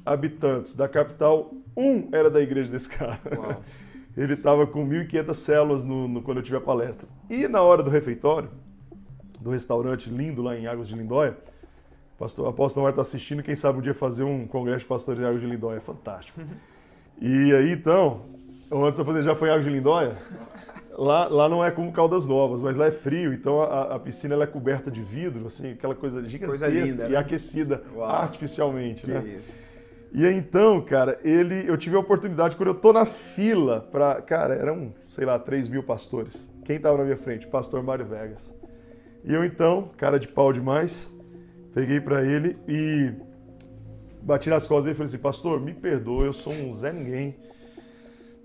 habitantes 0.04 0.74
da 0.74 0.88
capital, 0.88 1.52
um 1.76 2.08
era 2.12 2.30
da 2.30 2.40
igreja 2.40 2.70
desse 2.70 2.88
cara. 2.88 3.20
Uau. 3.36 3.62
Ele 4.16 4.34
estava 4.34 4.66
com 4.66 4.84
1.500 4.88 5.34
células 5.34 5.84
no, 5.84 6.08
no, 6.08 6.22
quando 6.22 6.38
eu 6.38 6.42
tive 6.42 6.56
a 6.56 6.60
palestra. 6.60 7.08
E 7.30 7.46
na 7.46 7.62
hora 7.62 7.84
do 7.84 7.90
refeitório, 7.90 8.50
do 9.40 9.50
restaurante 9.50 10.10
lindo 10.10 10.42
lá 10.42 10.58
em 10.58 10.66
Águas 10.66 10.88
de 10.88 10.96
Lindóia, 10.96 11.38
pastor, 12.18 12.48
apóstolo 12.48 12.84
Omar 12.84 12.90
está 12.90 13.02
assistindo, 13.02 13.42
quem 13.42 13.54
sabe 13.54 13.78
um 13.78 13.80
dia 13.80 13.94
fazer 13.94 14.24
um 14.24 14.46
congresso 14.46 14.80
de 14.80 14.86
pastores 14.86 15.20
em 15.20 15.24
Águas 15.24 15.40
de 15.40 15.46
Lindóia, 15.46 15.78
é 15.78 15.80
fantástico. 15.80 16.40
E 17.20 17.52
aí 17.52 17.72
então, 17.72 18.20
antes 18.70 18.96
de 18.96 19.04
fazer, 19.04 19.22
já 19.22 19.34
foi 19.34 19.48
em 19.48 19.50
Águas 19.50 19.64
de 19.64 19.72
Lindóia? 19.72 20.16
Lá, 20.96 21.26
lá 21.26 21.48
não 21.48 21.64
é 21.64 21.68
como 21.68 21.90
Caldas 21.90 22.26
Novas, 22.26 22.60
mas 22.60 22.76
lá 22.76 22.86
é 22.86 22.92
frio, 22.92 23.32
então 23.32 23.60
a, 23.60 23.96
a 23.96 23.98
piscina 23.98 24.34
ela 24.34 24.44
é 24.44 24.46
coberta 24.46 24.88
de 24.88 25.02
vidro, 25.02 25.46
assim, 25.46 25.72
aquela 25.72 25.96
coisa 25.96 26.22
gigantesca 26.28 26.66
coisa 26.66 26.86
linda, 26.86 27.06
e 27.06 27.10
né? 27.10 27.16
aquecida 27.16 27.82
Uau. 27.92 28.08
artificialmente, 28.08 29.02
que 29.02 29.10
né? 29.10 29.34
Isso. 29.34 29.68
E 30.12 30.24
aí, 30.24 30.34
então, 30.34 30.80
cara, 30.80 31.18
ele, 31.22 31.68
eu 31.68 31.76
tive 31.76 31.96
a 31.96 31.98
oportunidade, 31.98 32.56
quando 32.56 32.68
eu 32.68 32.74
tô 32.74 32.92
na 32.92 33.04
fila 33.04 33.80
para, 33.92 34.22
cara, 34.22 34.54
eram, 34.54 34.94
sei 35.08 35.26
lá, 35.26 35.38
3 35.38 35.68
mil 35.68 35.82
pastores. 35.82 36.50
Quem 36.64 36.76
estava 36.76 36.96
na 36.98 37.04
minha 37.04 37.16
frente? 37.16 37.46
Pastor 37.46 37.82
Mário 37.82 38.06
Vegas. 38.06 38.54
E 39.24 39.34
eu 39.34 39.44
então, 39.44 39.90
cara 39.96 40.18
de 40.18 40.28
pau 40.28 40.52
demais, 40.52 41.12
peguei 41.78 42.00
para 42.00 42.24
ele 42.24 42.58
e 42.66 43.12
bati 44.20 44.50
nas 44.50 44.66
costas 44.66 44.86
dele 44.86 44.94
e 44.94 44.96
falei 44.96 45.08
assim, 45.08 45.22
pastor, 45.22 45.60
me 45.60 45.72
perdoa, 45.72 46.24
eu 46.24 46.32
sou 46.32 46.52
um 46.52 46.72
Zé 46.72 46.92
Ninguém, 46.92 47.36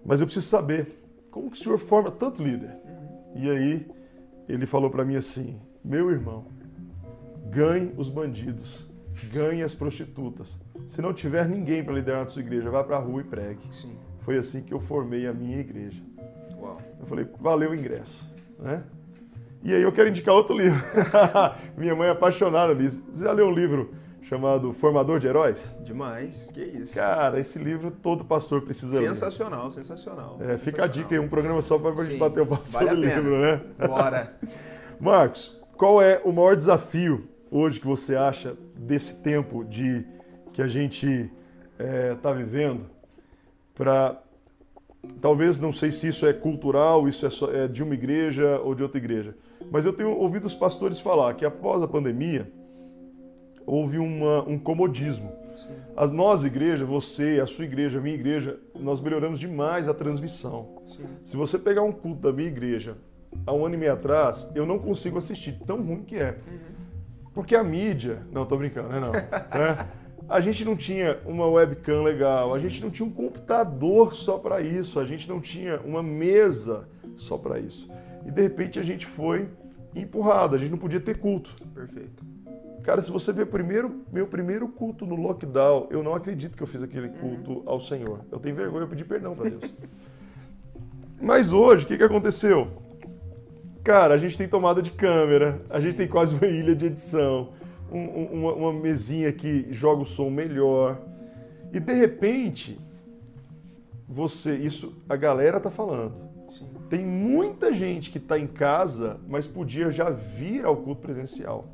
mas 0.06 0.22
eu 0.22 0.28
preciso 0.28 0.46
saber, 0.46 1.04
como 1.32 1.50
que 1.50 1.58
o 1.58 1.60
senhor 1.60 1.80
forma 1.80 2.12
tanto 2.12 2.44
líder? 2.44 2.78
E 3.36 3.50
aí, 3.50 3.88
ele 4.48 4.68
falou 4.68 4.92
para 4.92 5.04
mim 5.04 5.16
assim, 5.16 5.60
meu 5.84 6.12
irmão, 6.12 6.46
ganhe 7.50 7.92
os 7.98 8.08
bandidos, 8.08 8.88
ganhe 9.32 9.64
as 9.64 9.74
prostitutas, 9.74 10.60
se 10.86 11.02
não 11.02 11.12
tiver 11.12 11.50
ninguém 11.50 11.84
para 11.84 11.96
liderar 11.96 12.22
na 12.22 12.30
sua 12.30 12.44
igreja, 12.44 12.70
vá 12.70 12.84
para 12.84 12.98
a 12.98 13.00
rua 13.00 13.22
e 13.22 13.24
pregue. 13.24 13.62
Sim. 13.74 13.98
Foi 14.20 14.38
assim 14.38 14.62
que 14.62 14.72
eu 14.76 14.80
formei 14.80 15.26
a 15.26 15.34
minha 15.34 15.60
igreja. 15.60 16.04
Uau. 16.56 16.80
Eu 17.00 17.06
falei, 17.08 17.28
valeu 17.40 17.72
o 17.72 17.76
ingresso. 17.76 18.32
Né? 18.60 18.84
E 19.64 19.74
aí 19.74 19.82
eu 19.82 19.92
quero 19.94 20.10
indicar 20.10 20.36
outro 20.36 20.58
livro. 20.58 20.84
minha 21.78 21.96
mãe 21.96 22.10
é 22.10 22.12
apaixonada 22.12 22.76
nisso. 22.76 23.02
Você 23.12 23.24
já 23.24 23.32
leu 23.32 23.48
um 23.48 23.54
livro 23.54 23.94
chamado 24.22 24.74
Formador 24.74 25.20
de 25.20 25.28
Heróis? 25.28 25.74
Demais, 25.82 26.52
que 26.52 26.62
isso. 26.62 26.94
Cara, 26.94 27.40
esse 27.40 27.60
livro 27.60 27.90
todo 27.90 28.26
pastor 28.26 28.62
precisa 28.62 28.98
sensacional, 28.98 29.66
ler. 29.66 29.72
Sensacional, 29.72 30.36
sensacional. 30.36 30.52
É, 30.54 30.58
fica 30.58 30.84
a 30.84 30.88
dica 30.88 31.16
aí, 31.16 31.20
um 31.20 31.30
programa 31.30 31.62
só 31.62 31.80
para 31.80 31.92
a 31.92 32.04
gente 32.04 32.18
bater 32.18 32.42
o 32.42 32.46
papo 32.46 32.70
vale 32.70 32.90
sobre 32.90 33.08
o 33.08 33.10
livro, 33.10 33.40
né? 33.40 33.62
Bora. 33.88 34.38
Marcos, 35.00 35.62
qual 35.78 36.02
é 36.02 36.22
o 36.26 36.34
maior 36.34 36.58
desafio 36.58 37.28
hoje 37.50 37.80
que 37.80 37.88
você 37.88 38.18
acha 38.18 38.58
desse 38.76 39.22
tempo 39.22 39.64
de 39.64 40.06
que 40.52 40.62
a 40.62 40.68
gente 40.68 41.32
está 41.80 41.84
é, 41.86 42.16
tá 42.16 42.34
vivendo 42.34 42.86
para 43.74 44.22
talvez 45.22 45.60
não 45.60 45.72
sei 45.72 45.92
se 45.92 46.08
isso 46.08 46.26
é 46.26 46.34
cultural, 46.34 47.08
isso 47.08 47.26
é, 47.26 47.30
só, 47.30 47.52
é, 47.52 47.68
de 47.68 47.84
uma 47.84 47.94
igreja 47.94 48.60
ou 48.60 48.74
de 48.74 48.84
outra 48.84 48.98
igreja, 48.98 49.36
mas 49.72 49.86
eu 49.86 49.94
tenho 49.94 50.12
ouvido 50.12 50.46
os 50.46 50.56
pastores 50.56 51.00
falar 51.00 51.34
que 51.34 51.46
após 51.46 51.82
a 51.82 51.88
pandemia 51.88 52.52
houve 53.66 53.98
uma, 53.98 54.44
um 54.48 54.58
comodismo. 54.58 55.32
As 55.96 56.12
nós 56.12 56.44
igreja, 56.44 56.86
você, 56.86 57.40
a 57.42 57.46
sua 57.46 57.66
igreja, 57.66 58.00
a 58.00 58.02
minha 58.02 58.16
igreja, 58.16 58.60
nós 58.76 59.00
melhoramos 59.00 59.40
demais 59.40 59.88
a 59.88 59.94
transmissão. 59.94 60.82
Sim. 60.86 61.04
Se 61.24 61.38
você 61.38 61.60
pegar 61.60 61.84
um 61.84 61.92
culto 61.92 62.22
da 62.22 62.34
minha 62.34 62.48
igreja 62.48 62.98
há 63.46 63.54
um 63.54 63.66
ano 63.66 63.76
e 63.76 63.78
meio 63.78 63.94
atrás, 63.94 64.52
eu 64.56 64.66
não 64.66 64.80
consigo 64.80 65.18
assistir, 65.18 65.60
tão 65.66 65.82
ruim 65.82 66.04
que 66.04 66.16
é. 66.16 66.32
Uhum. 66.32 66.74
Porque 67.34 67.56
a 67.56 67.64
mídia, 67.64 68.22
não, 68.32 68.46
tô 68.46 68.58
brincando, 68.58 68.90
né, 68.90 69.00
não. 69.00 69.12
né? 69.12 69.88
a 70.30 70.40
gente 70.40 70.64
não 70.64 70.76
tinha 70.76 71.20
uma 71.26 71.48
webcam 71.48 72.02
legal, 72.02 72.50
Sim. 72.50 72.56
a 72.56 72.60
gente 72.60 72.82
não 72.82 72.90
tinha 72.90 73.08
um 73.08 73.12
computador 73.12 74.14
só 74.14 74.38
para 74.38 74.62
isso, 74.62 75.00
a 75.00 75.06
gente 75.06 75.28
não 75.28 75.40
tinha 75.40 75.80
uma 75.82 76.02
mesa 76.02 76.88
só 77.16 77.38
para 77.38 77.60
isso. 77.60 77.90
E 78.26 78.32
de 78.32 78.42
repente 78.42 78.80
a 78.80 78.84
gente 78.84 79.06
foi 79.06 79.50
empurrado, 79.96 80.56
a 80.56 80.60
gente 80.60 80.72
não 80.72 80.78
podia 80.78 81.00
ter 81.00 81.18
culto. 81.18 81.54
Perfeito. 81.74 82.24
Cara, 82.84 83.02
se 83.02 83.10
você 83.10 83.32
ver 83.32 83.46
primeiro, 83.46 84.02
meu 84.12 84.28
primeiro 84.28 84.68
culto 84.68 85.06
no 85.06 85.16
lockdown, 85.16 85.88
eu 85.90 86.04
não 86.04 86.14
acredito 86.14 86.58
que 86.58 86.64
eu 86.64 86.68
fiz 86.68 86.84
aquele 86.84 87.10
culto 87.10 87.52
uhum. 87.52 87.64
ao 87.66 87.80
Senhor. 87.80 88.22
Eu 88.32 88.40
tenho 88.40 88.56
vergonha, 88.56 88.84
eu 88.84 88.90
pedi 88.90 89.06
perdão 89.06 89.36
para 89.36 89.50
Deus. 89.50 89.74
Mas 91.22 91.54
hoje, 91.54 91.86
o 91.86 91.88
que, 91.88 91.98
que 91.98 92.04
aconteceu? 92.04 92.68
Cara, 93.84 94.16
a 94.16 94.18
gente 94.18 94.38
tem 94.38 94.48
tomada 94.48 94.82
de 94.82 94.92
câmera, 94.92 95.60
a 95.70 95.80
gente 95.80 95.96
tem 95.96 96.08
quase 96.08 96.36
uma 96.36 96.48
ilha 96.48 96.76
de 96.76 96.86
edição 96.88 97.54
um, 97.94 98.26
uma, 98.26 98.54
uma 98.54 98.74
mesinha 98.74 99.32
que 99.32 99.68
joga 99.72 100.02
o 100.02 100.06
som 100.06 100.30
melhor. 100.30 101.00
E 101.72 101.80
de 101.80 101.94
repente, 101.94 102.80
você, 104.08 104.56
isso 104.56 105.02
a 105.08 105.16
galera 105.16 105.60
tá 105.60 105.70
falando. 105.70 106.33
Sim. 106.94 106.98
Tem 106.98 107.06
muita 107.06 107.74
gente 107.74 108.12
que 108.12 108.20
está 108.20 108.38
em 108.38 108.46
casa, 108.46 109.20
mas 109.28 109.48
podia 109.48 109.90
já 109.90 110.12
vir 110.12 110.64
ao 110.64 110.78
culto 110.78 111.02
presencial. 111.02 111.68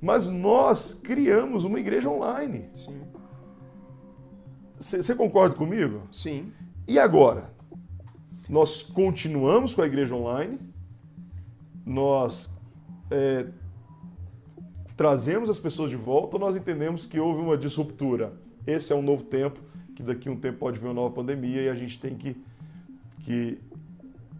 Mas 0.00 0.28
nós 0.28 0.92
criamos 0.92 1.64
uma 1.64 1.78
igreja 1.78 2.10
online. 2.10 2.68
Você 4.78 5.14
concorda 5.14 5.54
comigo? 5.54 6.02
Sim. 6.10 6.52
E 6.86 6.98
agora? 6.98 7.52
Nós 8.48 8.82
continuamos 8.82 9.74
com 9.74 9.82
a 9.82 9.86
igreja 9.86 10.14
online, 10.14 10.58
nós 11.84 12.48
é, 13.10 13.46
trazemos 14.96 15.50
as 15.50 15.58
pessoas 15.58 15.90
de 15.90 15.96
volta 15.96 16.36
ou 16.36 16.40
nós 16.40 16.56
entendemos 16.56 17.06
que 17.06 17.20
houve 17.20 17.40
uma 17.40 17.56
disruptura? 17.56 18.32
Esse 18.66 18.92
é 18.92 18.96
um 18.96 19.02
novo 19.02 19.24
tempo, 19.24 19.60
que 19.94 20.02
daqui 20.02 20.28
a 20.28 20.32
um 20.32 20.36
tempo 20.36 20.58
pode 20.58 20.78
vir 20.78 20.86
uma 20.86 20.94
nova 20.94 21.14
pandemia 21.14 21.62
e 21.62 21.68
a 21.68 21.74
gente 21.74 22.00
tem 22.00 22.16
que, 22.16 22.36
que, 23.20 23.58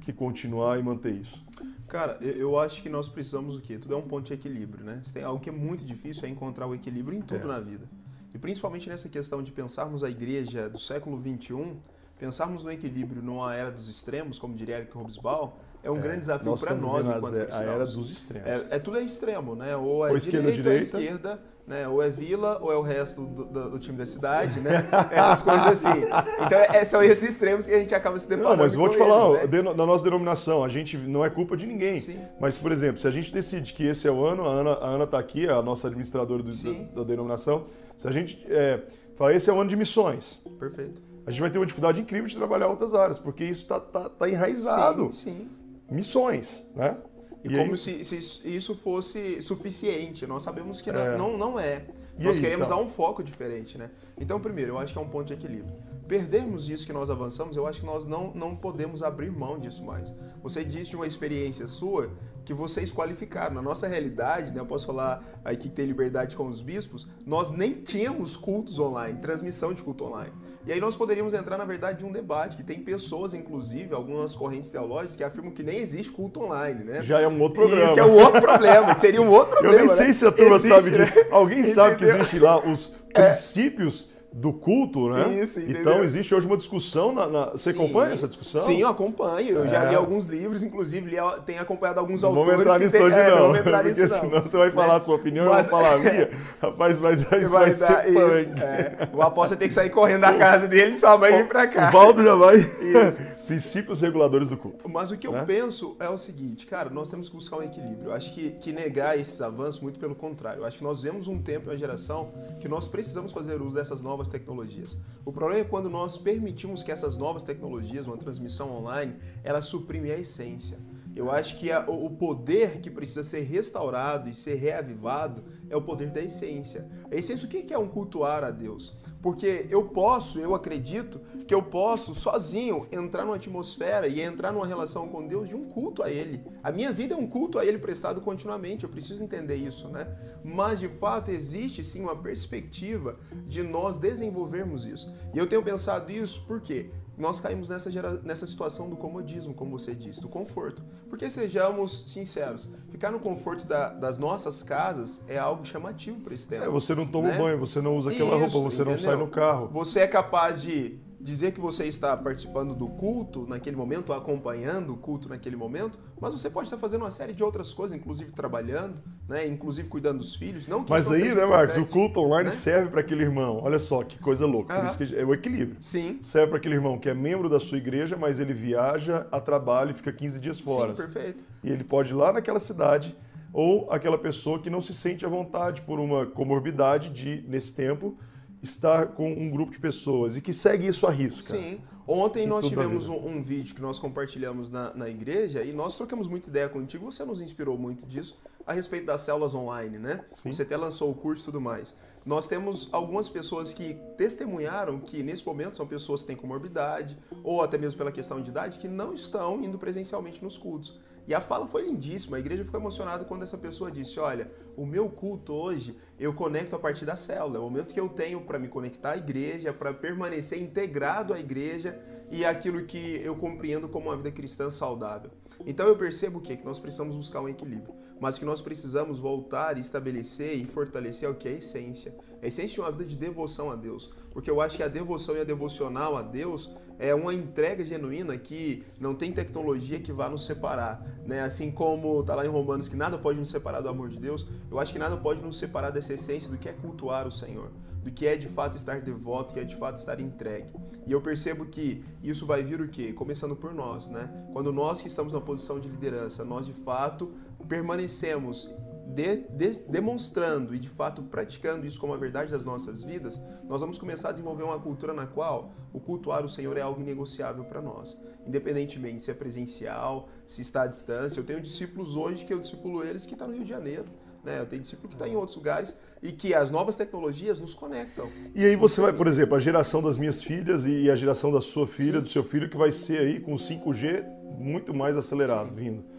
que 0.00 0.12
continuar 0.12 0.78
e 0.78 0.82
manter 0.82 1.14
isso. 1.14 1.44
Cara, 1.88 2.18
eu 2.20 2.58
acho 2.58 2.82
que 2.82 2.88
nós 2.88 3.08
precisamos 3.08 3.56
o 3.56 3.60
quê? 3.60 3.78
Tudo 3.78 3.94
é 3.94 3.96
um 3.96 4.02
ponto 4.02 4.26
de 4.26 4.34
equilíbrio, 4.34 4.84
né? 4.84 5.00
Se 5.04 5.12
tem 5.12 5.24
algo 5.24 5.40
que 5.40 5.48
é 5.48 5.52
muito 5.52 5.84
difícil 5.84 6.26
é 6.26 6.28
encontrar 6.28 6.66
o 6.66 6.74
equilíbrio 6.74 7.16
em 7.16 7.22
tudo 7.22 7.44
é. 7.44 7.46
na 7.46 7.60
vida. 7.60 7.88
E 8.34 8.38
principalmente 8.38 8.88
nessa 8.88 9.08
questão 9.08 9.42
de 9.42 9.50
pensarmos 9.50 10.04
a 10.04 10.10
igreja 10.10 10.68
do 10.68 10.78
século 10.78 11.18
21, 11.18 11.78
pensarmos 12.18 12.62
no 12.62 12.70
equilíbrio 12.70 13.22
numa 13.22 13.54
era 13.54 13.70
dos 13.70 13.88
extremos, 13.88 14.38
como 14.38 14.54
diria 14.54 14.76
Eric 14.76 14.96
Hobsbawm, 14.96 15.52
é 15.82 15.90
um 15.90 15.96
é, 15.96 16.00
grande 16.00 16.20
desafio 16.20 16.54
para 16.56 16.74
nós 16.74 17.06
enquanto 17.06 17.34
cristãos. 17.34 17.60
A 17.60 17.64
era 17.64 17.84
dos 17.84 18.10
extremos. 18.10 18.48
É, 18.48 18.66
é, 18.70 18.78
tudo 18.78 18.98
é 18.98 19.02
extremo, 19.02 19.54
né? 19.54 19.76
Ou 19.76 20.06
é 20.06 20.10
ou 20.10 20.16
esquerda, 20.16 20.50
direita, 20.50 20.62
direita. 20.62 20.96
ou 20.96 21.00
é 21.00 21.04
esquerda, 21.04 21.40
né? 21.66 21.88
Ou 21.88 22.02
é 22.02 22.10
vila, 22.10 22.58
ou 22.60 22.72
é 22.72 22.76
o 22.76 22.82
resto 22.82 23.24
do, 23.24 23.44
do, 23.44 23.70
do 23.70 23.78
time 23.78 23.96
da 23.96 24.04
cidade, 24.04 24.60
né? 24.60 24.88
Essas 25.10 25.40
coisas 25.40 25.66
assim. 25.66 26.02
Então 26.46 26.58
é, 26.58 26.84
são 26.84 27.02
esses 27.02 27.30
extremos 27.30 27.64
que 27.64 27.72
a 27.72 27.78
gente 27.78 27.94
acaba 27.94 28.18
se 28.18 28.28
deparando. 28.28 28.56
Não, 28.56 28.62
mas 28.62 28.74
vou 28.74 28.88
te 28.88 28.96
falar, 28.96 29.44
eles, 29.44 29.50
né? 29.50 29.62
na 29.62 29.86
nossa 29.86 30.02
denominação, 30.02 30.64
a 30.64 30.68
gente 30.68 30.96
não 30.96 31.24
é 31.24 31.30
culpa 31.30 31.56
de 31.56 31.66
ninguém. 31.66 31.98
Sim. 31.98 32.18
Mas, 32.40 32.58
por 32.58 32.72
exemplo, 32.72 33.00
se 33.00 33.06
a 33.06 33.10
gente 33.10 33.32
decide 33.32 33.72
que 33.72 33.86
esse 33.86 34.08
é 34.08 34.10
o 34.10 34.24
ano, 34.24 34.46
a 34.46 34.52
Ana, 34.52 34.72
a 34.72 34.88
Ana 34.88 35.06
tá 35.06 35.18
aqui, 35.18 35.48
a 35.48 35.62
nossa 35.62 35.86
administradora 35.86 36.42
do, 36.42 36.50
da, 36.50 36.72
da, 36.96 37.04
denominação, 37.04 37.66
se 37.96 38.08
a 38.08 38.10
gente 38.10 38.44
é, 38.48 38.82
falar 39.16 39.32
esse 39.32 39.48
é 39.48 39.52
o 39.52 39.60
ano 39.60 39.70
de 39.70 39.76
missões. 39.76 40.42
Perfeito. 40.58 41.00
A 41.24 41.30
gente 41.30 41.40
vai 41.40 41.50
ter 41.50 41.58
uma 41.58 41.66
dificuldade 41.66 42.00
incrível 42.00 42.26
de 42.26 42.36
trabalhar 42.36 42.68
outras 42.68 42.94
áreas, 42.94 43.18
porque 43.18 43.44
isso 43.44 43.62
está 43.62 43.78
tá, 43.78 44.08
tá 44.08 44.28
enraizado. 44.28 45.12
Sim, 45.12 45.30
sim 45.30 45.57
missões, 45.90 46.64
né? 46.74 46.96
E, 47.44 47.48
e 47.48 47.56
como 47.56 47.76
se, 47.76 48.04
se, 48.04 48.48
isso 48.48 48.74
fosse 48.74 49.40
suficiente. 49.40 50.26
Nós 50.26 50.42
sabemos 50.42 50.80
que 50.80 50.90
é. 50.90 51.16
não, 51.16 51.36
não 51.36 51.58
é. 51.58 51.86
E 52.18 52.24
Nós 52.24 52.36
aí, 52.36 52.42
queremos 52.42 52.66
então? 52.66 52.78
dar 52.78 52.84
um 52.84 52.90
foco 52.90 53.22
diferente, 53.22 53.78
né? 53.78 53.90
Então, 54.20 54.40
primeiro, 54.40 54.72
eu 54.72 54.78
acho 54.78 54.92
que 54.92 54.98
é 54.98 55.02
um 55.02 55.08
ponto 55.08 55.26
de 55.26 55.34
equilíbrio. 55.34 55.74
Perdermos 56.08 56.70
isso 56.70 56.86
que 56.86 56.92
nós 56.92 57.10
avançamos, 57.10 57.54
eu 57.54 57.66
acho 57.66 57.80
que 57.80 57.86
nós 57.86 58.06
não, 58.06 58.32
não 58.34 58.56
podemos 58.56 59.02
abrir 59.02 59.30
mão 59.30 59.58
disso 59.58 59.84
mais. 59.84 60.12
Você 60.42 60.64
disse 60.64 60.90
de 60.90 60.96
uma 60.96 61.06
experiência 61.06 61.68
sua 61.68 62.10
que 62.46 62.54
vocês 62.54 62.90
qualificaram. 62.90 63.54
Na 63.54 63.60
nossa 63.60 63.86
realidade, 63.86 64.54
né, 64.54 64.60
eu 64.60 64.64
posso 64.64 64.86
falar 64.86 65.22
aqui 65.44 65.68
que 65.68 65.74
tem 65.74 65.84
liberdade 65.84 66.34
com 66.34 66.48
os 66.48 66.62
bispos, 66.62 67.06
nós 67.26 67.50
nem 67.50 67.74
tínhamos 67.74 68.38
cultos 68.38 68.78
online, 68.78 69.18
transmissão 69.20 69.74
de 69.74 69.82
culto 69.82 70.04
online. 70.04 70.32
E 70.66 70.72
aí 70.72 70.80
nós 70.80 70.96
poderíamos 70.96 71.34
entrar, 71.34 71.58
na 71.58 71.66
verdade, 71.66 71.98
de 71.98 72.06
um 72.06 72.12
debate, 72.12 72.56
que 72.56 72.62
tem 72.62 72.80
pessoas, 72.80 73.34
inclusive, 73.34 73.94
algumas 73.94 74.34
correntes 74.34 74.70
teológicas, 74.70 75.14
que 75.14 75.22
afirmam 75.22 75.52
que 75.52 75.62
nem 75.62 75.78
existe 75.78 76.10
culto 76.10 76.42
online, 76.42 76.84
né? 76.84 77.02
Já 77.02 77.20
é 77.20 77.28
um 77.28 77.38
outro 77.38 77.60
problema. 77.60 77.90
Isso 77.90 78.00
é 78.00 78.06
um 78.06 78.14
outro 78.14 78.40
problema, 78.40 78.94
que 78.94 79.00
seria 79.00 79.20
um 79.20 79.28
outro 79.28 79.50
problema. 79.50 79.74
Eu 79.74 79.78
nem 79.80 79.88
sei 79.88 80.06
né? 80.06 80.12
se 80.14 80.26
a 80.26 80.32
turma 80.32 80.56
existe, 80.56 80.74
sabe 80.74 80.90
disso. 80.90 81.14
Né? 81.16 81.26
Alguém 81.30 81.64
sabe 81.64 81.96
que 81.96 82.04
existe 82.04 82.38
lá 82.38 82.58
os 82.64 82.94
é. 83.12 83.22
princípios 83.22 84.07
do 84.32 84.52
culto, 84.52 85.08
né? 85.10 85.28
Isso, 85.40 85.58
entendeu? 85.58 85.80
Então 85.80 86.04
existe 86.04 86.34
hoje 86.34 86.46
uma 86.46 86.56
discussão. 86.56 87.12
Na, 87.12 87.26
na... 87.26 87.44
Você 87.46 87.72
Sim. 87.72 87.78
acompanha 87.78 88.12
essa 88.12 88.28
discussão? 88.28 88.62
Sim, 88.62 88.80
eu 88.80 88.88
acompanho. 88.88 89.48
Eu 89.48 89.64
é. 89.64 89.68
já 89.68 89.84
li 89.84 89.94
alguns 89.94 90.26
livros, 90.26 90.62
inclusive 90.62 91.10
li, 91.10 91.16
tenho 91.46 91.60
acompanhado 91.60 91.98
alguns 92.00 92.22
não 92.22 92.30
autores. 92.30 92.50
Vamos 92.50 92.62
entrar 92.62 92.78
nisso 92.78 92.96
hoje 92.98 93.16
é, 93.16 93.30
não. 93.30 93.56
Entrar 93.56 93.82
porque 93.82 94.00
nisso, 94.00 94.14
senão 94.14 94.42
você 94.42 94.56
vai 94.56 94.70
falar 94.70 94.96
a 94.96 95.00
sua 95.00 95.16
opinião 95.16 95.46
Mas... 95.46 95.66
eu 95.66 95.70
vou 95.70 95.80
falar 95.80 95.94
a 95.94 95.98
minha. 95.98 96.30
Rapaz, 96.60 96.98
vai 96.98 97.16
dar 97.16 97.38
isso, 97.38 97.50
vai, 97.50 97.70
vai 97.70 97.78
dar 97.78 98.02
ser 98.02 98.10
isso. 98.10 98.64
É. 98.64 99.08
O 99.12 99.22
apóstolo 99.22 99.58
tem 99.58 99.68
que 99.68 99.74
sair 99.74 99.90
correndo 99.90 100.20
da 100.20 100.34
casa 100.34 100.68
dele 100.68 100.92
e 100.92 100.98
sua 100.98 101.16
mãe 101.16 101.36
vir 101.36 101.48
pra 101.48 101.66
cá. 101.66 101.88
O 101.88 101.92
Valdo 101.92 102.22
já 102.22 102.34
vai. 102.34 102.56
Isso. 102.56 103.22
princípios 103.48 104.02
reguladores 104.02 104.50
do 104.50 104.58
culto. 104.58 104.86
Mas 104.90 105.10
o 105.10 105.16
que 105.16 105.26
eu 105.26 105.32
né? 105.32 105.42
penso 105.42 105.96
é 105.98 106.06
o 106.06 106.18
seguinte, 106.18 106.66
cara, 106.66 106.90
nós 106.90 107.08
temos 107.08 107.30
que 107.30 107.34
buscar 107.34 107.56
um 107.56 107.62
equilíbrio. 107.62 108.08
Eu 108.08 108.12
acho 108.12 108.34
que, 108.34 108.50
que 108.50 108.74
negar 108.74 109.18
esses 109.18 109.40
avanços, 109.40 109.80
muito 109.80 109.98
pelo 109.98 110.14
contrário. 110.14 110.60
Eu 110.60 110.66
acho 110.66 110.76
que 110.76 110.84
nós 110.84 111.00
vemos 111.00 111.26
um 111.26 111.40
tempo 111.40 111.66
e 111.66 111.68
uma 111.70 111.78
geração 111.78 112.30
que 112.60 112.68
nós 112.68 112.86
precisamos 112.86 113.32
fazer 113.32 113.62
uso 113.62 113.74
dessas 113.74 114.02
novas 114.02 114.28
tecnologias. 114.28 114.98
O 115.24 115.32
problema 115.32 115.62
é 115.62 115.64
quando 115.64 115.88
nós 115.88 116.18
permitimos 116.18 116.82
que 116.82 116.92
essas 116.92 117.16
novas 117.16 117.42
tecnologias, 117.42 118.06
uma 118.06 118.18
transmissão 118.18 118.70
online, 118.70 119.16
ela 119.42 119.62
suprime 119.62 120.12
a 120.12 120.18
essência. 120.18 120.76
Eu 121.14 121.30
acho 121.30 121.58
que 121.58 121.70
a, 121.70 121.80
o 121.88 122.10
poder 122.10 122.80
que 122.80 122.90
precisa 122.90 123.24
ser 123.24 123.40
restaurado 123.40 124.28
e 124.28 124.34
ser 124.34 124.54
reavivado 124.54 125.42
é 125.68 125.76
o 125.76 125.82
poder 125.82 126.10
da 126.10 126.22
essência. 126.22 126.88
A 127.10 127.14
essência, 127.14 127.46
o 127.46 127.48
que 127.48 127.72
é 127.72 127.78
um 127.78 127.88
cultuar 127.88 128.44
a 128.44 128.50
Deus? 128.50 128.96
Porque 129.20 129.66
eu 129.68 129.84
posso, 129.84 130.38
eu 130.38 130.54
acredito 130.54 131.20
que 131.46 131.54
eu 131.54 131.62
posso 131.62 132.14
sozinho 132.14 132.86
entrar 132.92 133.24
numa 133.24 133.36
atmosfera 133.36 134.06
e 134.06 134.20
entrar 134.20 134.52
numa 134.52 134.66
relação 134.66 135.08
com 135.08 135.26
Deus 135.26 135.48
de 135.48 135.56
um 135.56 135.64
culto 135.68 136.02
a 136.02 136.10
Ele. 136.10 136.40
A 136.62 136.70
minha 136.70 136.92
vida 136.92 137.14
é 137.14 137.16
um 137.16 137.26
culto 137.26 137.58
a 137.58 137.66
Ele 137.66 137.78
prestado 137.78 138.20
continuamente, 138.20 138.84
eu 138.84 138.90
preciso 138.90 139.22
entender 139.22 139.56
isso, 139.56 139.88
né? 139.88 140.06
Mas 140.44 140.78
de 140.78 140.88
fato 140.88 141.30
existe 141.30 141.84
sim 141.84 142.02
uma 142.02 142.14
perspectiva 142.14 143.18
de 143.46 143.62
nós 143.62 143.98
desenvolvermos 143.98 144.86
isso. 144.86 145.12
E 145.34 145.38
eu 145.38 145.48
tenho 145.48 145.64
pensado 145.64 146.12
isso 146.12 146.44
porque 146.46 146.90
nós 147.18 147.40
caímos 147.40 147.68
nessa, 147.68 147.90
gera... 147.90 148.20
nessa 148.22 148.46
situação 148.46 148.88
do 148.88 148.96
comodismo, 148.96 149.54
como 149.54 149.78
você 149.78 149.94
disse, 149.94 150.20
do 150.22 150.28
conforto. 150.28 150.82
Porque 151.08 151.30
sejamos 151.30 152.04
sinceros, 152.06 152.68
ficar 152.90 153.10
no 153.10 153.18
conforto 153.18 153.66
da... 153.66 153.88
das 153.90 154.18
nossas 154.18 154.62
casas 154.62 155.22
é 155.26 155.38
algo 155.38 155.64
chamativo 155.64 156.20
para 156.20 156.34
esse 156.34 156.48
tempo. 156.48 156.64
É, 156.64 156.68
você 156.68 156.94
não 156.94 157.06
toma 157.06 157.28
né? 157.28 157.38
banho, 157.38 157.58
você 157.58 157.80
não 157.80 157.96
usa 157.96 158.10
aquela 158.10 158.36
Isso, 158.36 158.58
roupa, 158.58 158.70
você 158.70 158.82
entendeu? 158.82 158.92
não 158.92 159.02
sai 159.02 159.16
no 159.16 159.28
carro. 159.28 159.68
Você 159.72 160.00
é 160.00 160.06
capaz 160.06 160.62
de 160.62 160.98
dizer 161.20 161.52
que 161.52 161.60
você 161.60 161.84
está 161.86 162.16
participando 162.16 162.74
do 162.74 162.88
culto 162.88 163.46
naquele 163.46 163.76
momento, 163.76 164.12
acompanhando 164.12 164.94
o 164.94 164.96
culto 164.96 165.28
naquele 165.28 165.56
momento, 165.56 165.98
mas 166.20 166.32
você 166.32 166.48
pode 166.48 166.66
estar 166.66 166.78
fazendo 166.78 167.02
uma 167.02 167.10
série 167.10 167.32
de 167.32 167.42
outras 167.42 167.72
coisas, 167.72 167.96
inclusive 167.96 168.32
trabalhando, 168.32 168.96
né, 169.28 169.46
inclusive 169.46 169.88
cuidando 169.88 170.18
dos 170.18 170.34
filhos. 170.34 170.66
Não 170.68 170.84
que 170.84 170.90
mas 170.90 171.10
aí, 171.10 171.34
né, 171.34 171.44
Marcos, 171.44 171.76
o 171.76 171.86
culto 171.86 172.20
online 172.20 172.46
né? 172.46 172.50
serve 172.50 172.90
para 172.90 173.00
aquele 173.00 173.22
irmão. 173.22 173.60
Olha 173.62 173.78
só 173.78 174.02
que 174.04 174.18
coisa 174.18 174.46
louca. 174.46 174.74
Por 174.74 174.84
isso 174.84 174.98
que 174.98 175.16
é 175.16 175.24
o 175.24 175.34
equilíbrio. 175.34 175.76
Sim. 175.80 176.18
Serve 176.22 176.48
para 176.48 176.58
aquele 176.58 176.76
irmão 176.76 176.98
que 176.98 177.08
é 177.08 177.14
membro 177.14 177.48
da 177.48 177.58
sua 177.58 177.78
igreja, 177.78 178.16
mas 178.16 178.38
ele 178.40 178.54
viaja 178.54 179.26
a 179.32 179.40
trabalho 179.40 179.90
e 179.90 179.94
fica 179.94 180.12
15 180.12 180.40
dias 180.40 180.60
fora. 180.60 180.94
Sim, 180.94 181.02
perfeito. 181.02 181.44
E 181.64 181.70
ele 181.70 181.84
pode 181.84 182.12
ir 182.12 182.14
lá 182.14 182.32
naquela 182.32 182.60
cidade 182.60 183.16
ou 183.52 183.90
aquela 183.90 184.18
pessoa 184.18 184.60
que 184.60 184.70
não 184.70 184.80
se 184.80 184.94
sente 184.94 185.24
à 185.24 185.28
vontade 185.28 185.82
por 185.82 185.98
uma 185.98 186.26
comorbidade 186.26 187.08
de 187.10 187.44
nesse 187.48 187.74
tempo 187.74 188.16
estar 188.62 189.08
com 189.08 189.30
um 189.30 189.50
grupo 189.50 189.72
de 189.72 189.78
pessoas 189.78 190.36
e 190.36 190.40
que 190.40 190.52
segue 190.52 190.86
isso 190.86 191.06
à 191.06 191.10
risca. 191.10 191.56
Sim. 191.56 191.80
Ontem 192.06 192.46
nós 192.46 192.66
tivemos 192.66 193.08
um, 193.08 193.16
um, 193.16 193.42
vídeo 193.42 193.74
que 193.74 193.82
nós 193.82 193.98
compartilhamos 193.98 194.70
na, 194.70 194.94
na 194.94 195.08
igreja 195.08 195.62
e 195.62 195.72
nós 195.72 195.94
trocamos 195.96 196.26
muita 196.26 196.48
ideia 196.48 196.68
contigo. 196.68 197.10
Você 197.10 197.24
nos 197.24 197.40
inspirou 197.40 197.76
muito 197.76 198.06
disso 198.06 198.38
a 198.66 198.72
respeito 198.72 199.06
das 199.06 199.20
células 199.22 199.54
online, 199.54 199.98
né? 199.98 200.24
Sim. 200.34 200.52
Você 200.52 200.62
até 200.62 200.76
lançou 200.76 201.10
o 201.10 201.14
curso 201.14 201.44
e 201.44 201.46
tudo 201.46 201.60
mais. 201.60 201.94
Nós 202.24 202.46
temos 202.46 202.88
algumas 202.92 203.28
pessoas 203.28 203.72
que 203.72 203.94
testemunharam 204.16 204.98
que 204.98 205.22
nesse 205.22 205.46
momento 205.46 205.76
são 205.76 205.86
pessoas 205.86 206.20
que 206.20 206.26
têm 206.26 206.36
comorbidade 206.36 207.16
ou 207.42 207.62
até 207.62 207.78
mesmo 207.78 207.96
pela 207.96 208.12
questão 208.12 208.42
de 208.42 208.50
idade 208.50 208.78
que 208.78 208.88
não 208.88 209.14
estão 209.14 209.62
indo 209.62 209.78
presencialmente 209.78 210.42
nos 210.42 210.58
cultos. 210.58 210.98
E 211.28 211.34
a 211.34 211.42
fala 211.42 211.66
foi 211.68 211.84
lindíssima. 211.84 212.38
A 212.38 212.40
igreja 212.40 212.64
ficou 212.64 212.80
emocionada 212.80 213.22
quando 213.22 213.42
essa 213.42 213.58
pessoa 213.58 213.90
disse: 213.92 214.18
Olha, 214.18 214.50
o 214.74 214.86
meu 214.86 215.10
culto 215.10 215.52
hoje 215.52 215.94
eu 216.18 216.32
conecto 216.32 216.74
a 216.74 216.78
partir 216.78 217.04
da 217.04 217.16
célula. 217.16 217.58
É 217.58 217.60
o 217.60 217.64
momento 217.64 217.92
que 217.92 218.00
eu 218.00 218.08
tenho 218.08 218.40
para 218.40 218.58
me 218.58 218.66
conectar 218.66 219.10
à 219.10 219.16
igreja, 219.18 219.70
para 219.70 219.92
permanecer 219.92 220.58
integrado 220.58 221.34
à 221.34 221.38
igreja 221.38 222.00
e 222.30 222.46
aquilo 222.46 222.82
que 222.86 223.20
eu 223.22 223.36
compreendo 223.36 223.90
como 223.90 224.08
uma 224.08 224.16
vida 224.16 224.30
cristã 224.30 224.70
saudável. 224.70 225.30
Então 225.66 225.86
eu 225.86 225.96
percebo 225.96 226.38
o 226.38 226.42
quê? 226.42 226.56
Que 226.56 226.64
nós 226.64 226.78
precisamos 226.78 227.16
buscar 227.16 227.40
um 227.40 227.48
equilíbrio, 227.48 227.94
mas 228.20 228.38
que 228.38 228.44
nós 228.44 228.60
precisamos 228.60 229.18
voltar 229.18 229.76
e 229.76 229.80
estabelecer 229.80 230.56
e 230.56 230.64
fortalecer 230.64 231.28
o 231.28 231.34
que 231.34 231.48
é 231.48 231.52
a 231.52 231.54
essência. 231.54 232.14
A 232.42 232.46
essência 232.46 232.74
de 232.74 232.80
uma 232.80 232.90
vida 232.90 233.04
de 233.04 233.16
devoção 233.16 233.70
a 233.70 233.76
Deus. 233.76 234.10
Porque 234.30 234.50
eu 234.50 234.60
acho 234.60 234.76
que 234.76 234.82
a 234.82 234.88
devoção 234.88 235.36
e 235.36 235.40
a 235.40 235.44
devocional 235.44 236.16
a 236.16 236.22
Deus 236.22 236.70
é 236.98 237.14
uma 237.14 237.32
entrega 237.32 237.84
genuína 237.84 238.36
que 238.36 238.84
não 239.00 239.14
tem 239.14 239.32
tecnologia 239.32 240.00
que 240.00 240.12
vá 240.12 240.28
nos 240.28 240.44
separar. 240.44 241.04
Né? 241.24 241.40
Assim 241.40 241.70
como 241.70 242.20
está 242.20 242.34
lá 242.34 242.44
em 242.44 242.48
Romanos 242.48 242.88
que 242.88 242.96
nada 242.96 243.18
pode 243.18 243.38
nos 243.38 243.50
separar 243.50 243.80
do 243.80 243.88
amor 243.88 244.08
de 244.08 244.18
Deus, 244.18 244.46
eu 244.70 244.78
acho 244.78 244.92
que 244.92 244.98
nada 244.98 245.16
pode 245.16 245.40
nos 245.40 245.58
separar 245.58 245.90
dessa 245.90 246.14
essência 246.14 246.50
do 246.50 246.58
que 246.58 246.68
é 246.68 246.72
cultuar 246.72 247.26
o 247.26 247.32
Senhor, 247.32 247.70
do 248.08 248.12
que 248.12 248.26
é 248.26 248.36
de 248.36 248.48
fato 248.48 248.76
estar 248.76 249.02
devoto, 249.02 249.52
que 249.52 249.60
é 249.60 249.64
de 249.64 249.76
fato 249.76 249.98
estar 249.98 250.18
entregue. 250.18 250.72
E 251.06 251.12
eu 251.12 251.20
percebo 251.20 251.66
que 251.66 252.02
isso 252.22 252.46
vai 252.46 252.62
vir 252.62 252.80
o 252.80 252.88
quê? 252.88 253.12
Começando 253.12 253.54
por 253.54 253.74
nós, 253.74 254.08
né? 254.08 254.48
Quando 254.52 254.72
nós 254.72 255.02
que 255.02 255.08
estamos 255.08 255.32
na 255.32 255.40
posição 255.40 255.78
de 255.78 255.88
liderança, 255.88 256.42
nós 256.42 256.66
de 256.66 256.72
fato 256.72 257.30
permanecemos 257.68 258.74
de, 259.06 259.38
de, 259.50 259.82
demonstrando 259.88 260.74
e 260.74 260.78
de 260.78 260.88
fato 260.88 261.22
praticando 261.22 261.86
isso 261.86 262.00
como 262.00 262.14
a 262.14 262.16
verdade 262.16 262.50
das 262.50 262.64
nossas 262.64 263.02
vidas, 263.02 263.40
nós 263.68 263.80
vamos 263.80 263.98
começar 263.98 264.30
a 264.30 264.32
desenvolver 264.32 264.62
uma 264.62 264.78
cultura 264.78 265.12
na 265.12 265.26
qual 265.26 265.72
o 265.92 266.00
cultuar 266.00 266.44
o 266.44 266.48
Senhor 266.48 266.76
é 266.78 266.80
algo 266.80 267.00
inegociável 267.00 267.64
para 267.64 267.82
nós. 267.82 268.18
Independentemente 268.46 269.22
se 269.22 269.30
é 269.30 269.34
presencial, 269.34 270.28
se 270.46 270.62
está 270.62 270.82
à 270.82 270.86
distância. 270.86 271.38
Eu 271.38 271.44
tenho 271.44 271.60
discípulos 271.60 272.16
hoje 272.16 272.46
que 272.46 272.54
eu 272.54 272.60
discipulo 272.60 273.04
eles 273.04 273.26
que 273.26 273.34
estão 273.34 273.48
tá 273.48 273.50
no 273.50 273.58
Rio 273.58 273.66
de 273.66 273.70
Janeiro. 273.70 274.06
Né? 274.48 274.60
Eu 274.60 274.66
tenho 274.66 274.82
discípulo 274.82 275.08
que 275.08 275.14
está 275.14 275.28
em 275.28 275.36
outros 275.36 275.56
lugares 275.56 275.94
e 276.22 276.32
que 276.32 276.54
as 276.54 276.70
novas 276.70 276.96
tecnologias 276.96 277.60
nos 277.60 277.74
conectam. 277.74 278.28
E 278.54 278.64
aí 278.64 278.74
você 278.74 279.00
vai, 279.00 279.12
por 279.12 279.26
exemplo, 279.26 279.54
a 279.54 279.60
geração 279.60 280.02
das 280.02 280.18
minhas 280.18 280.42
filhas 280.42 280.86
e 280.86 281.10
a 281.10 281.14
geração 281.14 281.52
da 281.52 281.60
sua 281.60 281.86
filha, 281.86 282.16
Sim. 282.16 282.22
do 282.22 282.28
seu 282.28 282.42
filho, 282.42 282.68
que 282.68 282.76
vai 282.76 282.90
ser 282.90 283.18
aí 283.18 283.40
com 283.40 283.54
5G 283.54 284.24
muito 284.58 284.92
mais 284.92 285.16
acelerado 285.16 285.68
Sim. 285.68 285.74
vindo 285.74 286.18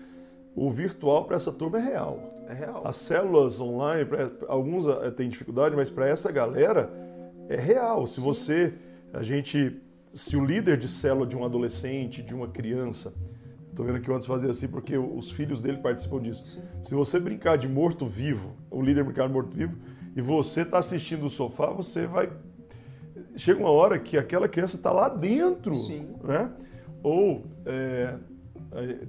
o 0.56 0.70
virtual 0.70 1.24
para 1.24 1.38
essa 1.38 1.54
turma 1.54 1.78
é 1.78 1.82
real. 1.82 2.24
É 2.48 2.54
real. 2.54 2.82
As 2.84 2.98
células 2.98 3.62
online, 3.62 4.06
alguns 4.48 4.88
eh, 4.88 5.12
têm 5.12 5.30
dificuldade, 5.30 5.74
mas 5.76 5.90
para 5.90 6.08
essa 6.08 6.32
galera 6.32 6.92
é 7.48 7.56
real. 7.56 8.06
Se 8.06 8.16
Sim. 8.16 8.22
você, 8.22 8.74
a 9.14 9.24
gente, 9.24 9.80
se 10.14 10.36
o 10.36 10.44
líder 10.44 10.78
de 10.78 10.90
célula 10.90 11.26
de 11.26 11.38
um 11.38 11.46
adolescente, 11.46 12.22
de 12.22 12.34
uma 12.34 12.50
criança, 12.50 13.14
estou 13.70 13.86
vendo 13.86 14.00
que 14.00 14.10
o 14.10 14.16
antes 14.16 14.28
fazia 14.28 14.50
assim 14.50 14.68
porque 14.68 14.98
os 14.98 15.32
filhos 15.32 15.62
dele 15.62 15.78
participam 15.78 16.22
disso. 16.22 16.44
Sim. 16.44 16.62
Se 16.82 16.94
você 16.94 17.20
brincar 17.20 17.58
de 17.58 17.68
morto-vivo, 17.68 18.56
o 18.70 18.82
líder 18.82 19.04
brincar 19.04 19.28
de 19.28 19.34
morto-vivo, 19.34 19.78
e 20.16 20.22
você 20.22 20.62
está 20.62 20.80
assistindo 20.80 21.26
o 21.26 21.30
sofá, 21.30 21.68
você 21.68 22.08
vai. 22.08 22.30
Chega 23.36 23.60
uma 23.60 23.70
hora 23.70 23.98
que 24.00 24.18
aquela 24.18 24.48
criança 24.48 24.76
está 24.76 24.92
lá 24.92 25.08
dentro, 25.08 25.74
Sim. 25.74 26.16
né? 26.24 26.52
Ou 27.02 27.46
é, 27.66 28.16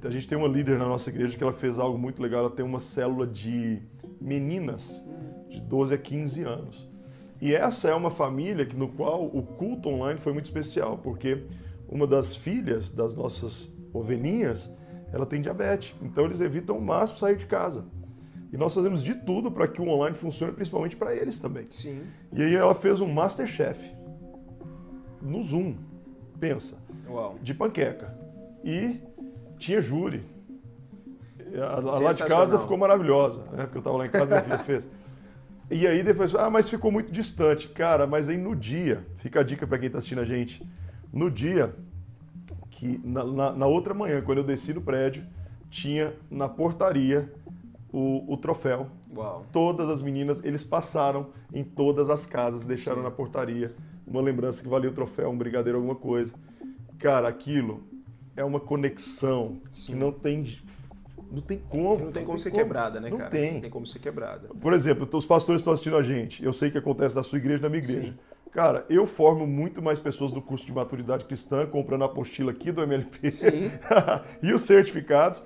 a 0.04 0.10
gente 0.10 0.28
tem 0.28 0.38
uma 0.38 0.48
líder 0.48 0.78
na 0.78 0.86
nossa 0.86 1.10
igreja 1.10 1.36
que 1.36 1.42
ela 1.42 1.52
fez 1.52 1.78
algo 1.78 1.98
muito 1.98 2.22
legal. 2.22 2.40
Ela 2.40 2.50
tem 2.50 2.64
uma 2.64 2.78
célula 2.78 3.26
de 3.26 3.82
meninas 4.20 5.04
de 5.48 5.60
12 5.60 5.94
a 5.94 5.98
15 5.98 6.42
anos. 6.44 6.88
E 7.40 7.54
essa 7.54 7.88
é 7.88 7.94
uma 7.94 8.10
família 8.10 8.66
que, 8.66 8.76
no 8.76 8.88
qual 8.88 9.24
o 9.24 9.42
culto 9.42 9.88
online 9.88 10.18
foi 10.18 10.32
muito 10.32 10.44
especial, 10.44 10.98
porque 10.98 11.44
uma 11.88 12.06
das 12.06 12.34
filhas 12.34 12.90
das 12.90 13.14
nossas 13.14 13.74
ovelhinhas, 13.92 14.70
ela 15.12 15.26
tem 15.26 15.40
diabetes. 15.40 15.94
Então 16.02 16.24
eles 16.24 16.40
evitam 16.40 16.76
o 16.76 16.82
máximo 16.82 17.18
sair 17.18 17.36
de 17.36 17.46
casa. 17.46 17.84
E 18.52 18.56
nós 18.56 18.74
fazemos 18.74 19.02
de 19.02 19.14
tudo 19.14 19.50
para 19.50 19.68
que 19.68 19.80
o 19.80 19.88
online 19.88 20.16
funcione, 20.16 20.52
principalmente 20.52 20.96
para 20.96 21.14
eles 21.14 21.38
também. 21.38 21.64
Sim. 21.70 22.02
E 22.32 22.42
aí 22.42 22.54
ela 22.54 22.74
fez 22.74 23.00
um 23.00 23.08
Masterchef 23.08 23.94
no 25.22 25.40
Zoom. 25.42 25.76
Pensa. 26.38 26.78
Uau. 27.08 27.38
De 27.40 27.54
panqueca. 27.54 28.16
E 28.64 29.00
tinha 29.58 29.80
júri. 29.80 30.24
A, 31.54 31.80
lá 31.80 32.12
de 32.12 32.24
casa 32.24 32.58
ficou 32.58 32.76
maravilhosa, 32.76 33.42
né? 33.52 33.64
Porque 33.64 33.78
eu 33.78 33.80
estava 33.80 33.96
lá 33.96 34.06
em 34.06 34.10
casa, 34.10 34.26
minha 34.26 34.42
filha 34.42 34.58
fez. 34.58 34.90
E 35.70 35.86
aí 35.86 36.02
depois, 36.02 36.34
ah, 36.34 36.50
mas 36.50 36.68
ficou 36.68 36.90
muito 36.90 37.12
distante. 37.12 37.68
Cara, 37.68 38.06
mas 38.06 38.28
aí 38.28 38.36
no 38.36 38.56
dia, 38.56 39.06
fica 39.16 39.40
a 39.40 39.42
dica 39.42 39.66
para 39.66 39.78
quem 39.78 39.86
está 39.86 39.98
assistindo 39.98 40.20
a 40.20 40.24
gente, 40.24 40.68
no 41.12 41.30
dia 41.30 41.74
que, 42.80 42.98
na, 43.04 43.22
na, 43.22 43.52
na, 43.52 43.66
outra 43.66 43.92
manhã, 43.92 44.22
quando 44.22 44.38
eu 44.38 44.44
desci 44.44 44.72
do 44.72 44.80
prédio, 44.80 45.22
tinha 45.68 46.14
na 46.30 46.48
portaria 46.48 47.30
o, 47.92 48.32
o 48.32 48.38
troféu. 48.38 48.86
Uau. 49.14 49.44
Todas 49.52 49.86
as 49.90 50.00
meninas, 50.00 50.42
eles 50.42 50.64
passaram 50.64 51.26
em 51.52 51.62
todas 51.62 52.08
as 52.08 52.24
casas, 52.24 52.64
deixaram 52.64 53.00
Sim. 53.00 53.04
na 53.04 53.10
portaria 53.10 53.70
uma 54.06 54.22
lembrança 54.22 54.62
que 54.62 54.68
valia 54.68 54.88
o 54.88 54.94
troféu, 54.94 55.28
um 55.28 55.36
brigadeiro, 55.36 55.76
alguma 55.76 55.94
coisa. 55.94 56.32
Cara, 56.98 57.28
aquilo 57.28 57.82
é 58.34 58.42
uma 58.42 58.58
conexão 58.58 59.60
Sim. 59.74 59.92
que 59.92 59.98
não 59.98 60.10
tem 60.10 60.58
não 61.30 61.42
tem 61.42 61.58
como. 61.68 61.96
Que 61.98 62.04
não 62.04 62.12
tem 62.12 62.24
como 62.24 62.38
ser 62.38 62.50
como. 62.50 62.62
quebrada, 62.62 62.98
né, 62.98 63.10
não 63.10 63.18
cara? 63.18 63.28
Tem. 63.28 63.52
Não 63.52 63.60
tem 63.60 63.70
como 63.70 63.86
ser 63.86 63.98
quebrada. 63.98 64.48
Por 64.58 64.72
exemplo, 64.72 65.06
os 65.12 65.26
pastores 65.26 65.60
estão 65.60 65.74
assistindo 65.74 65.98
a 65.98 66.02
gente. 66.02 66.42
Eu 66.42 66.52
sei 66.54 66.70
que 66.70 66.78
acontece 66.78 67.14
na 67.14 67.22
sua 67.22 67.36
igreja 67.36 67.58
e 67.58 67.62
na 67.62 67.68
minha 67.68 67.82
igreja. 67.82 68.12
Sim. 68.12 68.18
Cara, 68.52 68.84
eu 68.90 69.06
formo 69.06 69.46
muito 69.46 69.80
mais 69.80 70.00
pessoas 70.00 70.32
do 70.32 70.42
curso 70.42 70.66
de 70.66 70.72
maturidade 70.72 71.24
cristã, 71.24 71.66
comprando 71.66 72.02
a 72.02 72.06
apostila 72.06 72.50
aqui 72.50 72.72
do 72.72 72.82
MLP 72.82 73.30
e 74.42 74.52
os 74.52 74.62
certificados 74.62 75.44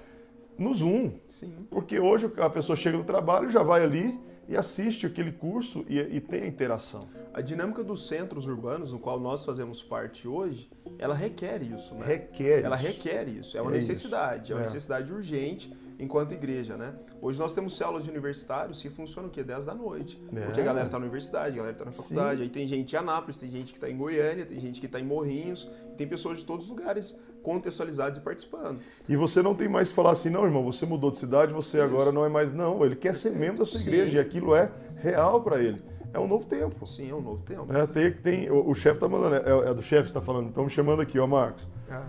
no 0.58 0.72
Zoom. 0.72 1.12
Sim. 1.28 1.66
Porque 1.70 2.00
hoje 2.00 2.30
a 2.38 2.48
pessoa 2.48 2.76
chega 2.76 2.96
do 2.96 3.04
trabalho, 3.04 3.50
já 3.50 3.62
vai 3.62 3.82
ali 3.82 4.18
e 4.48 4.56
assiste 4.56 5.06
aquele 5.06 5.32
curso 5.32 5.84
e, 5.88 5.98
e 5.98 6.20
tem 6.20 6.42
a 6.42 6.46
interação. 6.46 7.06
A 7.32 7.40
dinâmica 7.40 7.82
dos 7.82 8.06
centros 8.06 8.46
urbanos, 8.46 8.92
no 8.92 8.98
qual 8.98 9.18
nós 9.18 9.44
fazemos 9.44 9.82
parte 9.82 10.28
hoje, 10.28 10.70
ela 10.98 11.14
requer 11.14 11.62
isso, 11.62 11.94
né? 11.94 12.06
Requer 12.06 12.64
Ela 12.64 12.76
isso. 12.76 12.86
requer 12.86 13.28
isso. 13.28 13.58
É 13.58 13.62
uma 13.62 13.70
é 13.70 13.74
necessidade, 13.74 14.44
isso. 14.44 14.52
é 14.52 14.54
uma 14.54 14.62
é. 14.62 14.64
necessidade 14.64 15.12
urgente 15.12 15.74
enquanto 15.98 16.32
igreja, 16.32 16.76
né? 16.76 16.94
Hoje 17.20 17.38
nós 17.38 17.54
temos 17.54 17.76
células 17.76 18.04
de 18.04 18.10
universitários 18.10 18.80
que 18.80 18.90
funcionam 18.90 19.28
o 19.28 19.32
quê? 19.32 19.42
10 19.42 19.66
da 19.66 19.74
noite. 19.74 20.22
É. 20.34 20.40
Porque 20.42 20.60
a 20.60 20.64
galera 20.64 20.86
está 20.86 20.98
na 20.98 21.04
universidade, 21.04 21.54
a 21.54 21.56
galera 21.56 21.72
está 21.72 21.84
na 21.84 21.92
faculdade. 21.92 22.36
Sim. 22.38 22.42
Aí 22.42 22.48
tem 22.48 22.66
gente 22.66 22.94
em 22.94 22.98
Anápolis, 22.98 23.36
tem 23.36 23.50
gente 23.50 23.72
que 23.72 23.78
está 23.78 23.88
em 23.88 23.96
Goiânia, 23.96 24.44
tem 24.44 24.58
gente 24.58 24.80
que 24.80 24.86
está 24.86 25.00
em 25.00 25.04
Morrinhos, 25.04 25.70
tem 25.96 26.06
pessoas 26.06 26.38
de 26.38 26.44
todos 26.44 26.66
os 26.66 26.70
lugares 26.70 27.16
contextualizados 27.42 28.18
e 28.18 28.22
participando. 28.22 28.80
E 29.08 29.16
você 29.16 29.42
não 29.42 29.54
tem 29.54 29.68
mais 29.68 29.90
que 29.90 29.94
falar 29.94 30.12
assim, 30.12 30.30
não, 30.30 30.44
irmão, 30.44 30.64
você 30.64 30.86
mudou 30.86 31.10
de 31.10 31.18
cidade, 31.18 31.52
você 31.52 31.78
Isso. 31.78 31.86
agora 31.86 32.10
não 32.10 32.24
é 32.24 32.28
mais. 32.28 32.52
Não, 32.52 32.84
ele 32.84 32.96
quer 32.96 33.14
ser 33.14 33.30
membro 33.30 33.58
da 33.58 33.66
sua 33.66 33.80
Sim. 33.80 33.88
igreja 33.88 34.18
e 34.18 34.20
aquilo 34.20 34.54
é 34.54 34.70
real 34.96 35.42
para 35.42 35.62
ele. 35.62 35.82
É 36.12 36.18
um 36.18 36.28
novo 36.28 36.46
tempo. 36.46 36.86
Sim, 36.86 37.10
é 37.10 37.14
um 37.14 37.20
novo 37.20 37.42
tempo. 37.42 37.72
É, 37.74 37.86
tem, 37.86 38.12
tem, 38.12 38.50
o, 38.50 38.68
o 38.70 38.74
chefe 38.74 38.96
está 38.96 39.08
mandando, 39.08 39.36
é, 39.36 39.70
é 39.70 39.74
do 39.74 39.82
chefe 39.82 40.02
que 40.02 40.08
está 40.08 40.20
falando, 40.20 40.48
estão 40.48 40.64
me 40.64 40.70
chamando 40.70 41.02
aqui, 41.02 41.18
ó, 41.18 41.26
Marcos. 41.26 41.68
Ah. 41.90 42.06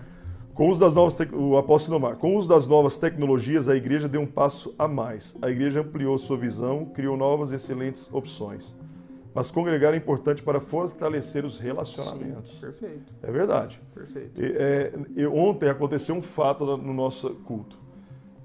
Com 0.56 0.68
o 0.68 0.70
uso 0.70 0.80
das 0.80 0.94
novas 0.94 1.14
o 1.34 1.58
apóstolo 1.58 2.00
Mar, 2.00 2.16
com 2.16 2.34
o 2.34 2.38
uso 2.38 2.48
das 2.48 2.66
novas 2.66 2.96
tecnologias, 2.96 3.68
a 3.68 3.76
igreja 3.76 4.08
deu 4.08 4.22
um 4.22 4.26
passo 4.26 4.74
a 4.78 4.88
mais. 4.88 5.36
A 5.42 5.50
igreja 5.50 5.82
ampliou 5.82 6.16
sua 6.16 6.38
visão, 6.38 6.86
criou 6.86 7.14
novas 7.14 7.52
excelentes 7.52 8.10
opções. 8.10 8.74
Mas 9.34 9.50
congregar 9.50 9.92
é 9.92 9.98
importante 9.98 10.42
para 10.42 10.58
fortalecer 10.58 11.44
os 11.44 11.58
relacionamentos. 11.58 12.52
Sim, 12.52 12.60
perfeito. 12.60 13.14
É 13.22 13.30
verdade. 13.30 13.78
Perfeito. 13.94 14.40
E, 14.40 14.54
é, 14.56 15.28
ontem 15.28 15.68
aconteceu 15.68 16.14
um 16.14 16.22
fato 16.22 16.64
no 16.78 16.94
nosso 16.94 17.34
culto. 17.44 17.78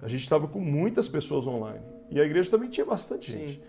A 0.01 0.09
gente 0.09 0.23
estava 0.23 0.49
com 0.49 0.59
muitas 0.59 1.07
pessoas 1.07 1.47
online. 1.47 1.79
E 2.09 2.19
a 2.19 2.25
igreja 2.25 2.51
também 2.51 2.69
tinha 2.69 2.85
bastante 2.85 3.31
Sim. 3.31 3.37
gente. 3.37 3.61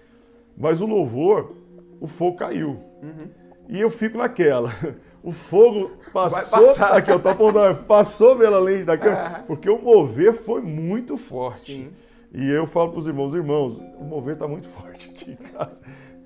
Mas 0.59 0.81
o 0.81 0.87
louvor, 0.87 1.53
o 2.01 2.09
fogo 2.09 2.39
caiu. 2.39 2.71
Uhum. 3.01 3.29
E 3.69 3.81
eu 3.81 3.89
fico 3.89 4.19
naquela. 4.19 4.75
O 5.23 5.31
fogo 5.31 5.93
passou. 6.13 6.85
Aqui, 6.87 7.11
eu 7.11 7.21
tô 7.21 7.29
apontando, 7.29 7.85
passou 7.85 8.37
pela 8.37 8.59
lente 8.59 8.85
da 8.85 8.99
câmera, 8.99 9.45
porque 9.47 9.71
o 9.71 9.81
mover 9.81 10.35
foi 10.35 10.61
muito 10.61 11.17
forte. 11.17 11.75
Sim. 11.75 11.93
E 12.35 12.51
eu 12.51 12.67
falo 12.67 12.91
para 12.91 12.99
os 12.99 13.07
irmãos, 13.07 13.35
irmãos, 13.35 13.79
o 14.01 14.05
mover 14.05 14.35
está 14.35 14.49
muito 14.49 14.67
forte 14.71 15.11
aqui, 15.11 15.37
cara. 15.37 15.79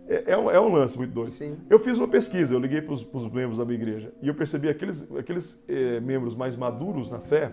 É, 0.09 0.33
é, 0.33 0.39
um, 0.39 0.51
é 0.51 0.61
um 0.61 0.73
lance 0.73 0.97
muito 0.97 1.13
doido. 1.13 1.31
Sim. 1.31 1.59
Eu 1.69 1.79
fiz 1.79 1.99
uma 1.99 2.09
pesquisa, 2.09 2.55
eu 2.55 2.59
liguei 2.59 2.81
para 2.81 2.95
os 2.95 3.31
membros 3.31 3.59
da 3.59 3.65
minha 3.65 3.77
igreja 3.77 4.13
e 4.23 4.29
eu 4.29 4.35
percebi 4.35 4.69
aqueles, 4.69 5.11
aqueles 5.13 5.63
é, 5.69 6.01
membros 6.01 6.35
mais 6.35 6.57
maduros 6.57 7.11
na 7.11 7.21
fé, 7.21 7.53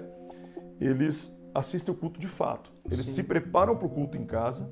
eles 0.79 1.37
assistem 1.53 1.93
o 1.93 1.97
culto 1.97 2.19
de 2.19 2.27
fato. 2.27 2.71
Eles 2.89 3.05
Sim. 3.05 3.13
se 3.13 3.23
preparam 3.23 3.75
para 3.75 3.87
o 3.87 3.89
culto 3.89 4.17
em 4.17 4.25
casa, 4.25 4.71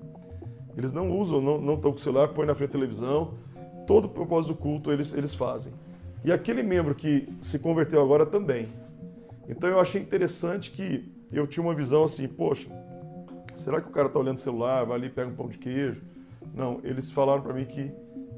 eles 0.77 0.91
não 0.91 1.17
usam, 1.17 1.41
não 1.41 1.73
estão 1.73 1.91
com 1.91 1.97
o 1.97 2.01
celular, 2.01 2.29
põem 2.29 2.47
na 2.47 2.55
frente 2.55 2.69
da 2.69 2.73
televisão. 2.73 3.33
Todo 3.85 4.05
o 4.05 4.09
propósito 4.09 4.53
do 4.53 4.59
culto 4.59 4.91
eles, 4.91 5.13
eles 5.13 5.33
fazem. 5.33 5.73
E 6.23 6.31
aquele 6.31 6.61
membro 6.61 6.93
que 6.93 7.27
se 7.41 7.57
converteu 7.59 8.01
agora 8.01 8.25
também. 8.25 8.69
Então 9.47 9.69
eu 9.69 9.79
achei 9.79 10.01
interessante 10.01 10.71
que 10.71 11.11
eu 11.31 11.47
tinha 11.47 11.63
uma 11.63 11.73
visão 11.73 12.03
assim, 12.03 12.27
poxa, 12.27 12.67
será 13.55 13.81
que 13.81 13.87
o 13.87 13.91
cara 13.91 14.07
está 14.07 14.19
olhando 14.19 14.37
o 14.37 14.41
celular, 14.41 14.85
vai 14.85 14.97
ali 14.97 15.09
pega 15.09 15.29
um 15.29 15.35
pão 15.35 15.49
de 15.49 15.57
queijo? 15.57 16.01
Não, 16.53 16.79
eles 16.83 17.09
falaram 17.09 17.41
para 17.41 17.53
mim 17.53 17.65
que 17.65 17.91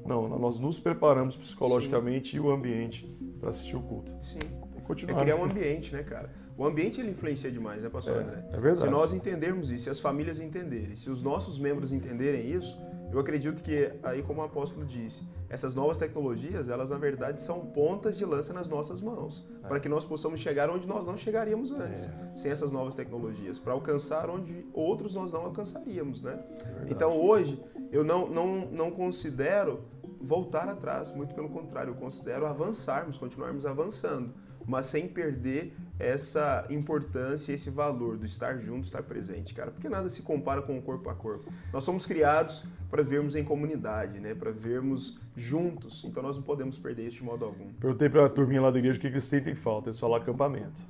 não, 0.06 0.28
nós 0.40 0.60
nos 0.60 0.80
preparamos 0.80 1.36
psicologicamente 1.36 2.32
Sim. 2.32 2.38
e 2.38 2.40
o 2.40 2.52
ambiente 2.52 3.06
para 3.40 3.50
assistir 3.50 3.76
o 3.76 3.82
culto. 3.82 4.14
Sim. 4.22 4.40
Tem 4.40 4.82
que 4.82 4.88
continuar. 4.88 5.20
É 5.20 5.22
criar 5.22 5.36
um 5.36 5.44
ambiente, 5.44 5.94
né, 5.94 6.04
cara? 6.04 6.30
O 6.58 6.66
ambiente 6.66 7.02
ele 7.02 7.12
influencia 7.12 7.52
demais, 7.52 7.82
né, 7.82 7.90
pastor 7.90 8.18
é, 8.18 8.20
André? 8.20 8.46
É 8.52 8.60
verdade. 8.60 8.80
Se 8.80 8.90
nós 8.90 9.14
entendermos 9.14 9.72
isso, 9.72 9.86
se 9.86 9.90
as 9.90 10.00
famílias 10.00 10.40
entenderem, 10.40 10.96
se 10.96 11.10
os 11.10 11.22
nossos 11.22 11.58
membros 11.58 11.92
entenderem 11.92 12.50
isso, 12.52 12.80
eu 13.14 13.20
acredito 13.20 13.62
que, 13.62 13.94
aí 14.02 14.24
como 14.24 14.42
o 14.42 14.44
apóstolo 14.44 14.84
disse, 14.86 15.24
essas 15.48 15.76
novas 15.76 16.00
tecnologias, 16.00 16.68
elas 16.68 16.90
na 16.90 16.98
verdade 16.98 17.40
são 17.40 17.60
pontas 17.60 18.18
de 18.18 18.26
lança 18.26 18.52
nas 18.52 18.68
nossas 18.68 19.02
mãos, 19.02 19.46
é. 19.64 19.68
para 19.68 19.80
que 19.80 19.88
nós 19.88 20.04
possamos 20.04 20.40
chegar 20.40 20.68
onde 20.68 20.88
nós 20.88 21.06
não 21.06 21.16
chegaríamos 21.16 21.70
antes, 21.70 22.06
é. 22.06 22.32
sem 22.36 22.52
essas 22.52 22.72
novas 22.72 22.96
tecnologias, 22.96 23.60
para 23.60 23.74
alcançar 23.74 24.32
onde 24.32 24.66
outros 24.74 25.14
nós 25.14 25.32
não 25.32 25.46
alcançaríamos, 25.46 26.24
né? 26.24 26.44
É 26.82 26.92
então 26.92 27.16
hoje, 27.16 27.64
eu 27.92 28.04
não, 28.04 28.28
não, 28.28 28.66
não 28.72 28.90
considero 28.90 29.82
voltar 30.20 30.68
atrás, 30.68 31.12
muito 31.12 31.36
pelo 31.36 31.50
contrário, 31.50 31.92
eu 31.92 31.96
considero 31.96 32.48
avançarmos, 32.48 33.18
continuarmos 33.18 33.64
avançando, 33.64 34.34
mas 34.68 34.86
sem 34.86 35.08
perder 35.08 35.74
essa 36.00 36.66
importância, 36.70 37.54
esse 37.54 37.70
valor 37.70 38.18
do 38.18 38.26
estar 38.26 38.58
junto, 38.58 38.86
estar 38.86 39.04
presente, 39.04 39.54
cara. 39.54 39.72
Porque 39.72 39.88
nada 39.88 40.10
se 40.10 40.22
compara 40.22 40.62
com 40.62 40.78
o 40.78 40.82
corpo 40.82 41.10
a 41.10 41.16
corpo. 41.16 41.52
Nós 41.72 41.84
somos 41.84 42.06
criados 42.06 42.64
para 42.90 43.04
vermos 43.04 43.36
em 43.36 43.44
comunidade, 43.44 44.20
né? 44.20 44.34
Para 44.34 44.52
vermos 44.52 45.20
juntos. 45.36 46.04
Então 46.04 46.22
nós 46.22 46.36
não 46.36 46.44
podemos 46.44 46.78
perder 46.78 47.08
isso 47.08 47.18
de 47.18 47.24
modo 47.24 47.46
algum. 47.46 47.72
Perguntei 47.74 48.10
para 48.10 48.26
a 48.26 48.30
turminha 48.30 48.62
lá 48.62 48.72
da 48.72 48.80
igreja 48.80 48.98
o 48.98 49.02
que 49.02 49.08
eles 49.08 49.24
sentem 49.24 49.56
falta. 49.56 49.90
Eles 49.90 50.00
falaram 50.00 50.24
acampamento. 50.24 50.82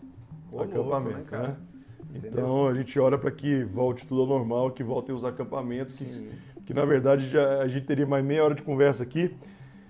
Ô, 0.52 0.62
acampamento, 0.62 1.32
louco, 1.32 1.48
né, 1.48 1.48
né? 1.48 1.58
Então 2.16 2.68
a 2.68 2.74
gente 2.74 3.00
ora 3.00 3.18
para 3.18 3.32
que 3.32 3.64
volte 3.64 4.06
tudo 4.06 4.22
ao 4.22 4.28
normal, 4.28 4.72
que 4.72 4.84
voltem 4.84 5.16
os 5.16 5.26
acampamentos, 5.26 5.98
que, 5.98 6.30
que, 6.66 6.74
na 6.74 6.86
verdade 6.86 7.28
já, 7.28 7.60
a 7.60 7.68
gente 7.68 7.86
teria 7.86 8.06
mais 8.06 8.24
meia 8.24 8.44
hora 8.44 8.54
de 8.54 8.62
conversa 8.62 9.04
aqui. 9.04 9.36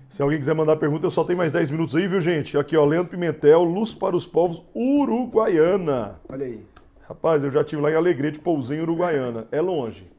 Se 0.08 0.22
alguém 0.22 0.38
quiser 0.38 0.54
mandar 0.54 0.76
pergunta, 0.76 1.06
eu 1.06 1.10
só 1.10 1.24
tenho 1.24 1.38
mais 1.38 1.52
10 1.52 1.70
minutos 1.70 1.96
aí, 1.96 2.06
viu, 2.06 2.20
gente? 2.20 2.56
Aqui, 2.56 2.76
ó, 2.76 2.84
Leandro 2.84 3.10
Pimentel, 3.10 3.64
Luz 3.64 3.94
para 3.94 4.14
os 4.14 4.26
Povos, 4.26 4.62
Uruguaiana. 4.74 6.20
Olha 6.28 6.46
aí. 6.46 6.64
Rapaz, 7.08 7.44
eu 7.44 7.50
já 7.50 7.60
estive 7.60 7.82
lá 7.82 7.90
em 7.90 7.94
Alegrete, 7.94 8.40
Pouzinho, 8.40 8.82
Uruguaiana. 8.82 9.48
É 9.50 9.60
longe. 9.60 10.10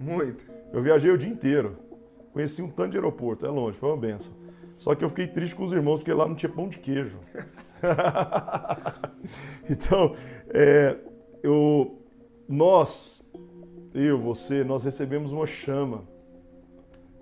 Muito. 0.00 0.44
Eu 0.72 0.82
viajei 0.82 1.10
o 1.10 1.18
dia 1.18 1.28
inteiro. 1.28 1.76
Conheci 2.32 2.62
um 2.62 2.68
tanto 2.68 2.90
de 2.90 2.96
aeroporto, 2.98 3.46
é 3.46 3.48
longe, 3.48 3.78
foi 3.78 3.88
uma 3.90 3.96
benção. 3.96 4.34
Só 4.76 4.94
que 4.94 5.04
eu 5.04 5.08
fiquei 5.08 5.26
triste 5.26 5.56
com 5.56 5.64
os 5.64 5.72
irmãos, 5.72 6.00
porque 6.00 6.12
lá 6.12 6.26
não 6.26 6.34
tinha 6.34 6.50
pão 6.50 6.68
de 6.68 6.78
queijo. 6.78 7.18
então, 9.68 10.14
é, 10.50 10.96
eu, 11.42 11.98
nós, 12.48 13.24
eu, 13.94 14.18
você, 14.18 14.62
nós 14.62 14.84
recebemos 14.84 15.32
uma 15.32 15.46
chama. 15.46 16.04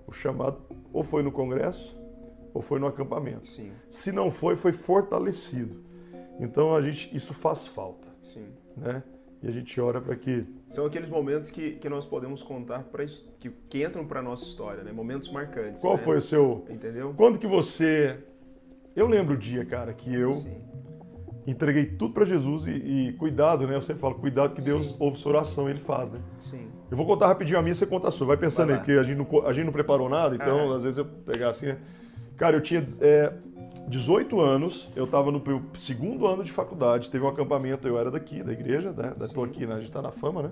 O 0.07 0.11
chamado 0.11 0.61
ou 0.93 1.03
foi 1.03 1.21
no 1.21 1.31
congresso 1.31 1.99
ou 2.53 2.61
foi 2.61 2.79
no 2.79 2.87
acampamento. 2.87 3.47
Sim. 3.47 3.71
Se 3.89 4.11
não 4.11 4.31
foi, 4.31 4.55
foi 4.55 4.71
fortalecido. 4.71 5.83
Então 6.39 6.73
a 6.73 6.81
gente 6.81 7.15
isso 7.15 7.33
faz 7.33 7.67
falta. 7.67 8.09
Sim. 8.21 8.47
Né? 8.75 9.03
E 9.41 9.47
a 9.47 9.51
gente 9.51 9.79
ora 9.79 10.01
para 10.01 10.15
que 10.15 10.45
são 10.67 10.85
aqueles 10.85 11.09
momentos 11.09 11.51
que, 11.51 11.73
que 11.73 11.87
nós 11.87 12.05
podemos 12.05 12.41
contar 12.41 12.83
para 12.83 13.05
que, 13.39 13.49
que 13.49 13.85
entram 13.85 14.05
para 14.05 14.21
nossa 14.21 14.43
história, 14.43 14.83
né? 14.83 14.91
Momentos 14.91 15.29
marcantes. 15.29 15.81
Qual 15.81 15.95
né? 15.95 16.03
foi 16.03 16.17
o 16.17 16.21
seu? 16.21 16.65
Entendeu? 16.69 17.13
Quando 17.15 17.37
que 17.37 17.47
você 17.47 18.17
Eu 18.95 19.07
lembro 19.07 19.35
o 19.35 19.37
dia, 19.37 19.63
cara, 19.63 19.93
que 19.93 20.13
eu 20.13 20.33
Sim. 20.33 20.59
entreguei 21.45 21.85
tudo 21.85 22.15
para 22.15 22.25
Jesus 22.25 22.65
e, 22.65 22.71
e, 22.71 23.13
cuidado, 23.13 23.67
né? 23.67 23.75
Eu 23.75 23.81
sempre 23.81 24.01
falo, 24.01 24.15
cuidado 24.15 24.55
que 24.55 24.61
Deus 24.61 24.89
Sim. 24.89 24.95
ouve 24.99 25.17
sua 25.17 25.33
oração, 25.33 25.69
ele 25.69 25.79
faz, 25.79 26.09
né? 26.09 26.19
Sim. 26.39 26.71
Eu 26.89 26.97
vou 26.97 27.05
contar 27.05 27.27
rapidinho 27.27 27.59
a 27.59 27.61
minha, 27.61 27.73
você 27.73 27.85
conta 27.85 28.07
a 28.07 28.11
sua. 28.11 28.27
Vai 28.27 28.37
pensando 28.37 28.67
Vai 28.67 28.75
aí, 28.75 28.79
porque 28.79 28.93
a 28.93 29.03
gente, 29.03 29.17
não, 29.17 29.47
a 29.47 29.51
gente 29.51 29.65
não 29.65 29.73
preparou 29.73 30.07
nada, 30.09 30.35
então 30.35 30.71
às 30.71 30.83
vezes 30.83 30.97
eu 30.97 31.05
pegar 31.05 31.49
assim, 31.49 31.67
né? 31.67 31.77
Cara, 32.37 32.55
eu 32.55 32.61
tinha 32.61 32.83
é, 33.01 33.33
18 33.87 34.39
anos, 34.39 34.91
eu 34.95 35.05
estava 35.05 35.31
no 35.31 35.41
segundo 35.73 36.27
ano 36.27 36.43
de 36.43 36.51
faculdade, 36.51 37.09
teve 37.09 37.25
um 37.25 37.27
acampamento, 37.27 37.87
eu 37.87 37.97
era 37.97 38.11
daqui, 38.11 38.43
da 38.43 38.53
igreja, 38.53 38.91
né? 38.91 39.13
Estou 39.19 39.43
aqui, 39.43 39.65
né? 39.65 39.73
A 39.73 39.77
gente 39.77 39.87
está 39.87 40.01
na 40.01 40.11
fama, 40.11 40.43
né? 40.43 40.51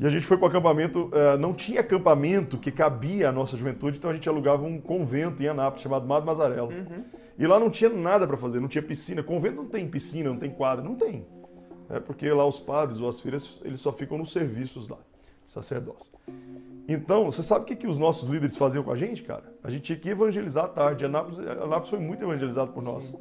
E 0.00 0.06
a 0.06 0.08
gente 0.08 0.24
foi 0.24 0.38
para 0.38 0.46
o 0.46 0.48
acampamento, 0.48 1.10
é, 1.12 1.36
não 1.36 1.52
tinha 1.52 1.80
acampamento 1.80 2.56
que 2.56 2.70
cabia 2.70 3.28
à 3.28 3.32
nossa 3.32 3.54
juventude, 3.54 3.98
então 3.98 4.10
a 4.10 4.14
gente 4.14 4.26
alugava 4.26 4.64
um 4.64 4.80
convento 4.80 5.42
em 5.42 5.46
Anápolis 5.46 5.82
chamado 5.82 6.06
Mado 6.06 6.24
Mazarello. 6.24 6.70
Uhum. 6.70 7.04
E 7.38 7.46
lá 7.46 7.60
não 7.60 7.68
tinha 7.68 7.90
nada 7.90 8.26
para 8.26 8.36
fazer, 8.38 8.60
não 8.60 8.68
tinha 8.68 8.80
piscina. 8.80 9.22
Convento 9.22 9.56
não 9.56 9.66
tem 9.66 9.86
piscina, 9.86 10.30
não 10.30 10.38
tem 10.38 10.50
quadra, 10.50 10.82
não 10.82 10.94
tem. 10.94 11.26
né? 11.88 12.00
porque 12.00 12.30
lá 12.30 12.46
os 12.46 12.58
padres 12.58 12.98
ou 12.98 13.10
as 13.10 13.20
filhas, 13.20 13.60
eles 13.62 13.78
só 13.78 13.92
ficam 13.92 14.16
nos 14.16 14.32
serviços 14.32 14.88
lá, 14.88 14.96
sacerdócio. 15.44 16.10
Então, 16.88 17.26
você 17.26 17.42
sabe 17.42 17.62
o 17.62 17.66
que, 17.66 17.76
que 17.76 17.86
os 17.86 17.98
nossos 17.98 18.28
líderes 18.28 18.56
faziam 18.56 18.82
com 18.82 18.90
a 18.90 18.96
gente, 18.96 19.22
cara? 19.22 19.54
A 19.62 19.70
gente 19.70 19.82
tinha 19.82 19.98
que 19.98 20.08
evangelizar 20.08 20.64
à 20.64 20.68
tarde. 20.68 21.04
Anápolis, 21.04 21.38
Anápolis 21.38 21.88
foi 21.88 21.98
muito 21.98 22.24
evangelizado 22.24 22.72
por 22.72 22.82
nós. 22.82 23.04
Sim. 23.04 23.16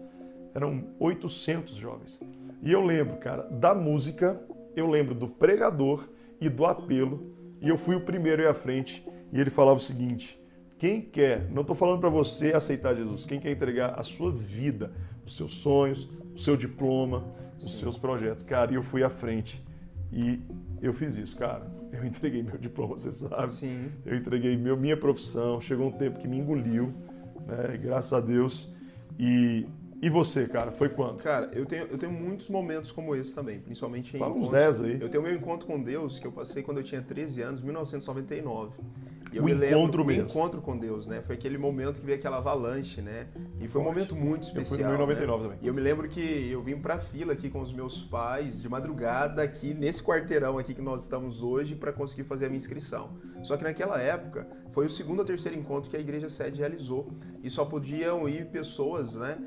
Eram 0.55 0.87
800 0.99 1.75
jovens. 1.75 2.19
E 2.61 2.71
eu 2.71 2.83
lembro, 2.83 3.17
cara, 3.17 3.43
da 3.43 3.75
música, 3.75 4.41
eu 4.75 4.87
lembro 4.87 5.13
do 5.13 5.27
pregador 5.27 6.09
e 6.41 6.49
do 6.49 6.65
apelo. 6.65 7.35
E 7.61 7.69
eu 7.69 7.77
fui 7.77 7.95
o 7.95 8.01
primeiro 8.01 8.41
e 8.41 8.47
à 8.47 8.53
frente. 8.53 9.05
E 9.31 9.39
ele 9.39 9.49
falava 9.49 9.77
o 9.77 9.81
seguinte: 9.81 10.41
quem 10.79 11.01
quer, 11.01 11.49
não 11.51 11.61
estou 11.61 11.75
falando 11.75 11.99
para 11.99 12.09
você 12.09 12.53
aceitar 12.53 12.95
Jesus, 12.95 13.25
quem 13.25 13.39
quer 13.39 13.51
entregar 13.51 13.99
a 13.99 14.03
sua 14.03 14.31
vida, 14.31 14.91
os 15.25 15.35
seus 15.35 15.55
sonhos, 15.57 16.09
o 16.33 16.37
seu 16.37 16.55
diploma, 16.55 17.25
os 17.57 17.71
Sim. 17.71 17.79
seus 17.81 17.97
projetos. 17.97 18.43
Cara, 18.43 18.71
e 18.71 18.75
eu 18.75 18.81
fui 18.81 19.03
à 19.03 19.09
frente. 19.09 19.63
E 20.11 20.41
eu 20.81 20.93
fiz 20.93 21.17
isso, 21.17 21.37
cara. 21.37 21.69
Eu 21.91 22.03
entreguei 22.05 22.43
meu 22.43 22.57
diploma, 22.57 22.97
você 22.97 23.11
sabe. 23.11 23.51
Sim. 23.51 23.91
Eu 24.05 24.15
entreguei 24.15 24.55
meu, 24.57 24.77
minha 24.77 24.97
profissão. 24.97 25.59
Chegou 25.59 25.87
um 25.87 25.91
tempo 25.91 26.19
que 26.19 26.27
me 26.27 26.37
engoliu, 26.37 26.93
né? 27.45 27.77
Graças 27.77 28.13
a 28.13 28.21
Deus. 28.21 28.73
E, 29.17 29.65
e 30.01 30.09
você, 30.09 30.47
cara, 30.47 30.71
foi 30.71 30.89
quando? 30.89 31.17
Cara, 31.17 31.49
eu 31.53 31.65
tenho, 31.65 31.85
eu 31.87 31.97
tenho 31.97 32.11
muitos 32.11 32.47
momentos 32.47 32.91
como 32.91 33.15
esse 33.15 33.35
também, 33.35 33.59
principalmente 33.59 34.15
em. 34.15 34.19
Fala 34.19 34.33
uns 34.33 34.49
10 34.49 34.81
aí. 34.81 35.01
Eu 35.01 35.09
tenho 35.09 35.23
meu 35.23 35.33
encontro 35.33 35.67
com 35.67 35.81
Deus 35.81 36.19
que 36.19 36.25
eu 36.25 36.31
passei 36.31 36.63
quando 36.63 36.77
eu 36.77 36.83
tinha 36.83 37.01
13 37.01 37.41
anos, 37.41 37.61
1999. 37.61 38.77
Eu 39.31 39.43
o 39.43 39.45
me 39.45 39.51
encontro 39.51 39.77
lembro, 39.79 40.05
mesmo. 40.05 40.23
O 40.23 40.25
encontro 40.27 40.61
com 40.61 40.77
Deus, 40.77 41.07
né? 41.07 41.21
Foi 41.21 41.35
aquele 41.35 41.57
momento 41.57 41.99
que 41.99 42.05
veio 42.05 42.17
aquela 42.17 42.37
avalanche, 42.37 43.01
né? 43.01 43.27
E 43.59 43.67
foi 43.67 43.81
um 43.81 43.83
momento 43.83 44.15
muito 44.15 44.43
especial. 44.43 44.79
Eu 44.79 44.85
fui 44.87 44.95
em 44.95 44.99
99 44.99 45.37
né? 45.37 45.43
também. 45.43 45.59
E 45.61 45.67
eu 45.67 45.73
me 45.73 45.81
lembro 45.81 46.07
que 46.07 46.49
eu 46.51 46.61
vim 46.61 46.79
pra 46.79 46.99
fila 46.99 47.33
aqui 47.33 47.49
com 47.49 47.61
os 47.61 47.71
meus 47.71 48.01
pais 48.01 48.61
de 48.61 48.67
madrugada 48.67 49.43
aqui 49.43 49.73
nesse 49.73 50.01
quarteirão 50.03 50.57
aqui 50.57 50.73
que 50.73 50.81
nós 50.81 51.03
estamos 51.03 51.43
hoje 51.43 51.75
para 51.75 51.91
conseguir 51.91 52.23
fazer 52.23 52.45
a 52.45 52.49
minha 52.49 52.57
inscrição. 52.57 53.11
Só 53.43 53.55
que 53.55 53.63
naquela 53.63 53.99
época 53.99 54.47
foi 54.71 54.85
o 54.85 54.89
segundo 54.89 55.19
ou 55.19 55.25
terceiro 55.25 55.57
encontro 55.57 55.89
que 55.89 55.97
a 55.97 55.99
igreja 55.99 56.29
sede 56.29 56.59
realizou 56.59 57.11
e 57.43 57.49
só 57.49 57.65
podiam 57.65 58.27
ir 58.29 58.45
pessoas, 58.47 59.15
né, 59.15 59.37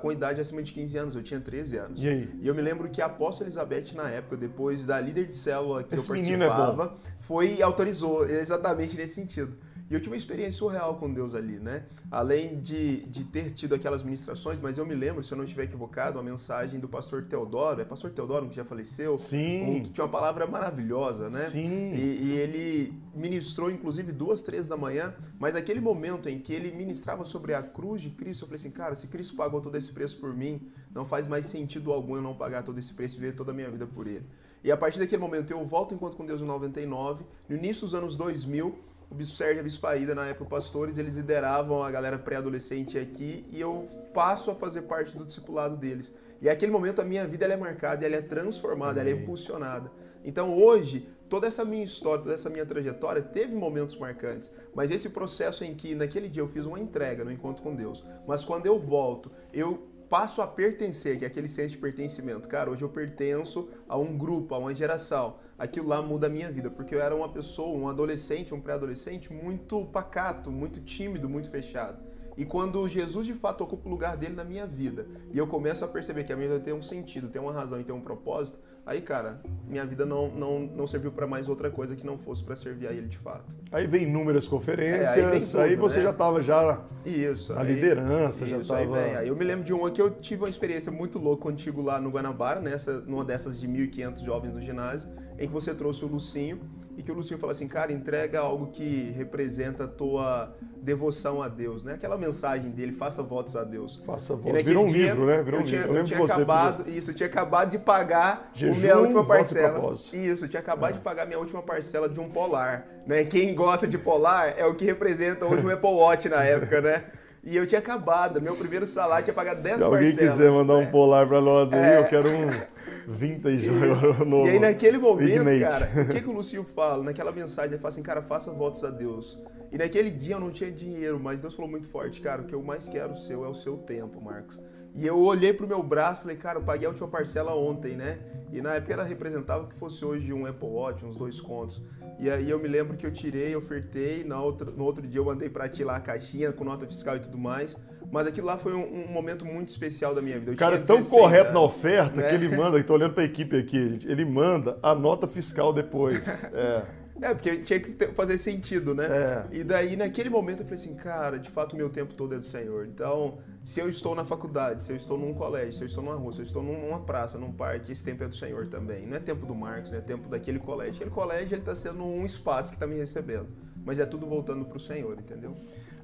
com 0.00 0.12
idade 0.12 0.40
acima 0.40 0.62
de 0.62 0.72
15 0.72 0.98
anos. 0.98 1.16
Eu 1.16 1.22
tinha 1.22 1.40
13 1.40 1.76
anos. 1.76 2.02
E 2.02 2.08
aí? 2.08 2.30
E 2.40 2.46
eu 2.46 2.54
me 2.54 2.62
lembro 2.62 2.88
que 2.88 3.00
a 3.02 3.06
apóstola 3.06 3.46
Elizabeth 3.46 3.94
na 3.94 4.08
época, 4.08 4.36
depois 4.36 4.84
da 4.86 5.00
líder 5.00 5.26
de 5.26 5.34
célula 5.34 5.82
que 5.82 5.94
Esse 5.94 6.08
eu 6.08 6.14
participava, 6.14 6.96
é 6.96 7.17
foi 7.28 7.56
e 7.56 7.62
autorizou 7.62 8.26
exatamente 8.26 8.96
nesse 8.96 9.16
sentido. 9.16 9.54
E 9.90 9.94
eu 9.94 10.00
tive 10.00 10.10
uma 10.10 10.16
experiência 10.16 10.52
surreal 10.52 10.96
com 10.96 11.12
Deus 11.12 11.34
ali, 11.34 11.58
né? 11.58 11.84
Além 12.10 12.58
de, 12.60 13.04
de 13.06 13.24
ter 13.24 13.52
tido 13.52 13.74
aquelas 13.74 14.02
ministrações, 14.02 14.58
mas 14.60 14.76
eu 14.78 14.86
me 14.86 14.94
lembro, 14.94 15.22
se 15.22 15.32
eu 15.32 15.36
não 15.36 15.44
estiver 15.44 15.64
equivocado, 15.64 16.18
a 16.18 16.22
mensagem 16.22 16.80
do 16.80 16.88
pastor 16.88 17.24
Teodoro, 17.24 17.82
é 17.82 17.84
pastor 17.84 18.10
Teodoro 18.10 18.48
que 18.48 18.56
já 18.56 18.64
faleceu? 18.64 19.18
Sim. 19.18 19.82
que 19.84 19.90
tinha 19.90 20.04
uma 20.04 20.10
palavra 20.10 20.46
maravilhosa, 20.46 21.28
né? 21.28 21.48
Sim. 21.48 21.94
E, 21.94 22.18
e, 22.22 22.32
ele 22.32 22.94
ministrou, 23.14 23.70
inclusive, 23.70 24.10
duas, 24.10 24.40
três 24.40 24.66
da 24.66 24.76
manhã, 24.76 25.14
mas 25.38 25.54
aquele 25.54 25.80
momento 25.80 26.30
em 26.30 26.38
que 26.38 26.52
ele 26.52 26.70
ministrava 26.72 27.26
sobre 27.26 27.52
a 27.54 27.62
cruz 27.62 28.00
de 28.00 28.10
Cristo, 28.10 28.44
eu 28.44 28.48
falei 28.48 28.56
assim, 28.56 28.70
cara, 28.70 28.94
se 28.94 29.06
Cristo 29.06 29.36
pagou 29.36 29.60
todo 29.60 29.76
esse 29.76 29.92
preço 29.92 30.18
por 30.18 30.34
mim, 30.34 30.60
não 30.94 31.04
faz 31.04 31.26
mais 31.26 31.46
sentido 31.46 31.92
algum 31.92 32.16
eu 32.16 32.22
não 32.22 32.34
pagar 32.34 32.62
todo 32.62 32.78
esse 32.78 32.92
preço 32.94 33.16
e 33.16 33.20
viver 33.20 33.36
toda 33.36 33.52
a 33.52 33.54
minha 33.54 33.70
vida 33.70 33.86
por 33.86 34.06
ele. 34.06 34.24
E 34.62 34.72
a 34.72 34.76
partir 34.76 34.98
daquele 34.98 35.20
momento 35.20 35.50
eu 35.50 35.64
volto 35.64 35.94
enquanto 35.94 36.16
com 36.16 36.26
Deus 36.26 36.40
em 36.40 36.44
99, 36.44 37.24
no 37.48 37.56
início 37.56 37.82
dos 37.82 37.94
anos 37.94 38.16
2000, 38.16 38.78
o 39.10 39.14
Bispo 39.14 39.36
Sérgio 39.36 39.56
e 39.56 39.60
a 39.60 39.62
Bispo 39.62 39.86
Aida, 39.86 40.14
na 40.14 40.26
época 40.26 40.50
pastores, 40.50 40.98
eles 40.98 41.16
lideravam 41.16 41.82
a 41.82 41.90
galera 41.90 42.18
pré-adolescente 42.18 42.98
aqui 42.98 43.46
e 43.50 43.60
eu 43.60 43.86
passo 44.12 44.50
a 44.50 44.54
fazer 44.54 44.82
parte 44.82 45.16
do 45.16 45.24
discipulado 45.24 45.76
deles. 45.76 46.14
E 46.42 46.48
aquele 46.48 46.70
momento 46.70 47.00
a 47.00 47.04
minha 47.04 47.26
vida 47.26 47.44
ela 47.44 47.54
é 47.54 47.56
marcada, 47.56 48.04
ela 48.04 48.16
é 48.16 48.20
transformada, 48.20 49.00
ela 49.00 49.08
é 49.08 49.12
impulsionada. 49.12 49.90
Então 50.24 50.54
hoje, 50.54 51.08
toda 51.28 51.46
essa 51.46 51.64
minha 51.64 51.82
história, 51.82 52.22
toda 52.22 52.34
essa 52.34 52.50
minha 52.50 52.66
trajetória 52.66 53.22
teve 53.22 53.54
momentos 53.54 53.96
marcantes, 53.96 54.50
mas 54.74 54.90
esse 54.90 55.10
processo 55.10 55.64
em 55.64 55.74
que 55.74 55.94
naquele 55.94 56.28
dia 56.28 56.42
eu 56.42 56.48
fiz 56.48 56.66
uma 56.66 56.78
entrega 56.78 57.24
no 57.24 57.32
encontro 57.32 57.62
com 57.62 57.74
Deus, 57.74 58.04
mas 58.26 58.44
quando 58.44 58.66
eu 58.66 58.78
volto, 58.78 59.30
eu 59.52 59.87
passo 60.08 60.40
a 60.40 60.46
pertencer, 60.46 61.18
que 61.18 61.24
é 61.24 61.28
aquele 61.28 61.48
senso 61.48 61.70
de 61.70 61.78
pertencimento. 61.78 62.48
Cara, 62.48 62.70
hoje 62.70 62.82
eu 62.82 62.88
pertenço 62.88 63.68
a 63.88 63.98
um 63.98 64.16
grupo, 64.16 64.54
a 64.54 64.58
uma 64.58 64.74
geração. 64.74 65.36
Aquilo 65.58 65.88
lá 65.88 66.00
muda 66.00 66.26
a 66.26 66.30
minha 66.30 66.50
vida, 66.50 66.70
porque 66.70 66.94
eu 66.94 67.00
era 67.00 67.14
uma 67.14 67.28
pessoa, 67.28 67.78
um 67.78 67.88
adolescente, 67.88 68.54
um 68.54 68.60
pré-adolescente 68.60 69.32
muito 69.32 69.84
pacato, 69.86 70.50
muito 70.50 70.80
tímido, 70.80 71.28
muito 71.28 71.50
fechado. 71.50 71.98
E 72.38 72.44
quando 72.44 72.86
Jesus 72.88 73.26
de 73.26 73.34
fato 73.34 73.64
ocupa 73.64 73.88
o 73.88 73.90
lugar 73.90 74.16
dele 74.16 74.34
na 74.34 74.44
minha 74.44 74.64
vida, 74.64 75.08
e 75.32 75.36
eu 75.36 75.46
começo 75.46 75.84
a 75.84 75.88
perceber 75.88 76.22
que 76.22 76.32
a 76.32 76.36
minha 76.36 76.48
vida 76.48 76.60
tem 76.60 76.72
um 76.72 76.82
sentido, 76.82 77.28
tem 77.28 77.42
uma 77.42 77.52
razão 77.52 77.80
e 77.80 77.84
tem 77.84 77.92
um 77.92 78.00
propósito, 78.00 78.60
aí, 78.88 79.02
cara, 79.02 79.38
minha 79.68 79.84
vida 79.84 80.06
não, 80.06 80.28
não, 80.28 80.60
não 80.60 80.86
serviu 80.86 81.12
para 81.12 81.26
mais 81.26 81.46
outra 81.46 81.70
coisa 81.70 81.94
que 81.94 82.06
não 82.06 82.16
fosse 82.16 82.42
para 82.42 82.56
servir 82.56 82.88
a 82.88 82.92
ele 82.92 83.06
de 83.06 83.18
fato. 83.18 83.54
Aí 83.70 83.86
vem 83.86 84.04
inúmeras 84.04 84.48
conferências, 84.48 85.16
é, 85.16 85.26
aí, 85.26 85.40
tudo, 85.40 85.60
aí, 85.60 85.76
você 85.76 85.98
né? 85.98 86.04
já 86.04 86.10
estava 86.10 86.40
já 86.40 86.80
isso, 87.04 87.52
na 87.52 87.60
aí, 87.60 87.74
liderança, 87.74 88.44
isso, 88.44 88.54
já 88.54 88.58
estava... 88.62 88.96
Aí, 88.96 89.16
aí 89.16 89.28
eu 89.28 89.36
me 89.36 89.44
lembro 89.44 89.62
de 89.62 89.74
uma 89.74 89.90
que 89.90 90.00
eu 90.00 90.10
tive 90.10 90.42
uma 90.42 90.48
experiência 90.48 90.90
muito 90.90 91.18
louca 91.18 91.42
contigo 91.42 91.82
lá 91.82 92.00
no 92.00 92.08
Guanabara, 92.08 92.60
nessa, 92.60 93.00
numa 93.02 93.24
dessas 93.24 93.60
de 93.60 93.68
1.500 93.68 94.24
jovens 94.24 94.52
do 94.52 94.62
ginásio, 94.62 95.10
em 95.38 95.46
que 95.46 95.52
você 95.52 95.74
trouxe 95.74 96.04
o 96.04 96.08
Lucinho, 96.08 96.60
e 96.98 97.02
que 97.02 97.12
o 97.12 97.14
Lucinho 97.14 97.38
fala 97.38 97.52
assim, 97.52 97.68
cara, 97.68 97.92
entrega 97.92 98.40
algo 98.40 98.72
que 98.72 99.12
representa 99.16 99.84
a 99.84 99.86
tua 99.86 100.52
devoção 100.82 101.40
a 101.40 101.46
Deus, 101.46 101.84
né? 101.84 101.94
Aquela 101.94 102.18
mensagem 102.18 102.72
dele, 102.72 102.90
faça 102.90 103.22
votos 103.22 103.54
a 103.54 103.62
Deus. 103.62 104.02
Faça 104.04 104.34
votos. 104.34 104.62
Virou 104.64 104.82
um 104.82 104.88
dia, 104.88 105.10
livro, 105.10 105.26
né? 105.26 105.40
Virou 105.40 105.60
eu 105.60 105.62
um 105.62 105.64
tinha, 105.64 105.82
livro. 105.82 105.94
Eu, 105.94 106.00
eu 106.00 106.04
tinha 106.04 106.18
você, 106.18 106.32
acabado, 106.32 106.76
porque... 106.78 106.98
isso, 106.98 107.10
eu 107.12 107.14
tinha 107.14 107.28
acabado 107.28 107.70
de 107.70 107.78
pagar 107.78 108.50
Jejum, 108.52 108.74
a 108.74 108.78
minha 108.78 108.98
última 108.98 109.24
parcela. 109.24 109.92
Isso, 109.92 110.44
eu 110.44 110.48
tinha 110.48 110.58
acabado 110.58 110.90
é. 110.90 110.94
de 110.94 111.00
pagar 111.00 111.22
a 111.22 111.26
minha 111.26 111.38
última 111.38 111.62
parcela 111.62 112.08
de 112.08 112.18
um 112.18 112.28
Polar, 112.28 112.84
né? 113.06 113.24
Quem 113.24 113.54
gosta 113.54 113.86
de 113.86 113.96
Polar 113.96 114.54
é 114.56 114.66
o 114.66 114.74
que 114.74 114.84
representa 114.84 115.46
hoje 115.46 115.62
um 115.64 115.70
Apple 115.70 115.90
Watch 115.90 116.28
na 116.28 116.42
época, 116.42 116.80
né? 116.80 117.04
E 117.44 117.56
eu 117.56 117.64
tinha 117.64 117.78
acabado, 117.78 118.42
meu 118.42 118.56
primeiro 118.56 118.86
salário 118.86 119.24
tinha 119.24 119.34
pagado 119.34 119.62
10 119.62 119.78
parcelas. 119.78 119.78
Se 119.78 119.94
alguém 119.94 120.10
parcelas, 120.10 120.32
quiser 120.32 120.50
mandar 120.50 120.74
né? 120.74 120.80
um 120.80 120.90
Polar 120.90 121.28
pra 121.28 121.40
nós 121.40 121.72
aí, 121.72 121.78
é... 121.78 121.98
eu 122.00 122.04
quero 122.06 122.28
um 122.28 122.50
vintage 123.06 123.68
agora 123.68 124.24
novo. 124.24 124.46
E 124.46 124.50
aí 124.50 124.58
naquele 124.58 124.98
momento, 124.98 125.30
Ignite. 125.30 125.60
cara, 125.60 125.90
o 126.02 126.08
que, 126.08 126.20
que 126.20 126.28
o 126.28 126.32
Lucio 126.32 126.64
fala? 126.74 127.02
Naquela 127.02 127.32
mensagem, 127.32 127.72
ele 127.72 127.78
fala 127.78 127.88
assim, 127.88 128.02
cara, 128.02 128.22
faça 128.22 128.50
votos 128.52 128.84
a 128.84 128.90
Deus. 128.90 129.38
E 129.70 129.78
naquele 129.78 130.10
dia 130.10 130.36
eu 130.36 130.40
não 130.40 130.50
tinha 130.50 130.70
dinheiro, 130.70 131.20
mas 131.20 131.40
Deus 131.40 131.54
falou 131.54 131.70
muito 131.70 131.88
forte, 131.88 132.20
cara, 132.20 132.42
o 132.42 132.44
que 132.44 132.54
eu 132.54 132.62
mais 132.62 132.88
quero 132.88 133.16
seu 133.16 133.44
é 133.44 133.48
o 133.48 133.54
seu 133.54 133.76
tempo, 133.76 134.20
Marcos. 134.20 134.60
E 134.94 135.06
eu 135.06 135.18
olhei 135.18 135.52
pro 135.52 135.66
meu 135.66 135.82
braço 135.82 136.20
e 136.20 136.22
falei, 136.22 136.36
cara, 136.36 136.58
eu 136.58 136.62
paguei 136.62 136.86
a 136.86 136.90
última 136.90 137.06
parcela 137.06 137.54
ontem, 137.54 137.94
né? 137.96 138.18
E 138.52 138.60
na 138.60 138.74
época 138.74 138.94
ela 138.94 139.04
representava 139.04 139.66
que 139.66 139.74
fosse 139.74 140.04
hoje 140.04 140.32
um 140.32 140.46
Apple 140.46 140.68
Watch, 140.68 141.04
uns 141.04 141.16
dois 141.16 141.40
contos. 141.40 141.80
E 142.18 142.28
aí 142.28 142.50
eu 142.50 142.58
me 142.58 142.66
lembro 142.66 142.96
que 142.96 143.06
eu 143.06 143.12
tirei, 143.12 143.54
ofertei, 143.54 144.24
na 144.24 144.40
outra, 144.40 144.70
no 144.70 144.84
outro 144.84 145.06
dia 145.06 145.20
eu 145.20 145.24
mandei 145.24 145.48
para 145.48 145.68
ti 145.68 145.84
lá 145.84 145.96
a 145.96 146.00
caixinha 146.00 146.50
com 146.50 146.64
nota 146.64 146.86
fiscal 146.86 147.16
e 147.16 147.20
tudo 147.20 147.38
mais. 147.38 147.76
Mas 148.10 148.26
aquilo 148.26 148.46
lá 148.46 148.56
foi 148.56 148.74
um, 148.74 149.04
um 149.04 149.08
momento 149.08 149.44
muito 149.44 149.68
especial 149.68 150.14
da 150.14 150.22
minha 150.22 150.38
vida. 150.38 150.52
Eu 150.52 150.56
cara, 150.56 150.76
é 150.76 150.78
tão 150.78 151.02
correto 151.02 151.50
anos, 151.50 151.54
na 151.54 151.60
oferta 151.60 152.16
né? 152.16 152.28
que 152.28 152.34
ele 152.34 152.56
manda, 152.56 152.78
estou 152.80 152.96
olhando 152.96 153.12
para 153.12 153.22
a 153.22 153.26
equipe 153.26 153.56
aqui, 153.56 153.98
ele 154.04 154.24
manda 154.24 154.78
a 154.82 154.94
nota 154.94 155.26
fiscal 155.28 155.72
depois. 155.72 156.26
É. 156.52 156.98
É, 157.20 157.34
porque 157.34 157.56
tinha 157.58 157.80
que 157.80 157.92
fazer 158.14 158.38
sentido, 158.38 158.94
né? 158.94 159.06
É. 159.06 159.46
E 159.50 159.64
daí, 159.64 159.96
naquele 159.96 160.30
momento, 160.30 160.60
eu 160.60 160.64
falei 160.64 160.76
assim, 160.76 160.94
cara, 160.94 161.38
de 161.38 161.50
fato, 161.50 161.72
o 161.72 161.76
meu 161.76 161.90
tempo 161.90 162.14
todo 162.14 162.34
é 162.34 162.38
do 162.38 162.44
Senhor. 162.44 162.86
Então, 162.86 163.38
se 163.64 163.80
eu 163.80 163.88
estou 163.88 164.14
na 164.14 164.24
faculdade, 164.24 164.84
se 164.84 164.92
eu 164.92 164.96
estou 164.96 165.18
num 165.18 165.34
colégio, 165.34 165.72
se 165.72 165.82
eu 165.82 165.86
estou 165.86 166.02
numa 166.02 166.14
rua, 166.14 166.32
se 166.32 166.40
eu 166.40 166.44
estou 166.44 166.62
numa 166.62 167.00
praça, 167.00 167.36
num 167.36 167.52
parque, 167.52 167.90
esse 167.90 168.04
tempo 168.04 168.22
é 168.22 168.28
do 168.28 168.36
Senhor 168.36 168.68
também. 168.68 169.04
Não 169.04 169.16
é 169.16 169.20
tempo 169.20 169.44
do 169.46 169.54
Marcos, 169.54 169.90
não 169.90 169.98
é 169.98 170.00
tempo 170.00 170.28
daquele 170.28 170.60
colégio. 170.60 170.94
Aquele 170.94 171.10
colégio, 171.10 171.54
ele 171.54 171.62
está 171.62 171.74
sendo 171.74 172.04
um 172.04 172.24
espaço 172.24 172.70
que 172.70 172.76
está 172.76 172.86
me 172.86 172.96
recebendo. 172.96 173.48
Mas 173.84 173.98
é 173.98 174.06
tudo 174.06 174.26
voltando 174.26 174.64
para 174.64 174.76
o 174.76 174.80
Senhor, 174.80 175.18
entendeu? 175.18 175.56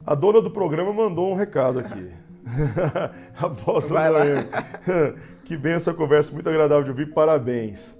A 0.06 0.14
dona 0.14 0.42
do 0.42 0.50
programa 0.50 0.92
mandou 0.92 1.32
um 1.32 1.34
recado 1.34 1.78
aqui. 1.78 2.10
Apóstolo 3.36 4.00
Noemi. 4.00 4.46
que 5.44 5.56
benção 5.56 5.94
a 5.94 5.96
conversa, 5.96 6.32
muito 6.32 6.48
agradável 6.48 6.84
de 6.84 6.90
ouvir, 6.90 7.06
parabéns. 7.12 7.98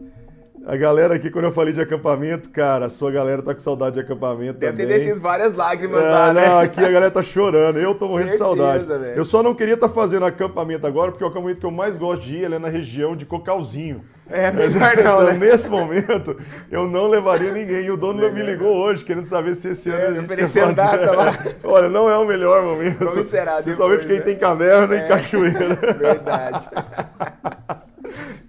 A 0.66 0.76
galera 0.78 1.14
aqui, 1.14 1.30
quando 1.30 1.44
eu 1.44 1.52
falei 1.52 1.74
de 1.74 1.80
acampamento, 1.80 2.48
cara, 2.48 2.86
a 2.86 2.88
sua 2.88 3.10
galera 3.10 3.42
tá 3.42 3.52
com 3.52 3.60
saudade 3.60 3.94
de 3.96 4.00
acampamento 4.00 4.58
Deve 4.58 4.72
também. 4.72 4.86
ter 4.86 4.94
descido 4.94 5.20
várias 5.20 5.52
lágrimas 5.52 6.02
é, 6.02 6.08
lá, 6.08 6.32
né? 6.32 6.48
Não, 6.48 6.58
aqui 6.58 6.80
a 6.80 6.90
galera 6.90 7.10
tá 7.10 7.20
chorando. 7.20 7.78
Eu 7.78 7.94
tô 7.94 8.06
morrendo 8.06 8.30
Certeza, 8.30 8.50
de 8.50 8.58
saudade. 8.58 8.84
Véio. 8.86 9.14
Eu 9.14 9.26
só 9.26 9.42
não 9.42 9.54
queria 9.54 9.74
estar 9.74 9.88
tá 9.88 9.94
fazendo 9.94 10.24
acampamento 10.24 10.86
agora, 10.86 11.10
porque 11.10 11.22
o 11.22 11.26
acampamento 11.26 11.60
que 11.60 11.66
eu 11.66 11.70
mais 11.70 11.98
gosto 11.98 12.22
de 12.22 12.36
ir 12.36 12.50
é 12.50 12.58
na 12.58 12.68
região 12.68 13.14
de 13.14 13.26
Cocalzinho. 13.26 14.02
É, 14.30 14.50
melhor 14.50 14.80
não, 14.80 14.92
então, 14.92 15.24
né? 15.24 15.32
Nesse 15.34 15.68
momento, 15.68 16.34
eu 16.70 16.88
não 16.88 17.08
levaria 17.08 17.52
ninguém. 17.52 17.84
E 17.84 17.90
o 17.90 17.96
dono 17.98 18.32
me 18.32 18.42
ligou 18.42 18.74
hoje, 18.74 19.04
querendo 19.04 19.26
saber 19.26 19.54
se 19.54 19.68
esse 19.68 19.90
ano 19.90 20.16
é, 20.16 20.18
a 20.18 20.20
gente 20.22 20.52
quer 20.54 20.74
data 20.74 21.12
lá. 21.12 21.38
Olha, 21.62 21.90
não 21.90 22.08
é 22.08 22.16
o 22.16 22.24
melhor 22.24 22.62
momento. 22.62 23.04
Vamos 23.04 23.26
será 23.26 23.60
depois, 23.60 23.64
Principalmente 23.64 24.06
quem 24.06 24.16
né? 24.16 24.22
tem 24.22 24.36
caverna 24.38 24.94
É. 24.96 25.04
e 25.04 25.08
cachoeira. 25.08 25.74
Verdade. 25.92 26.70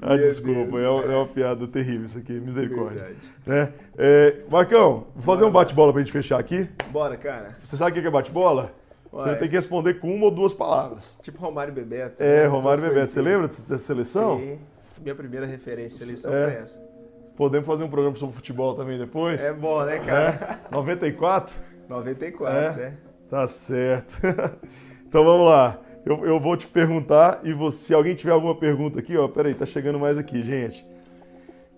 Ah, 0.08 0.16
desculpa, 0.18 0.78
Deus, 0.78 0.82
é, 0.84 0.90
uma- 0.90 1.04
é. 1.14 1.16
uma 1.18 1.28
piada 1.28 1.68
terrível 1.68 2.06
isso 2.06 2.18
aqui, 2.20 2.34
misericórdia. 2.34 3.04
Verdade. 3.04 3.18
Né? 3.46 3.74
É, 3.98 4.36
Marcão, 4.50 5.08
vou 5.16 5.24
fazer 5.24 5.46
um 5.46 5.52
bate-bola 5.52 5.92
pra 5.92 6.02
gente 6.02 6.12
fechar 6.12 6.40
aqui. 6.40 6.70
Bora, 6.92 7.18
cara. 7.18 7.56
Você 7.64 7.76
sabe 7.76 7.98
o 7.98 8.02
que 8.02 8.08
é 8.08 8.12
bate-bola? 8.12 8.72
Você 9.12 9.34
tem 9.38 9.48
que 9.48 9.56
responder 9.56 9.94
com 9.96 10.14
uma 10.14 10.26
ou 10.26 10.32
duas 10.32 10.54
palavras. 10.54 11.18
Tipo 11.22 11.40
Romário 11.42 11.74
Bebeto. 11.74 12.22
É, 12.22 12.42
né? 12.44 12.48
Romário 12.48 12.82
Bebeto. 12.82 13.08
Você 13.08 13.22
lembra 13.22 13.48
dessa 13.48 13.78
seleção? 13.78 14.38
Sim. 14.40 14.60
Minha 15.02 15.16
primeira 15.16 15.46
referência 15.46 16.06
lição 16.06 16.34
É. 16.34 16.52
foi 16.52 16.64
essa. 16.64 16.86
Podemos 17.38 17.66
fazer 17.66 17.84
um 17.84 17.90
programa 17.90 18.16
sobre 18.18 18.36
futebol 18.36 18.76
também 18.76 18.98
depois? 18.98 19.42
É 19.42 19.54
bom, 19.54 19.84
né, 19.86 20.00
cara? 20.00 20.60
É? 20.70 20.74
94? 20.76 21.56
94, 21.88 22.58
É. 22.58 22.72
né? 22.76 22.94
Tá 23.30 23.48
certo. 23.48 24.18
então 25.08 25.24
vamos 25.24 25.48
lá. 25.48 25.80
Eu, 26.06 26.24
eu 26.24 26.40
vou 26.40 26.56
te 26.56 26.68
perguntar 26.68 27.42
e 27.44 27.52
você, 27.52 27.88
se 27.88 27.94
alguém 27.94 28.14
tiver 28.14 28.32
alguma 28.32 28.54
pergunta 28.54 29.00
aqui, 29.00 29.18
ó, 29.18 29.28
peraí, 29.28 29.56
tá 29.56 29.66
chegando 29.66 30.00
mais 30.00 30.20
aqui, 30.20 30.44
gente. 30.44 30.88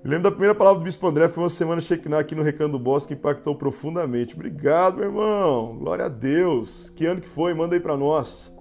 Me 0.04 0.12
lembro 0.12 0.24
da 0.24 0.32
primeira 0.32 0.54
palavra 0.54 0.80
do 0.80 0.84
Bispo 0.84 1.08
André, 1.08 1.30
foi 1.30 1.44
uma 1.44 1.50
semana 1.50 1.82
Shekinah 1.82 2.20
aqui 2.20 2.36
no 2.36 2.44
Recanto 2.44 2.74
do 2.74 2.80
Bosque, 2.80 3.14
que 3.14 3.20
impactou 3.20 3.56
profundamente. 3.56 4.36
Obrigado, 4.36 4.98
meu 4.98 5.06
irmão. 5.06 5.78
Glória 5.78 6.06
a 6.06 6.10
Deus. 6.10 6.90
Que 6.90 7.06
ano 7.06 7.22
que 7.22 7.28
foi? 7.28 7.54
Manda 7.54 7.76
aí 7.76 7.80
pra 7.80 7.96
nós. 7.96 8.54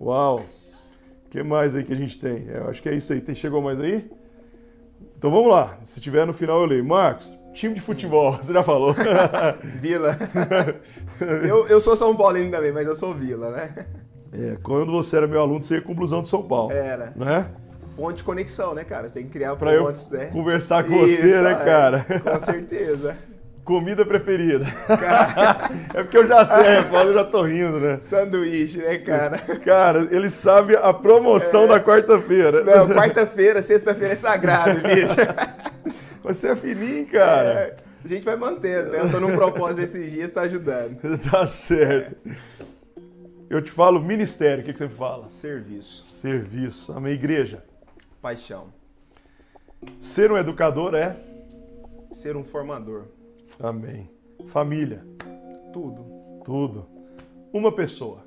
Uau. 0.00 0.36
O 0.36 1.28
que 1.28 1.42
mais 1.42 1.74
aí 1.74 1.84
que 1.84 1.92
a 1.92 1.96
gente 1.96 2.18
tem? 2.18 2.48
É, 2.48 2.58
eu 2.58 2.68
acho 2.68 2.82
que 2.82 2.88
é 2.88 2.94
isso 2.94 3.12
aí. 3.12 3.20
Tem, 3.20 3.34
chegou 3.34 3.60
mais 3.60 3.80
aí? 3.80 4.10
Então 5.16 5.30
vamos 5.30 5.50
lá. 5.50 5.76
Se 5.80 6.00
tiver 6.00 6.26
no 6.26 6.32
final 6.32 6.60
eu 6.60 6.66
leio. 6.66 6.84
Marcos, 6.84 7.38
time 7.52 7.74
de 7.74 7.80
futebol, 7.80 8.32
você 8.42 8.52
já 8.52 8.62
falou. 8.62 8.94
Vila. 9.80 10.16
eu, 11.46 11.66
eu 11.68 11.80
sou 11.80 11.94
São 11.94 12.16
Paulino 12.16 12.50
também, 12.50 12.72
mas 12.72 12.86
eu 12.86 12.96
sou 12.96 13.14
Vila, 13.14 13.50
né? 13.50 13.86
É, 14.38 14.58
quando 14.62 14.92
você 14.92 15.16
era 15.16 15.26
meu 15.26 15.40
aluno, 15.40 15.62
você 15.62 15.76
ia 15.76 15.80
com 15.80 15.94
blusão 15.94 16.22
de 16.22 16.28
São 16.28 16.42
Paulo. 16.42 16.70
Era. 16.72 17.12
Né? 17.16 17.50
Ponte 17.96 18.18
de 18.18 18.24
conexão, 18.24 18.74
né, 18.74 18.84
cara? 18.84 19.08
Você 19.08 19.14
tem 19.14 19.24
que 19.24 19.30
criar 19.30 19.56
Pra 19.56 19.72
eu 19.72 19.84
pontes, 19.84 20.10
né? 20.10 20.26
conversar 20.26 20.84
com 20.84 20.92
Isso, 20.92 21.22
você, 21.22 21.40
né, 21.40 21.52
é, 21.52 21.54
cara? 21.54 22.06
Com 22.22 22.38
certeza. 22.38 23.16
Comida 23.64 24.06
preferida. 24.06 24.64
é 25.92 26.02
porque 26.02 26.18
eu 26.18 26.26
já 26.26 26.44
sei 26.44 26.54
a 26.54 26.80
resposta, 26.80 27.08
eu 27.08 27.14
já 27.14 27.24
tô 27.24 27.42
rindo, 27.42 27.80
né? 27.80 27.98
Sanduíche, 28.00 28.78
né, 28.78 28.98
cara? 28.98 29.38
Cara, 29.64 30.06
ele 30.12 30.30
sabe 30.30 30.76
a 30.76 30.92
promoção 30.92 31.66
da 31.66 31.80
quarta-feira. 31.80 32.60
É. 32.60 32.64
Não, 32.64 32.88
quarta-feira, 32.90 33.60
sexta-feira 33.62 34.12
é 34.12 34.16
sagrado, 34.16 34.80
bicho. 34.82 35.16
Você 36.22 36.50
é 36.50 36.54
fininho, 36.56 37.06
cara. 37.06 37.48
É, 37.48 37.76
a 38.04 38.08
gente 38.08 38.24
vai 38.24 38.36
mantendo, 38.36 38.90
né? 38.90 39.00
Eu 39.00 39.10
tô 39.10 39.18
num 39.18 39.34
propósito 39.34 39.82
esses 39.82 40.12
dias, 40.12 40.30
tá 40.32 40.42
ajudando. 40.42 40.98
Tá 41.28 41.44
certo. 41.44 42.14
Eu 43.48 43.62
te 43.62 43.70
falo 43.70 44.00
ministério, 44.02 44.62
o 44.62 44.66
que, 44.66 44.72
que 44.72 44.78
você 44.78 44.88
me 44.88 44.94
fala? 44.94 45.30
Serviço, 45.30 46.04
Serviço. 46.06 46.92
Amém, 46.92 47.12
igreja. 47.12 47.64
paixão, 48.20 48.72
Ser 50.00 50.32
um 50.32 50.36
educador 50.36 50.94
é? 50.94 51.16
ser 52.12 52.36
um 52.36 52.44
formador, 52.44 53.04
Amém. 53.60 54.10
Família. 54.46 55.04
tudo. 55.72 56.04
Tudo. 56.44 56.88
Uma 57.52 57.70
pessoa. 57.72 58.24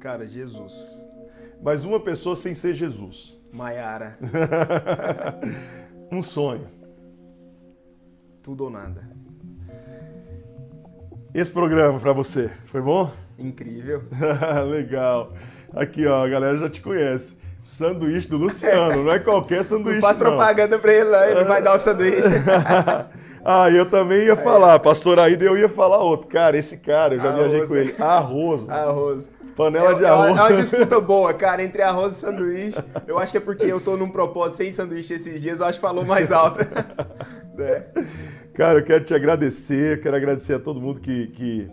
Cara, 0.00 0.26
Jesus, 0.26 1.06
Mas 1.62 1.84
uma 1.84 2.00
pessoa 2.00 2.34
sem 2.36 2.54
ser 2.54 2.74
Jesus. 2.74 3.36
Maiara, 3.52 4.18
Um 6.10 6.22
sonho. 6.22 6.68
tudo 8.42 8.64
ou 8.64 8.70
nada. 8.70 9.08
Esse 11.34 11.52
programa 11.52 11.98
pra 12.00 12.12
você, 12.12 12.48
foi 12.66 12.80
bom? 12.80 13.12
Incrível. 13.38 14.02
Legal. 14.70 15.32
Aqui, 15.74 16.06
ó, 16.06 16.24
a 16.24 16.28
galera 16.28 16.56
já 16.56 16.68
te 16.68 16.80
conhece. 16.80 17.38
Sanduíche 17.62 18.28
do 18.28 18.36
Luciano, 18.38 19.04
não 19.04 19.12
é 19.12 19.18
qualquer 19.18 19.62
sanduíche. 19.64 19.96
Não 19.96 20.00
faz 20.02 20.16
não. 20.16 20.26
propaganda 20.26 20.78
pra 20.78 20.92
ele 20.92 21.04
lá, 21.04 21.30
ele 21.30 21.44
vai 21.44 21.62
dar 21.62 21.74
o 21.74 21.78
sanduíche. 21.78 22.22
ah, 23.44 23.70
eu 23.70 23.84
também 23.86 24.24
ia 24.24 24.36
falar. 24.36 24.78
Pastor 24.78 25.18
Aida, 25.18 25.44
eu 25.44 25.56
ia 25.58 25.68
falar 25.68 25.98
outro. 25.98 26.28
Cara, 26.28 26.56
esse 26.56 26.78
cara, 26.78 27.14
eu 27.14 27.20
já 27.20 27.28
Arroz, 27.30 27.50
viajei 27.50 27.66
com 27.66 27.74
né? 27.74 27.80
ele. 27.80 27.94
Arroz. 27.98 28.68
Arroz. 28.68 29.30
Panela 29.54 29.90
é, 29.90 29.94
de 29.94 30.04
é 30.04 30.12
uma- 30.12 30.24
arroz. 30.24 30.38
É 30.38 30.42
uma 30.42 30.52
disputa 30.62 31.00
boa, 31.00 31.34
cara, 31.34 31.62
entre 31.62 31.82
arroz 31.82 32.14
e 32.14 32.16
sanduíche. 32.20 32.78
Eu 33.06 33.18
acho 33.18 33.32
que 33.32 33.38
é 33.38 33.40
porque 33.40 33.66
eu 33.66 33.80
tô 33.80 33.96
num 33.96 34.08
propósito 34.08 34.58
sem 34.58 34.72
sanduíche 34.72 35.14
esses 35.14 35.42
dias, 35.42 35.60
eu 35.60 35.66
acho 35.66 35.78
que 35.78 35.82
falou 35.86 36.04
mais 36.04 36.30
alto. 36.32 36.60
né? 37.56 37.84
Cara, 38.54 38.78
eu 38.78 38.84
quero 38.84 39.04
te 39.04 39.12
agradecer, 39.14 40.00
quero 40.00 40.16
agradecer 40.16 40.54
a 40.54 40.58
todo 40.60 40.80
mundo 40.80 41.00
que, 41.00 41.26
que 41.28 41.68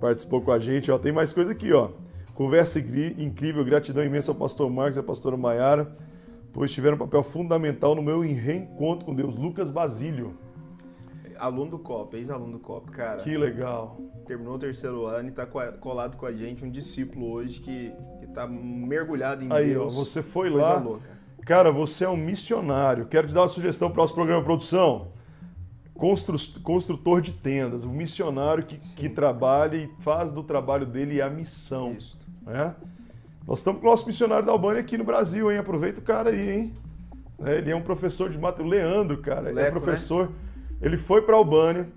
participou 0.00 0.40
com 0.40 0.52
a 0.52 0.58
gente. 0.60 0.90
Ó, 0.90 0.98
tem 0.98 1.12
mais 1.12 1.32
coisa 1.32 1.52
aqui, 1.52 1.72
ó. 1.72 1.90
Conversa 2.34 2.78
incrível, 2.78 3.64
gratidão 3.64 4.04
imensa 4.04 4.30
ao 4.30 4.34
pastor 4.36 4.70
Marcos 4.70 4.96
e 4.96 5.00
à 5.00 5.02
pastora 5.02 5.36
Maiara, 5.36 5.90
pois 6.52 6.72
tiveram 6.72 6.94
um 6.94 6.98
papel 7.00 7.22
fundamental 7.22 7.94
no 7.96 8.02
meu 8.02 8.20
reencontro 8.20 9.04
com 9.06 9.14
Deus. 9.14 9.36
Lucas 9.36 9.68
Basílio. 9.70 10.36
Aluno 11.36 11.70
do 11.72 11.78
COP, 11.78 12.16
ex-aluno 12.16 12.52
do 12.52 12.58
COP, 12.58 12.90
cara. 12.90 13.22
Que 13.22 13.36
legal. 13.36 13.96
Terminou 14.26 14.54
o 14.54 14.58
terceiro 14.58 15.06
ano 15.06 15.28
e 15.28 15.32
tá 15.32 15.46
co- 15.46 15.60
colado 15.80 16.16
com 16.16 16.26
a 16.26 16.32
gente, 16.32 16.64
um 16.64 16.70
discípulo 16.70 17.30
hoje 17.30 17.60
que, 17.60 17.92
que 18.18 18.26
tá 18.26 18.44
mergulhado 18.46 19.44
em 19.44 19.52
Aí, 19.52 19.76
ó, 19.76 19.82
Deus. 19.82 19.94
você 19.94 20.20
foi 20.20 20.50
Coisa 20.50 20.66
lá. 20.66 20.78
louca. 20.80 21.08
Cara, 21.46 21.70
você 21.70 22.04
é 22.04 22.08
um 22.08 22.16
missionário. 22.16 23.06
Quero 23.06 23.28
te 23.28 23.34
dar 23.34 23.42
uma 23.42 23.48
sugestão 23.48 23.88
para 23.88 24.00
o 24.00 24.02
nosso 24.02 24.14
programa 24.14 24.40
de 24.40 24.46
produção. 24.46 25.08
Constru- 25.98 26.60
construtor 26.62 27.20
de 27.20 27.32
tendas, 27.34 27.84
um 27.84 27.92
missionário 27.92 28.64
que, 28.64 28.78
que 28.78 29.08
trabalha 29.08 29.76
e 29.76 29.90
faz 29.98 30.30
do 30.30 30.44
trabalho 30.44 30.86
dele 30.86 31.20
a 31.20 31.28
missão. 31.28 31.96
Né? 32.46 32.72
Nós 33.44 33.58
estamos 33.58 33.80
com 33.80 33.86
o 33.88 33.90
nosso 33.90 34.06
missionário 34.06 34.46
da 34.46 34.52
Albânia 34.52 34.80
aqui 34.80 34.96
no 34.96 35.02
Brasil, 35.02 35.50
hein? 35.50 35.58
Aproveita 35.58 36.00
o 36.00 36.04
cara 36.04 36.30
aí, 36.30 36.50
hein? 36.50 36.74
É, 37.44 37.56
ele 37.58 37.72
é 37.72 37.74
um 37.74 37.82
professor 37.82 38.30
de 38.30 38.38
matemática. 38.38 38.76
Leandro, 38.76 39.18
cara, 39.18 39.50
ele 39.50 39.58
é 39.58 39.64
Leco, 39.64 39.78
né? 39.78 39.82
professor. 39.82 40.30
Ele 40.80 40.96
foi 40.96 41.22
para 41.22 41.34
a 41.34 41.38
Albânia, 41.38 41.88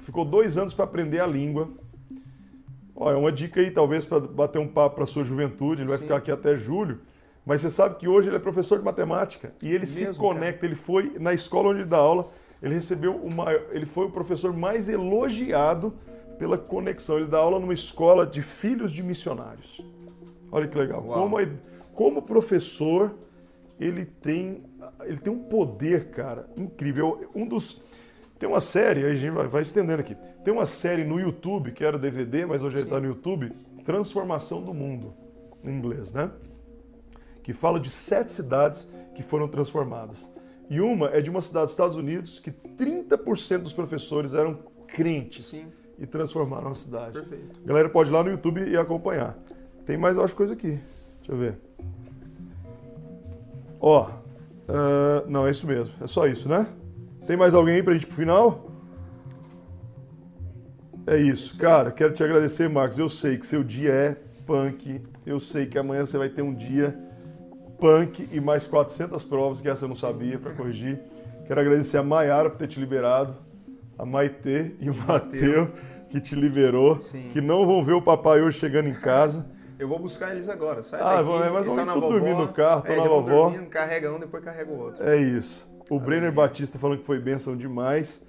ficou 0.00 0.26
dois 0.26 0.58
anos 0.58 0.74
para 0.74 0.84
aprender 0.84 1.20
a 1.20 1.26
língua. 1.26 1.70
Ó, 2.94 3.10
é 3.10 3.16
uma 3.16 3.32
dica 3.32 3.58
aí, 3.58 3.70
talvez, 3.70 4.04
para 4.04 4.20
bater 4.20 4.58
um 4.58 4.68
papo 4.68 4.96
para 4.96 5.06
sua 5.06 5.24
juventude. 5.24 5.80
Ele 5.80 5.88
vai 5.88 5.96
Sim. 5.96 6.02
ficar 6.02 6.16
aqui 6.16 6.30
até 6.30 6.54
julho. 6.54 7.00
Mas 7.46 7.62
você 7.62 7.70
sabe 7.70 7.96
que 7.96 8.06
hoje 8.06 8.28
ele 8.28 8.36
é 8.36 8.38
professor 8.38 8.78
de 8.78 8.84
matemática 8.84 9.54
e 9.62 9.72
ele 9.72 9.86
se 9.86 10.04
Mesmo, 10.04 10.22
conecta. 10.22 10.66
Ele 10.66 10.74
foi 10.74 11.16
na 11.18 11.32
escola 11.32 11.70
onde 11.70 11.80
ele 11.80 11.88
dá 11.88 11.96
aula. 11.96 12.30
Ele 12.64 12.72
recebeu 12.72 13.14
o 13.14 13.30
maior, 13.30 13.62
ele 13.72 13.84
foi 13.84 14.06
o 14.06 14.10
professor 14.10 14.50
mais 14.50 14.88
elogiado 14.88 15.92
pela 16.38 16.56
conexão. 16.56 17.18
Ele 17.18 17.26
dá 17.26 17.36
aula 17.36 17.60
numa 17.60 17.74
escola 17.74 18.26
de 18.26 18.40
filhos 18.40 18.90
de 18.90 19.02
missionários. 19.02 19.84
Olha 20.50 20.66
que 20.66 20.78
legal. 20.78 21.04
Uau. 21.04 21.20
Como, 21.20 21.36
como 21.92 22.22
professor, 22.22 23.14
ele 23.78 24.06
tem, 24.06 24.62
ele 25.02 25.18
tem 25.18 25.30
um 25.30 25.40
poder, 25.40 26.08
cara, 26.08 26.48
incrível. 26.56 27.30
Um 27.34 27.46
dos 27.46 27.82
tem 28.38 28.48
uma 28.48 28.60
série, 28.60 29.04
aí 29.04 29.12
a 29.12 29.14
gente 29.14 29.32
vai, 29.32 29.46
vai 29.46 29.60
estendendo 29.60 30.00
aqui. 30.00 30.16
Tem 30.42 30.52
uma 30.52 30.66
série 30.66 31.04
no 31.04 31.20
YouTube, 31.20 31.70
que 31.70 31.84
era 31.84 31.98
DVD, 31.98 32.46
mas 32.46 32.62
hoje 32.62 32.76
ele 32.76 32.84
está 32.84 32.98
no 32.98 33.06
YouTube, 33.06 33.52
Transformação 33.84 34.62
do 34.62 34.72
Mundo, 34.72 35.14
em 35.62 35.70
inglês, 35.70 36.14
né? 36.14 36.30
Que 37.42 37.52
fala 37.52 37.78
de 37.78 37.90
sete 37.90 38.32
cidades 38.32 38.88
que 39.14 39.22
foram 39.22 39.48
transformadas. 39.48 40.28
E 40.70 40.80
uma 40.80 41.08
é 41.08 41.20
de 41.20 41.30
uma 41.30 41.40
cidade 41.40 41.66
dos 41.66 41.72
Estados 41.72 41.96
Unidos 41.96 42.40
que 42.40 42.50
30% 42.50 43.58
dos 43.58 43.72
professores 43.72 44.34
eram 44.34 44.58
crentes 44.86 45.46
Sim. 45.46 45.66
e 45.98 46.06
transformaram 46.06 46.70
a 46.70 46.74
cidade. 46.74 47.12
Perfeito. 47.12 47.60
A 47.62 47.66
galera 47.66 47.88
pode 47.88 48.10
ir 48.10 48.12
lá 48.12 48.22
no 48.22 48.30
YouTube 48.30 48.68
e 48.68 48.76
acompanhar. 48.76 49.36
Tem 49.84 49.96
mais, 49.96 50.16
eu 50.16 50.24
acho, 50.24 50.34
coisa 50.34 50.54
aqui. 50.54 50.80
Deixa 51.18 51.32
eu 51.32 51.36
ver. 51.36 51.58
Ó, 53.80 54.08
ah, 54.68 55.24
não, 55.28 55.46
é 55.46 55.50
isso 55.50 55.66
mesmo. 55.66 55.94
É 56.00 56.06
só 56.06 56.26
isso, 56.26 56.48
né? 56.48 56.66
Tem 57.26 57.36
mais 57.36 57.54
alguém 57.54 57.76
aí 57.76 57.82
pra 57.82 57.94
gente 57.94 58.04
ir 58.04 58.06
pro 58.06 58.16
final? 58.16 58.70
É 61.06 61.18
isso. 61.18 61.58
Cara, 61.58 61.90
quero 61.90 62.12
te 62.12 62.24
agradecer, 62.24 62.68
Marcos. 62.68 62.98
Eu 62.98 63.08
sei 63.08 63.36
que 63.36 63.46
seu 63.46 63.62
dia 63.62 63.92
é 63.92 64.16
punk. 64.46 65.02
Eu 65.26 65.38
sei 65.38 65.66
que 65.66 65.78
amanhã 65.78 66.04
você 66.04 66.16
vai 66.16 66.28
ter 66.28 66.42
um 66.42 66.54
dia 66.54 66.98
punk 67.78 68.28
e 68.32 68.40
mais 68.40 68.66
400 68.66 69.22
provas, 69.24 69.60
que 69.60 69.68
essa 69.68 69.84
eu 69.84 69.88
não 69.88 69.96
sabia, 69.96 70.38
pra 70.38 70.52
corrigir. 70.52 71.00
Quero 71.46 71.60
agradecer 71.60 71.98
a 71.98 72.02
Maiara 72.02 72.48
por 72.50 72.56
ter 72.58 72.66
te 72.68 72.80
liberado, 72.80 73.36
a 73.98 74.04
Maitê 74.06 74.72
e 74.80 74.88
o 74.88 74.94
Mateu, 74.94 75.70
que 76.08 76.20
te 76.20 76.34
liberou, 76.34 77.00
Sim. 77.00 77.28
que 77.32 77.40
não 77.40 77.66
vão 77.66 77.84
ver 77.84 77.92
o 77.92 78.02
papai 78.02 78.40
hoje 78.40 78.58
chegando 78.58 78.88
em 78.88 78.94
casa. 78.94 79.46
Eu 79.78 79.88
vou 79.88 79.98
buscar 79.98 80.30
eles 80.30 80.48
agora. 80.48 80.82
Sai 80.82 81.00
Ah, 81.00 81.20
daqui. 81.20 81.32
é, 81.32 81.50
mas 81.50 81.66
vão 81.66 81.76
estão 81.76 81.84
ir 81.84 81.92
tudo 82.00 82.08
dormindo 82.08 82.38
no 82.38 82.48
carro, 82.52 82.82
tão 82.82 82.94
é, 82.94 82.98
na 82.98 83.04
vovó. 83.04 83.50
dormindo, 83.50 83.68
carrega 83.68 84.12
um, 84.12 84.18
depois 84.20 84.42
carrega 84.44 84.70
o 84.72 84.78
outro. 84.78 85.04
É 85.04 85.16
isso. 85.16 85.68
O 85.90 85.98
Brenner 85.98 86.32
Batista 86.32 86.78
falando 86.78 86.98
que 87.00 87.04
foi 87.04 87.18
bênção 87.18 87.56
demais. 87.56 88.22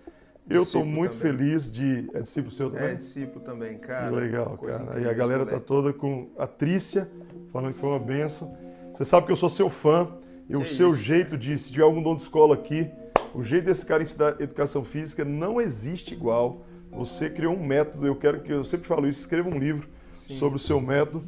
Eu 0.49 0.61
estou 0.63 0.83
muito 0.85 1.17
também. 1.17 1.37
feliz 1.37 1.71
de. 1.71 2.07
É 2.13 2.21
discípulo 2.21 2.51
seu 2.51 2.69
também? 2.69 2.89
É, 2.89 2.95
discípulo 2.95 3.39
também, 3.43 3.77
cara. 3.77 4.09
Que 4.09 4.15
legal, 4.15 4.57
cara. 4.57 4.99
E 4.99 5.07
a 5.07 5.13
galera 5.13 5.45
tá 5.45 5.59
toda 5.59 5.91
com 5.93 6.29
a 6.37 6.45
Trícia, 6.45 7.09
falando 7.51 7.73
que 7.73 7.79
foi 7.79 7.89
uma 7.89 7.99
benção. 7.99 8.55
Você 8.95 9.03
sabe 9.03 9.25
que 9.25 9.31
eu 9.31 9.35
sou 9.35 9.49
seu 9.49 9.69
fã. 9.69 10.07
E 10.47 10.55
o 10.55 10.61
Que 10.61 10.69
seu 10.69 10.89
isso, 10.89 10.99
jeito 10.99 11.37
de, 11.37 11.57
se 11.57 11.71
tiver 11.71 11.83
algum 11.83 12.01
dom 12.01 12.15
de 12.15 12.21
escola 12.21 12.53
aqui, 12.53 12.89
o 13.33 13.43
jeito 13.43 13.65
desse 13.65 13.85
cara 13.85 14.03
ensinar 14.03 14.39
educação 14.39 14.85
física 14.85 15.25
não 15.25 15.59
existe 15.59 16.13
igual. 16.13 16.63
Você 16.91 17.29
criou 17.29 17.55
um 17.55 17.65
método, 17.65 18.05
eu 18.05 18.15
quero 18.15 18.39
que, 18.41 18.53
eu 18.53 18.63
sempre 18.63 18.87
falo 18.87 19.07
isso, 19.07 19.19
escreva 19.19 19.49
um 19.49 19.57
livro 19.57 19.89
sobre 20.13 20.55
o 20.55 20.59
seu 20.59 20.79
método. 20.79 21.25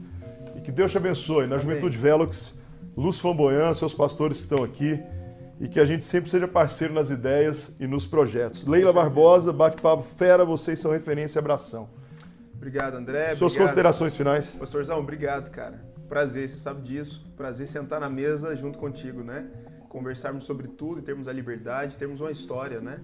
E 0.56 0.62
que 0.62 0.72
Deus 0.72 0.92
te 0.92 0.98
abençoe. 0.98 1.48
Na 1.48 1.56
Amém. 1.56 1.60
Juventude 1.60 1.98
Velox, 1.98 2.56
Luz 2.96 3.20
Flamboyant, 3.20 3.74
seus 3.74 3.94
pastores 3.94 4.38
que 4.38 4.44
estão 4.44 4.64
aqui. 4.64 5.00
E 5.60 5.68
que 5.68 5.80
a 5.80 5.86
gente 5.86 6.04
sempre 6.04 6.30
seja 6.30 6.48
parceiro 6.48 6.94
nas 6.94 7.10
ideias 7.10 7.72
e 7.80 7.88
nos 7.88 8.06
projetos. 8.06 8.66
Leila 8.66 8.94
Barbosa, 8.94 9.52
bate-papo 9.52 10.04
fera, 10.04 10.46
vocês 10.46 10.80
são 10.80 10.92
referência 10.92 11.40
e 11.40 11.42
abração. 11.42 11.90
Obrigado, 12.56 12.96
André. 12.96 13.30
Suas 13.30 13.54
obrigado. 13.54 13.64
considerações 13.64 14.16
finais? 14.16 14.52
Pastorzão, 14.52 15.00
obrigado, 15.00 15.50
cara. 15.50 15.97
Prazer, 16.08 16.50
você 16.50 16.58
sabe 16.58 16.82
disso. 16.82 17.26
Prazer 17.36 17.68
sentar 17.68 18.00
na 18.00 18.10
mesa 18.10 18.56
junto 18.56 18.78
contigo, 18.78 19.24
né? 19.24 19.50
conversarmos 19.88 20.46
sobre 20.46 20.68
tudo, 20.68 21.02
termos 21.02 21.28
a 21.28 21.34
liberdade, 21.34 21.98
termos 21.98 22.20
uma 22.20 22.32
história, 22.32 22.80
né? 22.80 23.00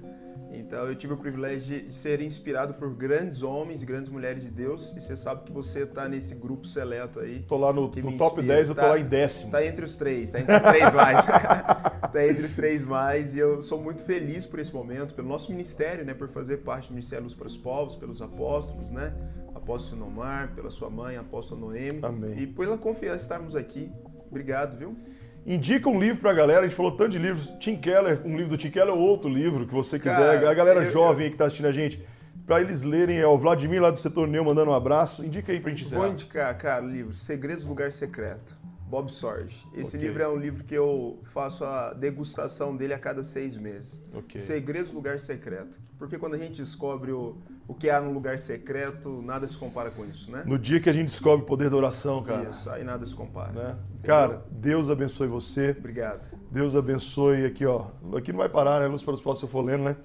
Então 0.53 0.85
eu 0.85 0.95
tive 0.95 1.13
o 1.13 1.17
privilégio 1.17 1.81
de 1.81 1.95
ser 1.95 2.21
inspirado 2.21 2.75
por 2.75 2.93
grandes 2.93 3.41
homens 3.41 3.81
e 3.81 3.85
grandes 3.85 4.09
mulheres 4.09 4.43
de 4.43 4.51
Deus. 4.51 4.95
E 4.95 5.01
você 5.01 5.17
sabe 5.17 5.43
que 5.43 5.51
você 5.51 5.83
está 5.83 6.07
nesse 6.07 6.35
grupo 6.35 6.67
seleto 6.67 7.19
aí. 7.19 7.43
Tô 7.47 7.57
lá 7.57 7.73
no, 7.73 7.87
no 7.87 8.17
top 8.17 8.41
10, 8.41 8.69
eu 8.69 8.75
tô 8.75 8.81
tá, 8.81 8.87
lá 8.87 8.99
em 8.99 9.05
décimo. 9.05 9.51
Tá 9.51 9.65
entre 9.65 9.83
os 9.83 9.97
três, 9.97 10.31
tá 10.31 10.39
entre 10.39 10.55
os 10.55 10.63
três 10.63 10.93
mais. 10.93 11.25
tá 12.13 12.27
entre 12.27 12.45
os 12.45 12.53
três 12.53 12.85
mais. 12.85 13.33
E 13.33 13.39
eu 13.39 13.61
sou 13.61 13.81
muito 13.81 14.03
feliz 14.03 14.45
por 14.45 14.59
esse 14.59 14.73
momento, 14.73 15.13
pelo 15.13 15.27
nosso 15.27 15.51
ministério, 15.51 16.05
né? 16.05 16.13
Por 16.13 16.29
fazer 16.29 16.57
parte 16.57 16.89
do 16.89 16.93
Ministério 16.93 17.23
Luz 17.23 17.33
para 17.33 17.47
os 17.47 17.57
Povos, 17.57 17.95
pelos 17.95 18.21
apóstolos, 18.21 18.91
né? 18.91 19.13
Apóstolo 19.55 20.05
Nomar, 20.05 20.53
pela 20.53 20.69
sua 20.69 20.89
mãe, 20.89 21.15
apóstolo 21.15 21.61
Noemi. 21.61 21.99
Amém. 22.03 22.39
E 22.39 22.47
pela 22.47 22.77
confiança 22.77 23.15
de 23.15 23.21
estarmos 23.21 23.55
aqui. 23.55 23.91
Obrigado, 24.29 24.77
viu? 24.77 24.97
Indica 25.45 25.89
um 25.89 25.99
livro 25.99 26.21
pra 26.21 26.33
galera, 26.33 26.61
a 26.61 26.63
gente 26.63 26.75
falou 26.75 26.93
tanto 26.93 27.11
de 27.11 27.19
livros. 27.19 27.53
Tim 27.59 27.75
Keller, 27.75 28.21
um 28.25 28.35
livro 28.35 28.51
do 28.51 28.57
Tim 28.57 28.69
Keller 28.69 28.93
ou 28.93 28.99
outro 28.99 29.29
livro 29.29 29.67
que 29.67 29.73
você 29.73 29.99
quiser. 29.99 30.39
Cara, 30.39 30.49
a 30.49 30.53
galera 30.53 30.83
eu, 30.83 30.91
jovem 30.91 31.19
eu... 31.19 31.25
aí 31.25 31.31
que 31.31 31.37
tá 31.37 31.45
assistindo 31.45 31.65
a 31.65 31.71
gente, 31.71 32.05
para 32.45 32.61
eles 32.61 32.81
lerem, 32.81 33.17
é 33.17 33.27
o 33.27 33.37
Vladimir 33.37 33.81
lá 33.81 33.91
do 33.91 33.97
Setor 33.97 34.27
Neu 34.27 34.43
mandando 34.43 34.71
um 34.71 34.73
abraço. 34.73 35.25
Indica 35.25 35.51
aí 35.51 35.59
pra 35.59 35.69
gente 35.71 35.83
encerrar. 35.83 36.03
Vou 36.03 36.11
indicar, 36.11 36.57
cara, 36.57 36.83
o 36.83 36.87
livro 36.89 37.13
Segredos 37.13 37.65
do 37.65 37.69
Lugar 37.69 37.91
Secreto, 37.91 38.55
Bob 38.87 39.11
Sorge. 39.11 39.67
Esse 39.73 39.97
okay. 39.97 40.07
livro 40.07 40.23
é 40.23 40.29
um 40.29 40.37
livro 40.37 40.63
que 40.63 40.75
eu 40.75 41.19
faço 41.25 41.65
a 41.65 41.93
degustação 41.93 42.75
dele 42.75 42.93
a 42.93 42.99
cada 42.99 43.21
seis 43.23 43.57
meses. 43.57 44.01
Okay. 44.13 44.39
Segredos 44.39 44.91
do 44.91 44.95
Lugar 44.95 45.19
Secreto. 45.19 45.77
Porque 45.99 46.17
quando 46.17 46.35
a 46.35 46.37
gente 46.37 46.61
descobre 46.61 47.11
o 47.11 47.37
o 47.67 47.73
que 47.73 47.89
há 47.89 48.01
no 48.01 48.11
lugar 48.11 48.37
secreto, 48.39 49.21
nada 49.21 49.47
se 49.47 49.57
compara 49.57 49.89
com 49.89 50.03
isso, 50.05 50.29
né? 50.29 50.43
No 50.45 50.59
dia 50.59 50.79
que 50.79 50.89
a 50.89 50.93
gente 50.93 51.05
descobre 51.05 51.43
o 51.43 51.47
poder 51.47 51.69
da 51.69 51.77
oração, 51.77 52.21
cara. 52.21 52.49
Isso, 52.49 52.69
aí 52.69 52.83
nada 52.83 53.05
se 53.05 53.15
compara. 53.15 53.51
Né? 53.51 53.75
Cara, 54.03 54.45
Deus 54.51 54.89
abençoe 54.89 55.27
você. 55.27 55.75
Obrigado. 55.77 56.29
Deus 56.51 56.75
abençoe 56.75 57.45
aqui, 57.45 57.65
ó. 57.65 57.87
Aqui 58.17 58.31
não 58.31 58.39
vai 58.39 58.49
parar, 58.49 58.81
né? 58.81 58.87
Luz 58.87 59.01
para 59.01 59.13
os 59.13 59.21
próximos, 59.21 59.49
eu 59.49 59.49
for 59.49 59.63
lendo, 59.63 59.83
né? 59.83 59.95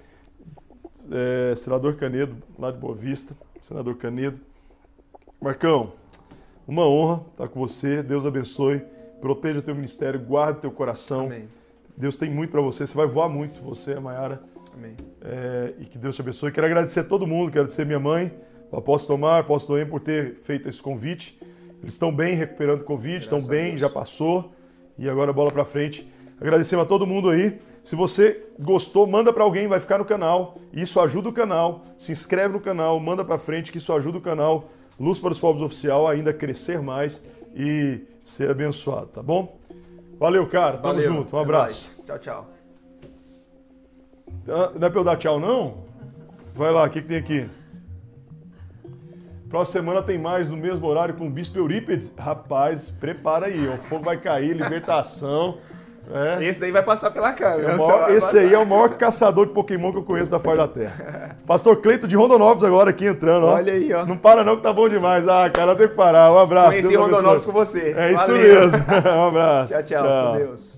É, 1.11 1.55
senador 1.55 1.97
Canedo, 1.97 2.37
lá 2.59 2.71
de 2.71 2.79
Boa 2.79 2.95
Vista. 2.95 3.37
Senador 3.61 3.97
Canedo. 3.97 4.41
Marcão, 5.41 5.93
uma 6.67 6.89
honra 6.89 7.25
estar 7.33 7.49
com 7.49 7.61
você. 7.61 8.03
Deus 8.03 8.25
abençoe. 8.25 8.85
Proteja 9.21 9.59
o 9.59 9.63
teu 9.63 9.75
ministério, 9.75 10.21
guarde 10.21 10.61
teu 10.61 10.71
coração. 10.71 11.27
Amém. 11.27 11.49
Deus 11.97 12.17
tem 12.17 12.31
muito 12.31 12.51
para 12.51 12.61
você. 12.61 12.87
Você 12.87 12.95
vai 12.95 13.07
voar 13.07 13.29
muito, 13.29 13.61
você, 13.61 13.95
a 13.95 14.01
Mayara. 14.01 14.41
Amém. 14.79 14.97
É, 15.20 15.74
e 15.81 15.85
que 15.85 15.99
Deus 15.99 16.14
te 16.14 16.22
abençoe. 16.22 16.53
Quero 16.53 16.66
agradecer 16.66 17.01
a 17.01 17.05
todo 17.05 17.26
mundo, 17.26 17.51
quero 17.51 17.62
agradecer 17.62 17.85
minha 17.85 17.99
mãe, 17.99 18.33
o 18.70 18.76
apóstolo 18.76 19.18
Tomar, 19.18 19.39
o 19.39 19.41
apóstolo 19.41 19.79
Em 19.79 19.87
por 19.87 20.01
ter 20.01 20.37
feito 20.37 20.68
esse 20.68 20.81
convite. 20.81 21.39
Eles 21.83 21.95
estão 21.95 22.14
bem 22.14 22.35
recuperando 22.35 22.83
o 22.83 22.85
Covid, 22.85 23.18
estão 23.18 23.41
bem, 23.43 23.76
já 23.76 23.89
passou. 23.89 24.53
E 24.97 25.09
agora 25.09 25.33
bola 25.33 25.51
para 25.51 25.64
frente. 25.64 26.11
Agradecemos 26.41 26.85
a 26.85 26.89
todo 26.89 27.07
mundo 27.07 27.31
aí. 27.31 27.59
Se 27.83 27.97
você 27.97 28.45
gostou, 28.59 29.07
manda 29.07 29.33
para 29.33 29.45
alguém, 29.45 29.66
vai 29.66 29.81
ficar 29.81 29.99
no 29.99 30.05
canal. 30.05 30.59
Isso 30.72 31.01
ajuda 31.01 31.29
o 31.29 31.33
canal. 31.33 31.85
Se 31.97 32.12
inscreve 32.12 32.55
no 32.55 32.61
canal, 32.61 32.99
manda 33.01 33.24
para 33.24 33.39
frente, 33.39 33.70
que 33.72 33.79
isso 33.79 33.93
ajuda 33.93 34.18
o 34.18 34.20
canal 34.20 34.68
Luz 34.99 35.20
para 35.20 35.31
os 35.31 35.39
Povos 35.39 35.62
Oficial 35.62 36.09
a 36.09 36.12
ainda 36.12 36.33
crescer 36.33 36.83
mais 36.83 37.22
e 37.55 38.01
ser 38.22 38.51
abençoado, 38.51 39.07
tá 39.07 39.22
bom? 39.22 39.57
Valeu, 40.18 40.47
cara. 40.49 40.79
Tamo 40.79 40.95
Valeu. 40.95 41.12
junto. 41.12 41.37
Um 41.37 41.39
abraço. 41.39 42.03
É 42.03 42.07
tchau, 42.07 42.18
tchau. 42.18 42.58
Não 44.49 44.86
é 44.86 44.90
pra 44.90 45.01
eu 45.01 45.05
dar 45.05 45.16
tchau, 45.16 45.38
não? 45.38 45.84
Vai 46.55 46.72
lá, 46.72 46.84
o 46.84 46.90
que, 46.90 47.03
que 47.03 47.09
tem 47.09 47.18
aqui? 47.18 47.49
Próxima 49.49 49.80
semana 49.80 50.03
tem 50.03 50.18
mais 50.18 50.51
no 50.51 50.57
mesmo 50.57 50.86
horário 50.86 51.14
com 51.14 51.26
o 51.26 51.30
Bispo 51.30 51.59
Eurípides. 51.59 52.12
Rapaz, 52.18 52.90
prepara 52.90 53.46
aí, 53.46 53.66
o 53.66 53.76
fogo 53.84 54.05
vai 54.05 54.16
cair, 54.16 54.55
libertação. 54.55 55.59
É. 56.11 56.42
Esse 56.44 56.59
daí 56.59 56.72
vai 56.72 56.82
passar 56.82 57.11
pela 57.11 57.32
câmera. 57.34 57.72
É 57.72 57.76
maior, 57.76 58.11
esse 58.11 58.38
aí 58.38 58.55
é 58.55 58.59
o 58.59 58.64
maior 58.64 58.96
caçador 58.96 59.46
de 59.46 59.53
Pokémon 59.53 59.92
que 59.92 59.99
eu 59.99 60.03
conheço 60.03 60.30
da 60.30 60.38
face 60.38 60.57
da 60.57 60.66
Terra. 60.68 61.36
Pastor 61.46 61.76
Cleito 61.82 62.09
de 62.09 62.16
Rondonópolis 62.16 62.64
agora 62.64 62.90
aqui 62.90 63.05
entrando. 63.05 63.44
Ó. 63.44 63.55
Olha 63.55 63.74
aí, 63.74 63.92
ó. 63.92 64.07
Não 64.07 64.16
para 64.16 64.42
não 64.42 64.57
que 64.57 64.62
tá 64.62 64.72
bom 64.72 64.88
demais. 64.88 65.28
Ah, 65.28 65.51
cara, 65.51 65.76
tem 65.76 65.88
que 65.88 65.94
parar. 65.94 66.32
Um 66.32 66.38
abraço. 66.38 66.70
Conheci 66.70 66.88
Deus 66.88 67.03
Rondonópolis 67.03 67.44
com 67.44 67.53
você. 67.53 67.94
É 67.94 68.12
Valeu. 68.14 68.16
isso 68.16 68.32
mesmo. 68.32 68.84
um 69.16 69.28
abraço. 69.28 69.74
Tchau, 69.74 69.82
tchau. 69.82 70.03
tchau. 70.03 70.32
Com 70.32 70.38
Deus. 70.38 70.78